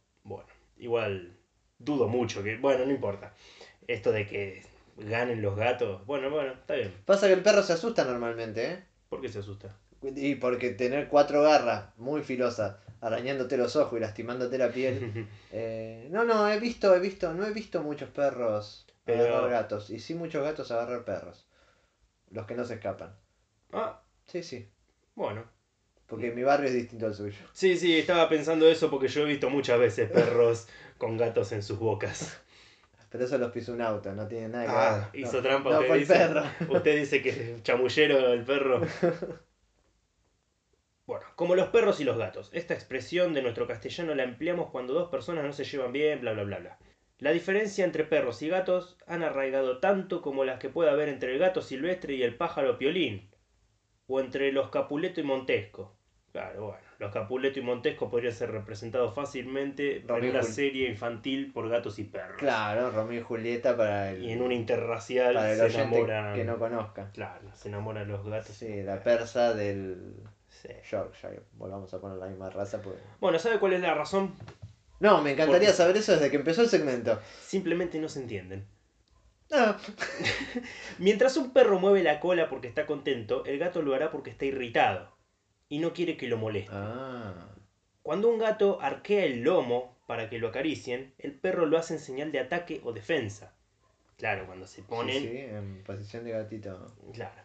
[0.77, 1.37] igual
[1.79, 2.57] dudo mucho que.
[2.57, 3.33] Bueno, no importa.
[3.87, 4.63] Esto de que
[4.97, 6.05] ganen los gatos.
[6.07, 6.93] Bueno, bueno, está bien.
[7.05, 8.85] Pasa que el perro se asusta normalmente, ¿eh?
[9.09, 9.77] ¿Por qué se asusta?
[10.03, 15.29] Y porque tener cuatro garras muy filosas, arañándote los ojos y lastimándote la piel.
[15.53, 19.91] eh, no, no, he visto, he visto, no he visto muchos perros Pero- agarrar gatos.
[19.91, 21.47] Y sí muchos gatos agarrar perros.
[22.31, 23.15] Los que no se escapan.
[23.73, 24.69] ah, Sí, sí.
[25.15, 25.45] bueno.
[26.13, 27.39] Porque mi barrio es distinto al suyo.
[27.55, 30.69] Sí, sí, estaba pensando eso porque yo he visto muchas veces perros
[30.99, 32.39] con gatos en sus bocas.
[33.09, 35.21] Pero eso los pisó un auto, no tiene nada que Ah, ver.
[35.23, 36.15] hizo No, trampa No usted fue el dice.
[36.15, 36.43] perro.
[36.69, 38.83] Usted dice que es chamullero el perro.
[41.07, 42.51] Bueno, como los perros y los gatos.
[42.53, 46.33] Esta expresión de nuestro castellano la empleamos cuando dos personas no se llevan bien, bla,
[46.33, 46.79] bla, bla, bla.
[47.19, 51.33] La diferencia entre perros y gatos han arraigado tanto como las que puede haber entre
[51.33, 53.31] el gato silvestre y el pájaro piolín.
[54.07, 55.97] O entre los Capuleto y Montesco.
[56.33, 60.45] Claro, bueno, los Capuleto y Montesco podrían ser representados fácilmente en Romeo y una Jul-
[60.53, 62.39] serie infantil por gatos y perros.
[62.39, 66.35] Claro, Romeo y Julieta para el, Y en un interracial para el se enamoran.
[66.35, 67.11] que no conozca.
[67.13, 68.57] Claro, se enamoran los gatos.
[68.57, 70.15] Sí, la persa del
[70.49, 70.69] Sí.
[70.91, 71.43] Yorkshire.
[71.53, 72.81] Volvamos a poner la misma raza.
[72.81, 72.97] Pues...
[73.21, 74.35] Bueno, ¿sabe cuál es la razón?
[75.01, 77.21] No, me encantaría Porque- saber eso desde que empezó el segmento.
[77.43, 78.65] Simplemente no se entienden.
[80.99, 84.47] Mientras un perro mueve la cola porque está contento, el gato lo hará porque está
[84.47, 85.11] irritado
[85.73, 86.71] y no quiere que lo moleste.
[86.75, 87.49] ah.
[88.03, 92.01] Cuando un gato arquea el lomo para que lo acaricien, el perro lo hace en
[92.01, 93.55] señal de ataque o defensa.
[94.19, 95.23] Claro, cuando se ponen...
[95.23, 96.95] Sí, sí, en posición de gatito.
[97.15, 97.41] Claro.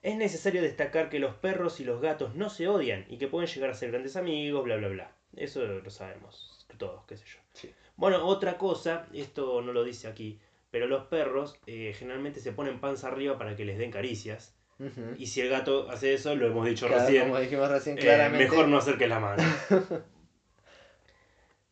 [0.00, 3.48] Es necesario destacar que los perros y los gatos no se odian y que pueden
[3.48, 5.12] llegar a ser grandes amigos, bla, bla, bla.
[5.34, 7.38] Eso lo sabemos todos, qué sé yo.
[7.52, 7.74] Sí.
[7.96, 10.38] Bueno, otra cosa, esto no lo dice aquí,
[10.70, 14.54] pero los perros eh, generalmente se ponen panza arriba para que les den caricias.
[15.18, 18.00] Y si el gato hace eso, lo hemos dicho Claro, recién, Como dijimos recién, eh,
[18.00, 18.44] claramente.
[18.44, 19.42] mejor no acerque la mano.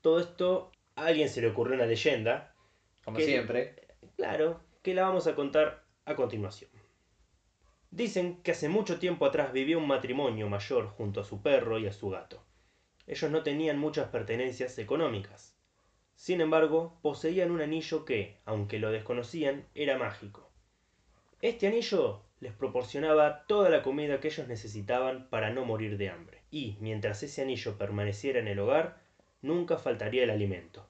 [0.00, 2.54] Todo esto a alguien se le ocurrió una leyenda,
[3.04, 3.74] Como que- siempre.
[4.16, 6.70] claro, que la vamos a contar a continuación.
[7.90, 11.86] Dicen que hace mucho tiempo atrás vivía un matrimonio mayor junto a su perro y
[11.86, 12.44] a su gato.
[13.06, 15.56] Ellos no tenían muchas pertenencias económicas.
[16.14, 20.50] Sin embargo, poseían un anillo que, aunque lo desconocían, era mágico.
[21.42, 26.42] Este anillo les proporcionaba toda la comida que ellos necesitaban para no morir de hambre.
[26.50, 28.96] Y, mientras ese anillo permaneciera en el hogar,
[29.42, 30.86] nunca faltaría el alimento.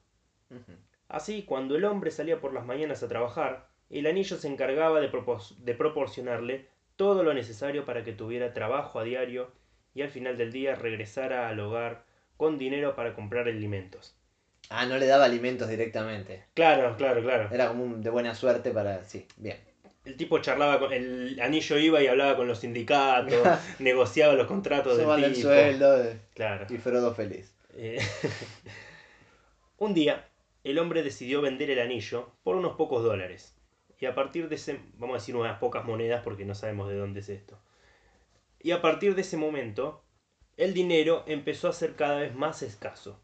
[1.07, 5.11] Así, cuando el hombre salía por las mañanas a trabajar, el anillo se encargaba de,
[5.11, 9.51] propor- de proporcionarle todo lo necesario para que tuviera trabajo a diario
[9.93, 12.03] y al final del día regresara al hogar
[12.37, 14.15] con dinero para comprar alimentos.
[14.69, 16.45] Ah, no le daba alimentos directamente.
[16.53, 17.49] Claro, claro, claro.
[17.51, 19.03] Era como un de buena suerte para.
[19.03, 19.57] Sí, bien.
[20.03, 20.91] El tipo charlaba con.
[20.93, 23.47] El anillo iba y hablaba con los sindicatos,
[23.79, 25.47] negociaba los contratos del el tipo.
[25.47, 26.65] sueldo eh, Claro.
[26.69, 27.53] y Frodo feliz.
[27.75, 27.99] Eh,
[29.77, 30.27] un día,
[30.63, 33.55] el hombre decidió vender el anillo por unos pocos dólares.
[33.99, 36.95] Y a partir de ese, vamos a decir unas pocas monedas porque no sabemos de
[36.95, 37.59] dónde es esto.
[38.59, 40.03] Y a partir de ese momento,
[40.57, 43.19] el dinero empezó a ser cada vez más escaso.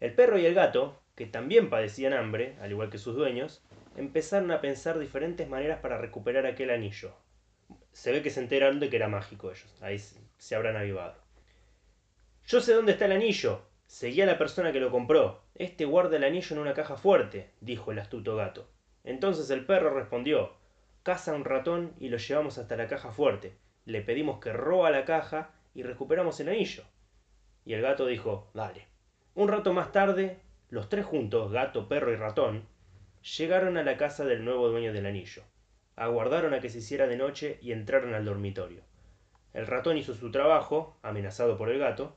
[0.00, 3.62] El perro y el gato, que también padecían hambre, al igual que sus dueños,
[3.98, 7.14] empezaron a pensar diferentes maneras para recuperar aquel anillo.
[7.92, 11.16] Se ve que se enteraron de que era mágico ellos, ahí se- habrán avivado.
[12.46, 13.62] Yo sé dónde está el anillo.
[13.86, 15.42] Seguí a la persona que lo compró.
[15.54, 18.68] Este guarda el anillo en una caja fuerte, dijo el astuto gato.
[19.02, 20.52] Entonces el perro respondió,
[21.02, 23.56] caza un ratón y lo llevamos hasta la caja fuerte.
[23.84, 26.84] Le pedimos que roba la caja y recuperamos el anillo.
[27.64, 28.86] Y el gato dijo, dale.
[29.34, 32.66] Un rato más tarde, los tres juntos, gato, perro y ratón,
[33.22, 35.42] llegaron a la casa del nuevo dueño del anillo.
[35.96, 38.82] Aguardaron a que se hiciera de noche y entraron al dormitorio.
[39.52, 42.16] El ratón hizo su trabajo, amenazado por el gato,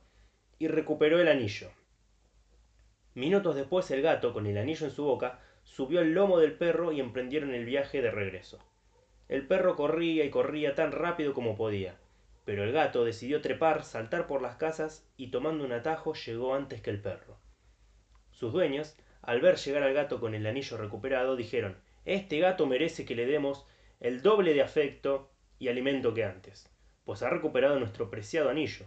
[0.58, 1.70] y recuperó el anillo.
[3.14, 6.92] Minutos después el gato, con el anillo en su boca, subió al lomo del perro
[6.92, 8.58] y emprendieron el viaje de regreso.
[9.28, 11.96] El perro corría y corría tan rápido como podía,
[12.44, 16.80] pero el gato decidió trepar, saltar por las casas y tomando un atajo llegó antes
[16.80, 17.38] que el perro.
[18.30, 23.04] Sus dueños, al ver llegar al gato con el anillo recuperado, dijeron, Este gato merece
[23.04, 23.66] que le demos
[24.00, 26.68] el doble de afecto y alimento que antes,
[27.04, 28.86] pues ha recuperado nuestro preciado anillo.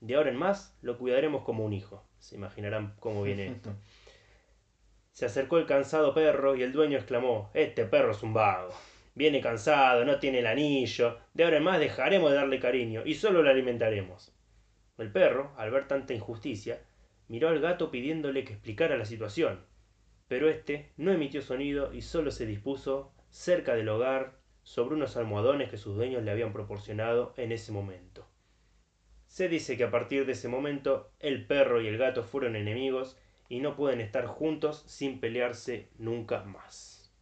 [0.00, 2.04] De ahora en más lo cuidaremos como un hijo.
[2.18, 3.74] Se imaginarán cómo viene esto.
[5.12, 8.72] Se acercó el cansado perro y el dueño exclamó, Este perro es un vago.
[9.14, 11.18] Viene cansado, no tiene el anillo.
[11.34, 14.32] De ahora en más dejaremos de darle cariño y solo lo alimentaremos.
[14.96, 16.80] El perro, al ver tanta injusticia,
[17.28, 19.60] miró al gato pidiéndole que explicara la situación.
[20.26, 25.70] Pero éste no emitió sonido y solo se dispuso cerca del hogar sobre unos almohadones
[25.70, 28.26] que sus dueños le habían proporcionado en ese momento.
[29.26, 33.16] Se dice que a partir de ese momento el perro y el gato fueron enemigos
[33.48, 37.14] y no pueden estar juntos sin pelearse nunca más.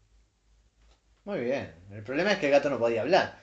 [1.24, 1.74] Muy bien.
[1.90, 3.38] El problema es que el gato no podía hablar.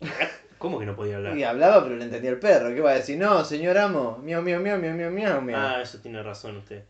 [0.58, 1.36] ¿Cómo que no podía hablar?
[1.36, 2.74] Y hablaba, pero le entendía el perro.
[2.74, 3.16] ¿Qué va a decir?
[3.18, 4.18] No, señor amo.
[4.22, 5.58] Miau, miau, miau, miau, miau, miau, miau.
[5.58, 6.84] Ah, eso tiene razón usted.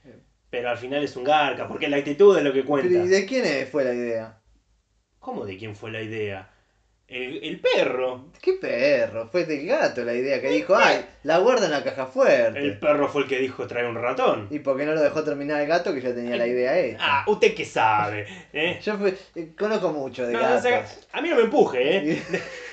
[0.51, 2.89] Pero al final es un garca, porque la actitud es lo que cuenta.
[2.89, 4.39] ¿Y de quién fue la idea?
[5.19, 6.51] ¿Cómo de quién fue la idea?
[7.07, 8.27] El, el perro.
[8.41, 9.29] ¿Qué perro?
[9.29, 12.59] Fue del gato la idea que dijo, ay, la guarda en la caja fuerte.
[12.59, 14.47] El perro fue el que dijo trae un ratón.
[14.51, 16.99] ¿Y por qué no lo dejó terminar el gato que ya tenía la idea hecha?
[17.01, 18.27] Ah, usted qué sabe.
[18.53, 18.79] ¿eh?
[18.83, 21.09] Yo fui- eh, conozco mucho de No, no, gatos.
[21.13, 22.23] a mí no me empuje, ¿eh?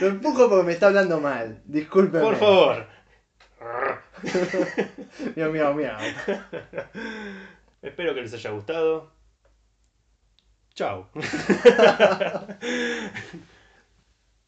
[0.00, 1.62] Lo empujo porque me está hablando mal.
[1.64, 2.24] Discúlpeme.
[2.24, 2.86] Por favor.
[5.36, 5.98] Miau, miau, miau.
[7.82, 9.12] Espero que les haya gustado.
[10.74, 11.08] Chao.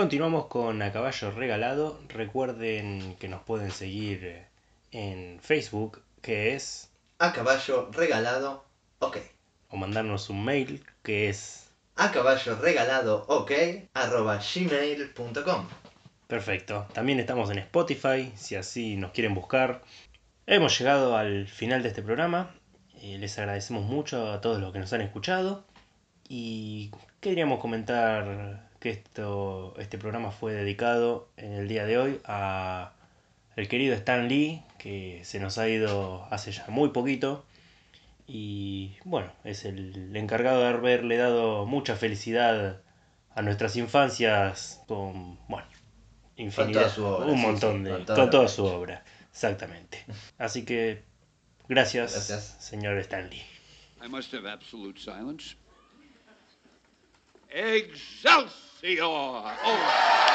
[0.01, 2.01] Continuamos con A Caballo Regalado.
[2.09, 4.47] Recuerden que nos pueden seguir
[4.93, 8.64] en Facebook, que es, A caballo regalado,
[9.01, 9.18] ok.
[9.68, 13.52] o mandarnos un mail, que es A caballo regalado, ok.
[13.93, 15.68] arroba gmail.com.
[16.27, 16.86] perfecto.
[16.94, 19.82] También estamos en Spotify, si así nos quieren buscar.
[20.47, 22.55] Hemos llegado al final de este programa.
[23.02, 25.66] Eh, les agradecemos mucho a todos los que nos han escuchado.
[26.27, 26.90] Y
[27.20, 32.93] queríamos comentar que esto, este programa fue dedicado en el día de hoy a
[33.57, 37.44] el querido Stan Lee, que se nos ha ido hace ya muy poquito.
[38.27, 42.81] Y bueno, es el encargado de haberle dado mucha felicidad
[43.35, 45.66] a nuestras infancias con, bueno,
[46.36, 50.05] infinidad, toda su obra, un sí, montón sí, de, con con toda su obra, exactamente.
[50.39, 51.02] Así que
[51.69, 52.57] gracias, Gracias.
[52.61, 53.43] señor Stan Lee.
[54.02, 55.57] I must have absolute silence.
[57.51, 58.69] Excelsior!
[58.82, 60.27] Oh.